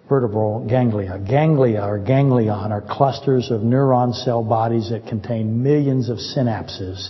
vertebral 0.08 0.66
ganglia. 0.68 1.20
Ganglia 1.20 1.84
or 1.84 2.00
ganglion 2.00 2.72
are 2.72 2.82
clusters 2.82 3.52
of 3.52 3.62
neuron 3.62 4.14
cell 4.14 4.44
bodies 4.44 4.90
that 4.90 5.08
contain 5.08 5.62
millions 5.62 6.10
of 6.10 6.18
synapses 6.18 7.10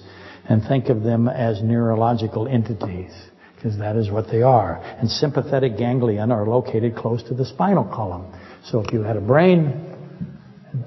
and 0.50 0.64
think 0.64 0.90
of 0.90 1.04
them 1.04 1.28
as 1.28 1.62
neurological 1.62 2.48
entities 2.48 3.12
because 3.58 3.80
that 3.80 3.96
is 3.96 4.12
what 4.12 4.28
they 4.32 4.44
are. 4.44 4.80
And 5.00 5.10
sympathetic 5.10 5.78
ganglion 5.78 6.32
are 6.32 6.46
located 6.48 6.96
close 6.96 7.24
to 7.24 7.34
the 7.34 7.44
spinal 7.44 7.86
column. 7.86 8.32
So 8.66 8.82
if 8.82 8.94
you 8.94 9.02
had 9.02 9.18
a 9.18 9.22
brain, 9.22 9.96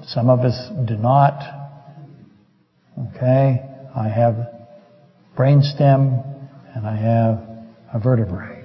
some 0.07 0.29
of 0.29 0.39
us 0.39 0.57
do 0.87 0.95
not, 0.95 1.43
okay, 3.09 3.61
I 3.93 4.07
have 4.07 4.35
brainstem 5.37 6.23
and 6.73 6.87
I 6.87 6.95
have 6.95 7.43
a 7.93 7.99
vertebrae. 8.01 8.63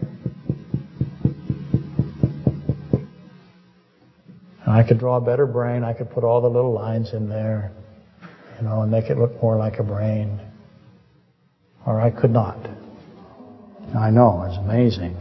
And 4.65 4.75
I 4.75 4.87
could 4.87 5.01
draw 5.01 5.17
a 5.17 5.21
better 5.21 5.47
brain. 5.47 5.83
I 5.83 5.95
could 5.95 6.11
put 6.11 6.23
all 6.23 6.41
the 6.41 6.49
little 6.49 6.73
lines 6.73 7.13
in 7.13 7.29
there, 7.29 7.73
you 8.57 8.69
know, 8.69 8.83
and 8.83 8.91
make 8.91 9.11
it 9.11 9.19
look 9.19 9.43
more 9.43 9.57
like 9.57 9.81
a 9.81 9.85
brain. 9.85 10.41
Or 11.85 12.01
I 12.01 12.11
could 12.11 12.31
not. 12.31 12.86
I 13.97 14.11
know, 14.11 14.45
it's 14.47 14.59
amazing. 14.59 15.17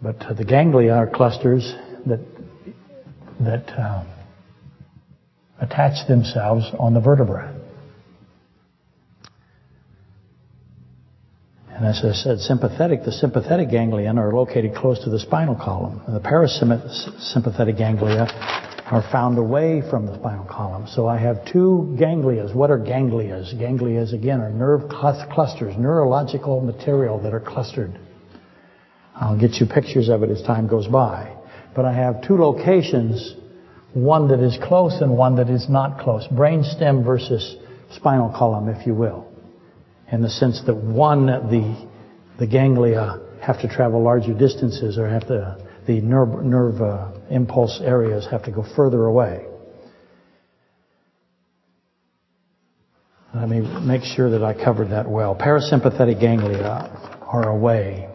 But 0.00 0.18
the 0.36 0.44
ganglia 0.44 0.92
are 0.92 1.10
clusters 1.10 1.74
that 2.06 2.20
that 3.40 3.68
uh, 3.70 4.04
attach 5.60 6.06
themselves 6.08 6.66
on 6.78 6.94
the 6.94 7.00
vertebra. 7.00 7.54
And 11.70 11.86
as 11.86 12.02
I 12.04 12.12
said, 12.12 12.40
sympathetic, 12.40 13.04
the 13.04 13.12
sympathetic 13.12 13.70
ganglia 13.70 14.12
are 14.12 14.32
located 14.32 14.74
close 14.74 15.02
to 15.04 15.10
the 15.10 15.20
spinal 15.20 15.54
column. 15.54 16.02
And 16.06 16.16
the 16.16 16.20
parasympathetic 16.20 17.78
ganglia 17.78 18.26
are 18.90 19.02
found 19.12 19.38
away 19.38 19.82
from 19.90 20.06
the 20.06 20.14
spinal 20.14 20.46
column. 20.46 20.86
So 20.86 21.06
I 21.06 21.18
have 21.18 21.44
two 21.52 21.94
ganglias. 21.98 22.54
What 22.54 22.70
are 22.70 22.78
ganglias? 22.78 23.52
Ganglias, 23.58 24.12
again, 24.12 24.40
are 24.40 24.50
nerve 24.50 24.88
clusters, 24.88 25.74
neurological 25.78 26.60
material 26.60 27.20
that 27.22 27.34
are 27.34 27.40
clustered. 27.40 27.98
I'll 29.14 29.38
get 29.38 29.54
you 29.54 29.66
pictures 29.66 30.08
of 30.08 30.22
it 30.22 30.30
as 30.30 30.42
time 30.42 30.68
goes 30.68 30.86
by. 30.86 31.36
But 31.74 31.84
I 31.84 31.92
have 31.92 32.22
two 32.22 32.38
locations, 32.38 33.34
one 33.92 34.28
that 34.28 34.40
is 34.40 34.58
close 34.62 35.00
and 35.00 35.16
one 35.16 35.36
that 35.36 35.50
is 35.50 35.68
not 35.68 36.00
close. 36.00 36.26
Brainstem 36.28 37.04
versus 37.04 37.56
spinal 37.90 38.32
column, 38.36 38.68
if 38.68 38.86
you 38.86 38.94
will 38.94 39.28
in 40.10 40.22
the 40.22 40.30
sense 40.30 40.62
that 40.66 40.74
one, 40.74 41.26
the, 41.26 41.88
the 42.38 42.46
ganglia 42.46 43.20
have 43.42 43.60
to 43.60 43.68
travel 43.68 44.02
larger 44.02 44.34
distances 44.34 44.98
or 44.98 45.08
have 45.08 45.26
to, 45.28 45.67
the 45.88 46.02
nerve, 46.02 46.44
nerve 46.44 46.82
uh, 46.82 47.10
impulse 47.30 47.80
areas 47.82 48.28
have 48.30 48.44
to 48.44 48.52
go 48.52 48.62
further 48.76 49.06
away. 49.06 49.46
Let 53.34 53.48
me 53.48 53.60
make 53.60 54.02
sure 54.02 54.30
that 54.30 54.44
I 54.44 54.52
covered 54.52 54.90
that 54.90 55.08
well. 55.08 55.34
Parasympathetic 55.34 56.20
ganglia 56.20 57.18
are 57.22 57.48
away. 57.48 58.08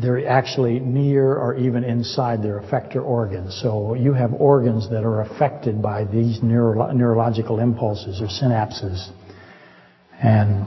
They're 0.00 0.28
actually 0.28 0.78
near 0.78 1.34
or 1.34 1.56
even 1.56 1.82
inside 1.82 2.40
their 2.42 2.60
effector 2.60 3.02
organs. 3.02 3.58
So 3.60 3.94
you 3.94 4.12
have 4.12 4.32
organs 4.34 4.88
that 4.90 5.04
are 5.04 5.22
affected 5.22 5.82
by 5.82 6.04
these 6.04 6.40
neuro- 6.40 6.92
neurological 6.92 7.58
impulses 7.58 8.20
or 8.20 8.26
synapses. 8.26 9.10
And 10.22 10.66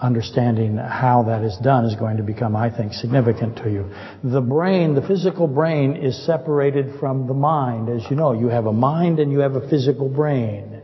understanding 0.00 0.76
how 0.76 1.24
that 1.24 1.42
is 1.42 1.56
done 1.58 1.84
is 1.84 1.94
going 1.96 2.16
to 2.16 2.22
become, 2.22 2.54
I 2.56 2.74
think, 2.74 2.92
significant 2.92 3.56
to 3.58 3.70
you. 3.70 3.90
The 4.22 4.40
brain, 4.40 4.94
the 4.94 5.02
physical 5.02 5.46
brain, 5.46 5.96
is 5.96 6.24
separated 6.24 6.98
from 6.98 7.26
the 7.26 7.34
mind. 7.34 7.88
As 7.88 8.08
you 8.10 8.16
know, 8.16 8.32
you 8.32 8.48
have 8.48 8.66
a 8.66 8.72
mind 8.72 9.18
and 9.18 9.32
you 9.32 9.40
have 9.40 9.56
a 9.56 9.68
physical 9.68 10.08
brain. 10.08 10.80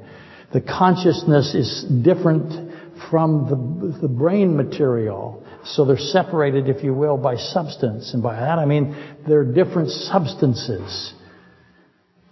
The 0.53 0.61
consciousness 0.61 1.55
is 1.55 1.85
different 2.03 2.73
from 3.11 3.49
the, 3.49 4.01
the 4.01 4.09
brain 4.09 4.57
material. 4.57 5.45
So 5.65 5.85
they're 5.85 5.97
separated, 5.97 6.69
if 6.69 6.85
you 6.85 6.95
will, 6.95 7.17
by 7.17 7.37
substance. 7.37 8.15
And 8.15 8.23
by 8.23 8.37
that 8.37 8.59
I 8.59 8.65
mean 8.65 8.97
they're 9.27 9.45
different 9.45 9.91
substances. 9.91 11.13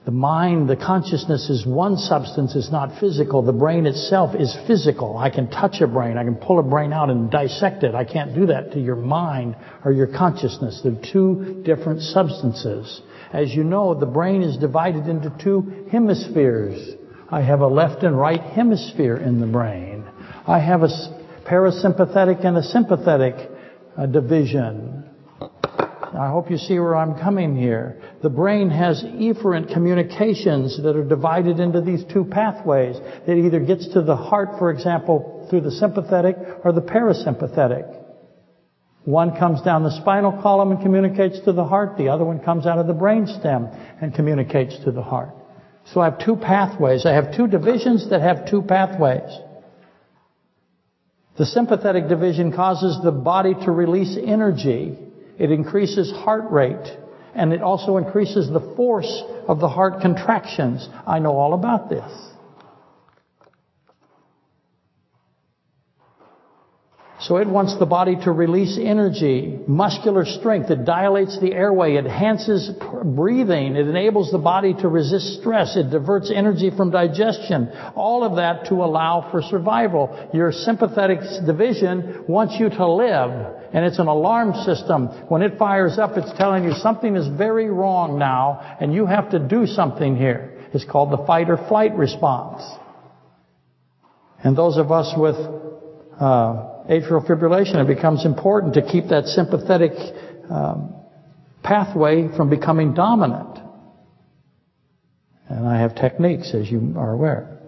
The 0.05 0.11
mind, 0.11 0.69
the 0.69 0.77
consciousness 0.77 1.49
is 1.49 1.65
one 1.65 1.97
substance, 1.97 2.57
it's 2.57 2.73
not 2.73 2.99
physical. 2.99 3.43
The 3.43 3.53
brain 3.53 3.87
itself 3.87 4.35
is 4.35 4.57
physical. 4.67 5.17
I 5.17 5.31
can 5.31 5.49
touch 5.49 5.81
a 5.81 5.87
brain. 5.87 6.19
I 6.19 6.25
can 6.25 6.35
pull 6.35 6.59
a 6.59 6.63
brain 6.63 6.93
out 6.93 7.09
and 7.09 7.31
dissect 7.31 7.85
it. 7.85 7.95
I 7.95 8.05
can't 8.05 8.35
do 8.35 8.47
that 8.47 8.73
to 8.73 8.81
your 8.81 8.97
mind 8.97 9.55
or 9.85 9.93
your 9.93 10.09
consciousness. 10.09 10.81
They're 10.83 10.99
two 11.13 11.63
different 11.65 12.03
substances. 12.03 13.01
As 13.33 13.55
you 13.55 13.63
know, 13.63 13.95
the 13.95 14.07
brain 14.07 14.43
is 14.43 14.57
divided 14.57 15.07
into 15.07 15.31
two 15.41 15.87
hemispheres. 15.93 16.97
I 17.31 17.43
have 17.43 17.61
a 17.61 17.69
left 17.69 18.03
and 18.03 18.19
right 18.19 18.41
hemisphere 18.41 19.17
in 19.17 19.41
the 19.41 19.47
brain. 19.47 20.05
I 20.49 20.59
have 20.59 20.83
a 20.83 20.89
parasympathetic 21.49 22.45
and 22.45 22.57
a 22.57 22.63
sympathetic 22.65 23.37
uh, 23.97 24.07
division. 24.07 25.12
I 26.19 26.29
hope 26.29 26.51
you 26.51 26.59
see 26.59 26.79
where 26.79 26.95
I'm 26.95 27.19
coming 27.19 27.57
here. 27.57 28.01
The 28.23 28.29
brain 28.29 28.69
has 28.69 29.03
efferent 29.03 29.73
communications 29.73 30.81
that 30.83 30.95
are 30.95 31.05
divided 31.05 31.59
into 31.59 31.81
these 31.81 32.05
two 32.05 32.25
pathways. 32.25 32.97
It 33.27 33.39
either 33.39 33.61
gets 33.61 33.89
to 33.95 34.03
the 34.03 34.17
heart, 34.17 34.59
for 34.59 34.71
example, 34.71 35.47
through 35.49 35.63
the 35.63 35.71
sympathetic 35.71 36.37
or 36.65 36.73
the 36.73 36.83
parasympathetic. 36.83 37.99
One 39.05 39.37
comes 39.37 39.63
down 39.63 39.83
the 39.83 40.01
spinal 40.01 40.41
column 40.43 40.71
and 40.73 40.83
communicates 40.83 41.41
to 41.47 41.53
the 41.53 41.65
heart. 41.65 41.97
The 41.97 42.09
other 42.09 42.25
one 42.25 42.41
comes 42.41 42.67
out 42.67 42.79
of 42.79 42.87
the 42.87 42.93
brain 42.93 43.27
stem 43.27 43.69
and 44.01 44.15
communicates 44.15 44.79
to 44.85 44.93
the 44.93 45.03
heart. 45.03 45.31
So 45.87 46.01
I 46.01 46.11
have 46.11 46.25
two 46.25 46.37
pathways. 46.37 47.07
I 47.07 47.13
have 47.15 47.35
two 47.35 47.47
divisions 47.47 48.11
that 48.11 48.21
have 48.21 48.49
two 48.49 48.63
pathways. 48.63 49.31
The 51.39 51.47
sympathetic 51.47 52.09
division 52.09 52.53
causes 52.53 53.03
the 53.03 53.11
body 53.11 53.55
to 53.65 53.71
release 53.73 54.17
energy. 54.23 54.99
It 55.39 55.51
increases 55.51 56.11
heart 56.11 56.51
rate. 56.51 56.99
And 57.35 57.53
it 57.53 57.63
also 57.63 57.97
increases 57.97 58.51
the 58.51 58.75
force 58.77 59.23
of 59.49 59.59
the 59.59 59.69
heart 59.69 60.03
contractions. 60.03 60.87
I 61.07 61.19
know 61.19 61.33
all 61.33 61.55
about 61.55 61.89
this. 61.89 62.11
So 67.23 67.37
it 67.37 67.47
wants 67.47 67.79
the 67.79 67.87
body 67.87 68.17
to 68.25 68.33
release 68.33 68.77
energy, 68.81 69.61
muscular 69.69 70.25
strength. 70.25 70.71
It 70.71 70.85
dilates 70.85 71.39
the 71.41 71.53
airway, 71.53 71.97
enhances 71.97 72.69
breathing, 73.05 73.77
it 73.77 73.87
enables 73.87 74.33
the 74.33 74.39
body 74.39 74.75
to 74.75 74.89
resist 74.89 75.39
stress, 75.39 75.77
it 75.77 75.91
diverts 75.91 76.33
energy 76.35 76.71
from 76.77 76.91
digestion. 76.91 77.71
All 77.95 78.25
of 78.25 78.37
that 78.37 78.67
to 78.71 78.75
allow 78.75 79.31
for 79.31 79.41
survival. 79.41 80.31
Your 80.35 80.51
sympathetic 80.51 81.21
division 81.47 82.25
wants 82.27 82.57
you 82.59 82.69
to 82.71 82.89
live, 82.89 83.62
and 83.73 83.85
it's 83.85 83.99
an 83.99 84.07
alarm 84.07 84.55
system. 84.65 85.07
When 85.29 85.43
it 85.43 85.59
fires 85.59 85.99
up, 85.99 86.17
it's 86.17 86.33
telling 86.37 86.65
you 86.65 86.73
something 86.75 87.17
is 87.17 87.27
very 87.29 87.71
wrong 87.71 88.19
now, 88.19 88.77
and 88.81 88.93
you 88.93 89.07
have 89.07 89.31
to 89.31 89.39
do 89.39 89.67
something 89.67 90.17
here. 90.17 90.69
It's 90.75 90.85
called 90.85 91.11
the 91.11 91.25
fight 91.27 91.49
or 91.49 91.57
flight 91.69 91.95
response. 91.95 92.63
And 94.45 94.57
those 94.57 94.77
of 94.77 94.91
us 94.91 95.13
with 95.17 95.37
uh, 95.37 96.85
atrial 96.91 97.27
fibrillation, 97.27 97.77
it 97.77 97.95
becomes 97.95 98.27
important 98.27 98.75
to 98.75 98.83
keep 98.83 99.09
that 99.09 99.27
sympathetic 99.27 99.93
um, 100.51 100.95
pathway 101.63 102.29
from 102.37 102.51
becoming 102.51 102.93
dominant. 102.93 103.59
And 105.49 105.67
I 105.67 105.81
have 105.81 105.95
techniques, 105.95 106.55
as 106.55 106.71
you 106.71 106.95
are 106.97 107.13
aware. 107.13 107.62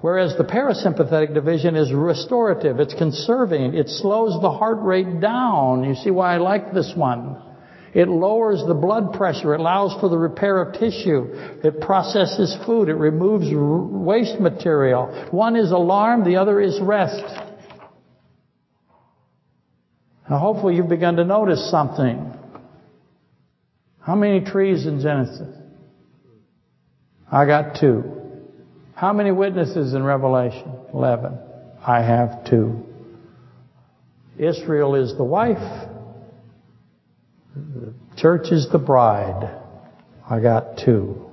Whereas 0.00 0.34
the 0.38 0.44
parasympathetic 0.44 1.34
division 1.34 1.76
is 1.76 1.92
restorative, 1.92 2.80
it's 2.80 2.94
conserving, 2.94 3.74
it 3.74 3.88
slows 3.88 4.40
the 4.40 4.50
heart 4.50 4.78
rate 4.80 5.20
down. 5.20 5.84
You 5.84 5.94
see 5.94 6.10
why 6.10 6.34
I 6.34 6.38
like 6.38 6.72
this 6.72 6.92
one. 6.96 7.36
It 7.92 8.08
lowers 8.08 8.62
the 8.66 8.74
blood 8.74 9.14
pressure. 9.14 9.52
It 9.52 9.60
allows 9.60 9.98
for 10.00 10.08
the 10.08 10.16
repair 10.16 10.62
of 10.62 10.74
tissue. 10.74 11.26
It 11.64 11.80
processes 11.80 12.56
food. 12.64 12.88
It 12.88 12.94
removes 12.94 13.46
waste 13.52 14.38
material. 14.40 15.28
One 15.32 15.56
is 15.56 15.72
alarm, 15.72 16.24
the 16.24 16.36
other 16.36 16.60
is 16.60 16.78
rest. 16.80 17.24
Now 20.30 20.38
hopefully 20.38 20.76
you've 20.76 20.88
begun 20.88 21.16
to 21.16 21.24
notice 21.24 21.68
something. 21.68 22.32
How 24.00 24.14
many 24.14 24.44
trees 24.44 24.86
in 24.86 25.00
Genesis? 25.00 25.56
I 27.30 27.44
got 27.44 27.80
two. 27.80 28.19
How 29.00 29.14
many 29.14 29.32
witnesses 29.32 29.94
in 29.94 30.02
Revelation? 30.02 30.74
Eleven. 30.92 31.38
I 31.82 32.02
have 32.02 32.44
two. 32.44 32.84
Israel 34.36 34.94
is 34.94 35.16
the 35.16 35.24
wife. 35.24 35.88
The 37.56 37.94
church 38.18 38.52
is 38.52 38.68
the 38.70 38.78
bride. 38.78 39.58
I 40.28 40.40
got 40.40 40.76
two. 40.84 41.30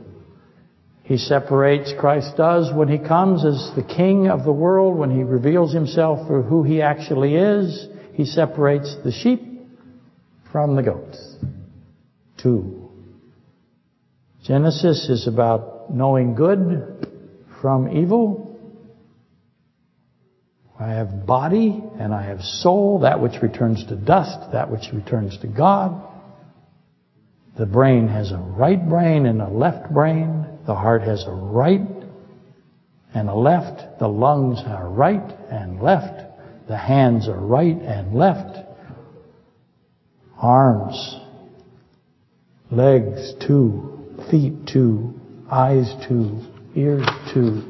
He 1.03 1.17
separates, 1.17 1.91
Christ 1.99 2.37
does, 2.37 2.73
when 2.73 2.87
He 2.87 2.99
comes 2.99 3.43
as 3.43 3.73
the 3.75 3.83
King 3.83 4.29
of 4.29 4.45
the 4.45 4.53
world, 4.53 4.97
when 4.97 5.11
He 5.11 5.23
reveals 5.23 5.73
Himself 5.73 6.25
for 6.25 6.41
who 6.41 6.63
He 6.63 6.81
actually 6.81 7.35
is. 7.35 7.89
He 8.13 8.23
separates 8.23 8.95
the 9.03 9.11
sheep 9.11 9.41
from 10.53 10.77
the 10.77 10.83
goats. 10.83 11.35
Two. 12.41 12.89
Genesis 14.45 15.09
is 15.09 15.27
about 15.27 15.93
knowing 15.93 16.33
good 16.33 16.96
from 17.61 17.89
evil. 17.89 18.57
I 20.79 20.89
have 20.91 21.25
body 21.25 21.83
and 21.99 22.13
I 22.13 22.23
have 22.23 22.41
soul, 22.41 22.99
that 22.99 23.19
which 23.21 23.41
returns 23.41 23.85
to 23.87 23.95
dust, 23.95 24.51
that 24.51 24.69
which 24.69 24.93
returns 24.93 25.37
to 25.39 25.47
God. 25.47 26.03
The 27.57 27.65
brain 27.65 28.07
has 28.07 28.31
a 28.31 28.37
right 28.37 28.87
brain 28.87 29.25
and 29.25 29.41
a 29.41 29.49
left 29.49 29.91
brain. 29.91 30.45
The 30.67 30.75
heart 30.75 31.01
has 31.01 31.25
a 31.25 31.31
right 31.31 31.81
and 33.15 33.29
a 33.29 33.33
left. 33.33 33.99
The 33.99 34.07
lungs 34.07 34.59
are 34.65 34.87
right 34.87 35.31
and 35.49 35.81
left. 35.81 36.23
The 36.67 36.77
hands 36.77 37.27
are 37.27 37.39
right 37.39 37.75
and 37.75 38.13
left. 38.13 38.57
Arms, 40.39 41.19
legs 42.69 43.33
two, 43.47 44.15
feet 44.29 44.53
two, 44.71 45.19
eyes 45.49 45.91
two, 46.07 46.41
ears 46.77 47.05
two. 47.33 47.63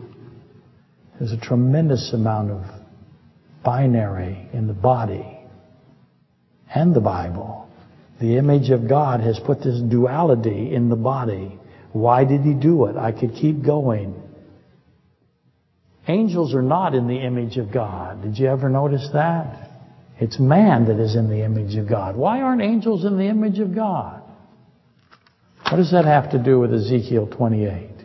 There's 1.18 1.32
a 1.32 1.38
tremendous 1.38 2.12
amount 2.14 2.52
of 2.52 2.64
binary 3.64 4.50
in 4.54 4.68
the 4.68 4.74
body 4.74 5.40
and 6.74 6.94
the 6.94 7.02
Bible. 7.02 7.70
The 8.20 8.38
image 8.38 8.70
of 8.70 8.90
God 8.90 9.22
has 9.22 9.40
put 9.40 9.60
this 9.60 9.80
duality 9.80 10.74
in 10.74 10.90
the 10.90 10.96
body. 10.96 11.58
Why 11.94 12.26
did 12.26 12.42
he 12.42 12.54
do 12.54 12.86
it? 12.86 12.98
I 12.98 13.12
could 13.12 13.34
keep 13.34 13.64
going. 13.64 14.22
Angels 16.08 16.54
are 16.54 16.62
not 16.62 16.94
in 16.94 17.08
the 17.08 17.18
image 17.18 17.58
of 17.58 17.72
God. 17.72 18.22
Did 18.22 18.38
you 18.38 18.48
ever 18.48 18.70
notice 18.70 19.10
that? 19.14 19.70
It's 20.20 20.40
man 20.40 20.86
that 20.86 21.00
is 21.00 21.16
in 21.16 21.30
the 21.30 21.44
image 21.44 21.76
of 21.76 21.88
God. 21.88 22.16
Why 22.16 22.42
aren't 22.42 22.62
angels 22.62 23.06
in 23.06 23.18
the 23.18 23.26
image 23.28 23.60
of 23.60 23.76
God? 23.76 24.24
What 25.70 25.78
does 25.78 25.92
that 25.92 26.06
have 26.06 26.32
to 26.32 26.40
do 26.40 26.60
with 26.60 26.74
Ezekiel 26.74 27.28
28? 27.28 27.97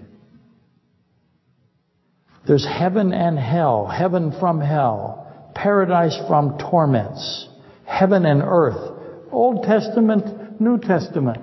There's 2.46 2.66
heaven 2.66 3.12
and 3.12 3.38
hell, 3.38 3.86
heaven 3.86 4.32
from 4.40 4.60
hell, 4.60 5.50
paradise 5.54 6.18
from 6.26 6.58
torments, 6.58 7.48
heaven 7.84 8.26
and 8.26 8.42
earth, 8.42 8.98
Old 9.30 9.62
Testament, 9.62 10.60
New 10.60 10.78
Testament, 10.78 11.38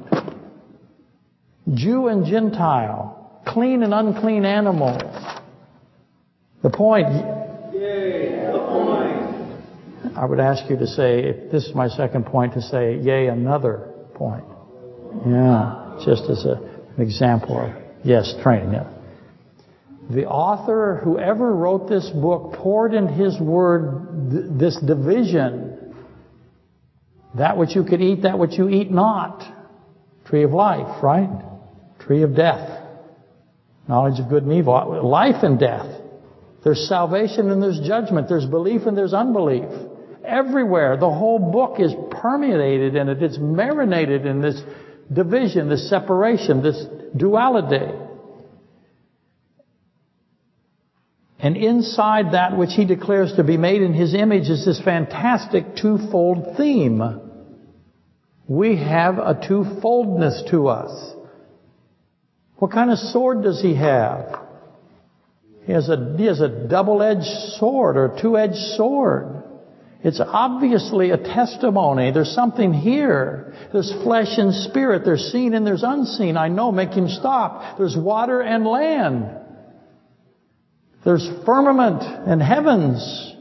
Jew 1.73 2.07
and 2.07 2.25
Gentile, 2.25 3.41
clean 3.47 3.83
and 3.83 3.93
unclean 3.93 4.43
animals, 4.43 5.01
the 6.61 6.69
point. 6.69 7.07
The 7.07 8.59
point. 8.67 10.17
I 10.17 10.25
would 10.25 10.39
ask 10.41 10.69
you 10.69 10.77
to 10.77 10.87
say, 10.87 11.19
if 11.23 11.51
this 11.51 11.65
is 11.65 11.73
my 11.73 11.87
second 11.87 12.25
point, 12.25 12.53
to 12.55 12.61
say, 12.61 12.97
yay, 12.97 13.27
another 13.27 13.93
point. 14.15 14.43
Yeah, 15.25 15.97
just 16.05 16.29
as 16.29 16.45
a, 16.45 16.59
an 16.97 17.01
example 17.01 17.57
of, 17.57 17.71
yes, 18.03 18.33
training. 18.43 18.73
Yeah. 18.73 18.98
The 20.09 20.25
author, 20.25 20.99
whoever 21.03 21.55
wrote 21.55 21.87
this 21.87 22.09
book, 22.09 22.53
poured 22.53 22.95
in 22.95 23.07
his 23.07 23.39
word 23.39 24.31
th- 24.31 24.45
this 24.59 24.79
division. 24.81 25.93
That 27.37 27.57
which 27.57 27.75
you 27.75 27.83
could 27.83 28.01
eat, 28.01 28.23
that 28.23 28.39
which 28.39 28.57
you 28.57 28.69
eat 28.69 28.89
not. 28.89 29.43
Tree 30.25 30.43
of 30.43 30.51
life, 30.51 31.03
right? 31.03 31.29
Tree 31.99 32.23
of 32.23 32.35
death. 32.35 32.81
Knowledge 33.87 34.19
of 34.19 34.29
good 34.29 34.43
and 34.43 34.53
evil. 34.53 35.07
Life 35.07 35.43
and 35.43 35.59
death. 35.59 36.01
There's 36.63 36.87
salvation 36.87 37.51
and 37.51 37.61
there's 37.61 37.79
judgment. 37.79 38.27
There's 38.29 38.47
belief 38.47 38.81
and 38.87 38.97
there's 38.97 39.13
unbelief. 39.13 39.69
Everywhere. 40.25 40.97
The 40.97 41.09
whole 41.09 41.51
book 41.51 41.79
is 41.79 41.93
permeated 42.09 42.95
in 42.95 43.09
it. 43.09 43.21
It's 43.21 43.37
marinated 43.39 44.25
in 44.25 44.41
this 44.41 44.59
division, 45.11 45.69
this 45.69 45.87
separation, 45.87 46.63
this 46.63 46.83
duality. 47.15 48.08
And 51.39 51.55
inside 51.55 52.33
that 52.33 52.57
which 52.57 52.71
he 52.73 52.83
declares 52.85 53.33
to 53.37 53.43
be 53.45 53.55
made 53.55 53.81
in 53.81 53.93
his 53.93 54.13
image 54.13 54.49
is 54.49 54.65
this 54.65 54.81
fantastic 54.81 55.77
twofold 55.77 56.57
theme. 56.57 57.01
We 58.47 58.75
have 58.77 59.19
a 59.19 59.35
twofoldness 59.35 60.49
to 60.51 60.67
us. 60.67 61.15
What 62.57 62.71
kind 62.71 62.91
of 62.91 62.99
sword 62.99 63.43
does 63.43 63.61
he 63.61 63.75
have? 63.75 64.37
He 65.65 65.71
has 65.71 65.87
a, 65.87 65.93
a 65.93 66.67
double-edged 66.67 67.57
sword 67.57 67.95
or 67.95 68.17
two-edged 68.21 68.75
sword. 68.75 69.43
It's 70.03 70.19
obviously 70.19 71.11
a 71.11 71.17
testimony. 71.17 72.11
There's 72.11 72.33
something 72.33 72.73
here. 72.73 73.53
There's 73.71 73.93
flesh 74.03 74.37
and 74.37 74.53
spirit. 74.53 75.05
There's 75.05 75.31
seen 75.31 75.53
and 75.53 75.65
there's 75.65 75.83
unseen. 75.83 76.35
I 76.35 76.49
know, 76.49 76.71
make 76.71 76.91
him 76.91 77.07
stop. 77.07 77.77
There's 77.77 77.95
water 77.95 78.41
and 78.41 78.65
land. 78.65 79.37
There's 81.03 81.29
firmament 81.45 82.03
and 82.03 82.41
heavens. 82.41 83.33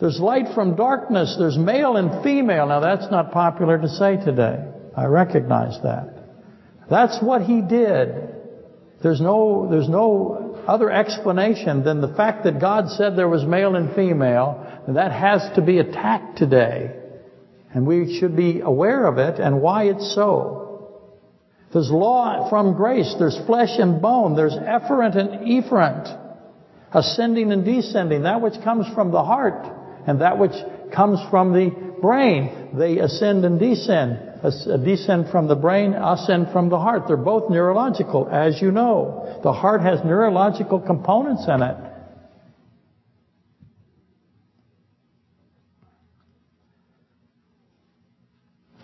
There's 0.00 0.18
light 0.18 0.54
from 0.54 0.76
darkness. 0.76 1.36
There's 1.38 1.56
male 1.56 1.96
and 1.96 2.22
female. 2.22 2.66
Now 2.66 2.80
that's 2.80 3.10
not 3.10 3.32
popular 3.32 3.78
to 3.78 3.88
say 3.88 4.16
today. 4.16 4.64
I 4.96 5.04
recognize 5.04 5.78
that. 5.82 6.14
That's 6.88 7.22
what 7.22 7.42
he 7.42 7.60
did. 7.60 8.34
There's 9.02 9.20
no, 9.20 9.68
there's 9.70 9.88
no 9.88 10.62
other 10.66 10.90
explanation 10.90 11.84
than 11.84 12.00
the 12.00 12.14
fact 12.14 12.44
that 12.44 12.60
God 12.60 12.88
said 12.90 13.16
there 13.16 13.28
was 13.28 13.44
male 13.44 13.74
and 13.74 13.94
female. 13.94 14.66
And 14.86 14.96
that 14.96 15.12
has 15.12 15.54
to 15.56 15.62
be 15.62 15.78
attacked 15.78 16.38
today. 16.38 16.94
And 17.74 17.86
we 17.86 18.18
should 18.18 18.36
be 18.36 18.60
aware 18.60 19.06
of 19.06 19.18
it 19.18 19.38
and 19.38 19.60
why 19.60 19.84
it's 19.84 20.14
so. 20.14 20.62
There's 21.72 21.90
law 21.90 22.48
from 22.48 22.74
grace. 22.74 23.14
There's 23.18 23.38
flesh 23.44 23.78
and 23.78 24.00
bone. 24.00 24.34
There's 24.34 24.54
afferent 24.54 25.16
and 25.16 25.46
efferent. 25.46 26.25
Ascending 26.92 27.52
and 27.52 27.64
descending. 27.64 28.22
That 28.22 28.40
which 28.40 28.54
comes 28.62 28.86
from 28.94 29.10
the 29.10 29.22
heart 29.22 29.66
and 30.06 30.20
that 30.20 30.38
which 30.38 30.52
comes 30.94 31.18
from 31.30 31.52
the 31.52 31.70
brain. 32.00 32.70
They 32.78 32.98
ascend 32.98 33.44
and 33.44 33.58
descend. 33.58 34.20
Uh, 34.42 34.76
descend 34.76 35.28
from 35.30 35.48
the 35.48 35.56
brain, 35.56 35.94
ascend 35.94 36.52
from 36.52 36.68
the 36.68 36.78
heart. 36.78 37.04
They're 37.08 37.16
both 37.16 37.50
neurological, 37.50 38.28
as 38.30 38.60
you 38.62 38.70
know. 38.70 39.40
The 39.42 39.52
heart 39.52 39.80
has 39.80 40.00
neurological 40.04 40.80
components 40.80 41.46
in 41.48 41.62
it. 41.62 41.76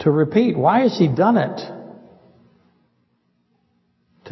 To 0.01 0.11
repeat, 0.11 0.59
why 0.59 0.81
has 0.81 0.99
he 0.99 1.07
done 1.07 1.37
it? 1.37 1.82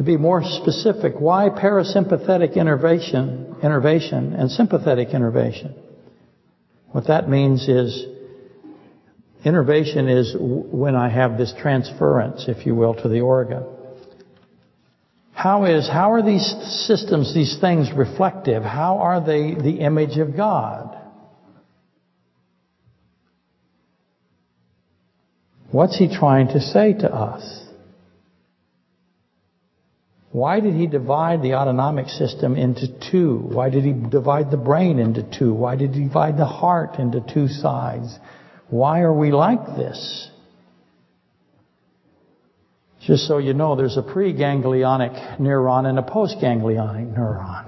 To 0.01 0.05
be 0.05 0.17
more 0.17 0.41
specific, 0.43 1.19
why 1.19 1.49
parasympathetic 1.49 2.55
innervation, 2.55 3.57
innervation 3.61 4.33
and 4.33 4.49
sympathetic 4.49 5.09
innervation? 5.09 5.75
What 6.87 7.05
that 7.05 7.29
means 7.29 7.69
is 7.69 8.07
innervation 9.45 10.09
is 10.09 10.35
when 10.39 10.95
I 10.95 11.09
have 11.09 11.37
this 11.37 11.53
transference, 11.61 12.45
if 12.47 12.65
you 12.65 12.73
will, 12.73 12.95
to 12.95 13.09
the 13.09 13.19
organ. 13.19 13.63
How 15.33 15.65
is 15.65 15.87
how 15.87 16.13
are 16.13 16.23
these 16.23 16.47
systems, 16.87 17.35
these 17.35 17.59
things 17.61 17.91
reflective? 17.95 18.63
How 18.63 18.97
are 18.97 19.23
they 19.23 19.53
the 19.53 19.81
image 19.81 20.17
of 20.17 20.35
God? 20.35 20.97
What's 25.69 25.95
he 25.95 26.07
trying 26.07 26.47
to 26.47 26.59
say 26.59 26.93
to 26.93 27.13
us? 27.13 27.70
Why 30.31 30.61
did 30.61 30.75
he 30.75 30.87
divide 30.87 31.41
the 31.41 31.55
autonomic 31.55 32.07
system 32.07 32.55
into 32.55 32.87
two? 33.11 33.37
Why 33.37 33.69
did 33.69 33.83
he 33.83 33.91
divide 33.91 34.49
the 34.49 34.57
brain 34.57 34.97
into 34.97 35.23
two? 35.23 35.53
Why 35.53 35.75
did 35.75 35.93
he 35.93 36.03
divide 36.03 36.37
the 36.37 36.45
heart 36.45 36.99
into 36.99 37.19
two 37.19 37.47
sides? 37.47 38.17
Why 38.69 39.01
are 39.01 39.13
we 39.13 39.31
like 39.31 39.65
this? 39.75 40.29
Just 43.01 43.27
so 43.27 43.39
you 43.39 43.53
know, 43.53 43.75
there's 43.75 43.97
a 43.97 44.03
preganglionic 44.03 45.39
neuron 45.39 45.85
and 45.85 45.99
a 45.99 46.03
postganglionic 46.03 47.13
neuron. 47.13 47.67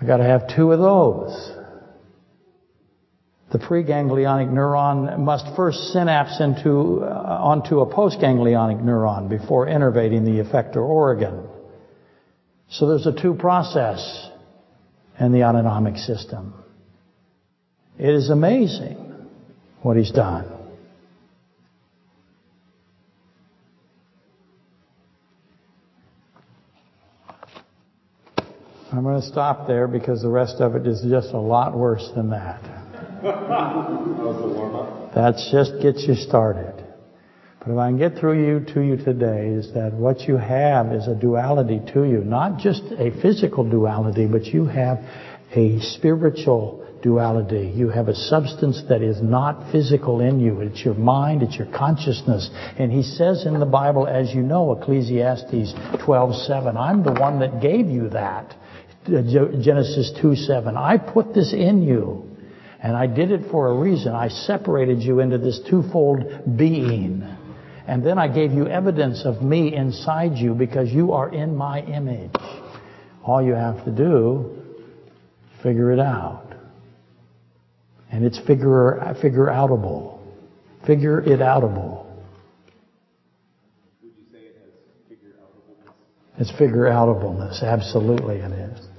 I 0.00 0.06
got 0.06 0.18
to 0.18 0.24
have 0.24 0.54
two 0.54 0.70
of 0.70 0.78
those 0.78 1.63
the 3.52 3.58
preganglionic 3.58 4.50
neuron 4.50 5.18
must 5.20 5.44
first 5.54 5.92
synapse 5.92 6.40
into 6.40 7.02
uh, 7.02 7.38
onto 7.40 7.80
a 7.80 7.86
postganglionic 7.86 8.82
neuron 8.82 9.28
before 9.28 9.66
innervating 9.66 10.24
the 10.24 10.42
effector 10.42 10.82
organ. 10.82 11.46
So 12.68 12.88
there's 12.88 13.06
a 13.06 13.12
two 13.12 13.34
process 13.34 14.28
in 15.20 15.32
the 15.32 15.44
autonomic 15.44 15.96
system. 15.96 16.54
It 17.98 18.12
is 18.12 18.30
amazing 18.30 18.96
what 19.82 19.96
he's 19.96 20.10
done. 20.10 20.50
I'm 28.90 29.02
going 29.02 29.20
to 29.20 29.26
stop 29.26 29.66
there 29.66 29.88
because 29.88 30.22
the 30.22 30.28
rest 30.28 30.60
of 30.60 30.76
it 30.76 30.86
is 30.86 31.04
just 31.08 31.32
a 31.32 31.38
lot 31.38 31.76
worse 31.76 32.08
than 32.14 32.30
that. 32.30 32.73
That's 35.14 35.50
just 35.50 35.80
gets 35.80 36.04
you 36.06 36.14
started. 36.14 36.74
But 37.60 37.72
if 37.72 37.78
I 37.78 37.88
can 37.88 37.96
get 37.96 38.18
through 38.18 38.44
you 38.46 38.60
to 38.74 38.82
you 38.82 38.96
today 38.98 39.48
is 39.48 39.72
that 39.72 39.94
what 39.94 40.28
you 40.28 40.36
have 40.36 40.92
is 40.92 41.08
a 41.08 41.14
duality 41.14 41.80
to 41.94 42.04
you, 42.04 42.22
not 42.22 42.58
just 42.58 42.82
a 42.98 43.10
physical 43.22 43.64
duality, 43.68 44.26
but 44.26 44.44
you 44.44 44.66
have 44.66 44.98
a 45.52 45.80
spiritual 45.80 46.82
duality. 47.02 47.72
You 47.74 47.88
have 47.88 48.08
a 48.08 48.14
substance 48.14 48.82
that 48.90 49.00
is 49.00 49.22
not 49.22 49.72
physical 49.72 50.20
in 50.20 50.40
you. 50.40 50.60
It's 50.60 50.84
your 50.84 50.94
mind, 50.94 51.42
it's 51.42 51.56
your 51.56 51.68
consciousness. 51.74 52.50
And 52.78 52.92
he 52.92 53.02
says 53.02 53.46
in 53.46 53.58
the 53.58 53.64
Bible, 53.64 54.06
as 54.06 54.34
you 54.34 54.42
know, 54.42 54.72
Ecclesiastes 54.72 55.72
12:7, 56.04 56.76
I'm 56.76 57.02
the 57.02 57.12
one 57.12 57.38
that 57.40 57.62
gave 57.62 57.88
you 57.88 58.10
that. 58.10 58.54
Genesis 59.06 60.12
2:7. 60.20 60.76
I 60.76 60.98
put 60.98 61.32
this 61.32 61.54
in 61.54 61.82
you. 61.82 62.33
And 62.84 62.94
I 62.94 63.06
did 63.06 63.30
it 63.30 63.50
for 63.50 63.68
a 63.68 63.74
reason. 63.80 64.12
I 64.12 64.28
separated 64.28 65.02
you 65.02 65.20
into 65.20 65.38
this 65.38 65.58
twofold 65.70 66.58
being. 66.58 67.26
And 67.88 68.04
then 68.04 68.18
I 68.18 68.28
gave 68.28 68.52
you 68.52 68.66
evidence 68.66 69.24
of 69.24 69.40
me 69.40 69.74
inside 69.74 70.36
you 70.36 70.52
because 70.52 70.90
you 70.90 71.12
are 71.12 71.32
in 71.32 71.56
my 71.56 71.80
image. 71.80 72.34
All 73.24 73.42
you 73.42 73.54
have 73.54 73.82
to 73.86 73.90
do, 73.90 74.62
figure 75.62 75.92
it 75.92 75.98
out. 75.98 76.54
And 78.12 78.22
it's 78.22 78.38
figure, 78.40 79.16
figure 79.22 79.46
outable. 79.46 80.18
Figure 80.86 81.20
it 81.22 81.40
outable. 81.40 82.04
Would 84.02 84.12
you 84.14 84.24
say 84.30 84.40
it 84.40 84.56
has 84.62 85.08
figure 85.08 85.36
outableness? 85.40 85.94
It's 86.38 86.50
figure 86.58 86.86
outableness. 86.88 87.62
Absolutely 87.62 88.36
it 88.40 88.52
is. 88.52 88.93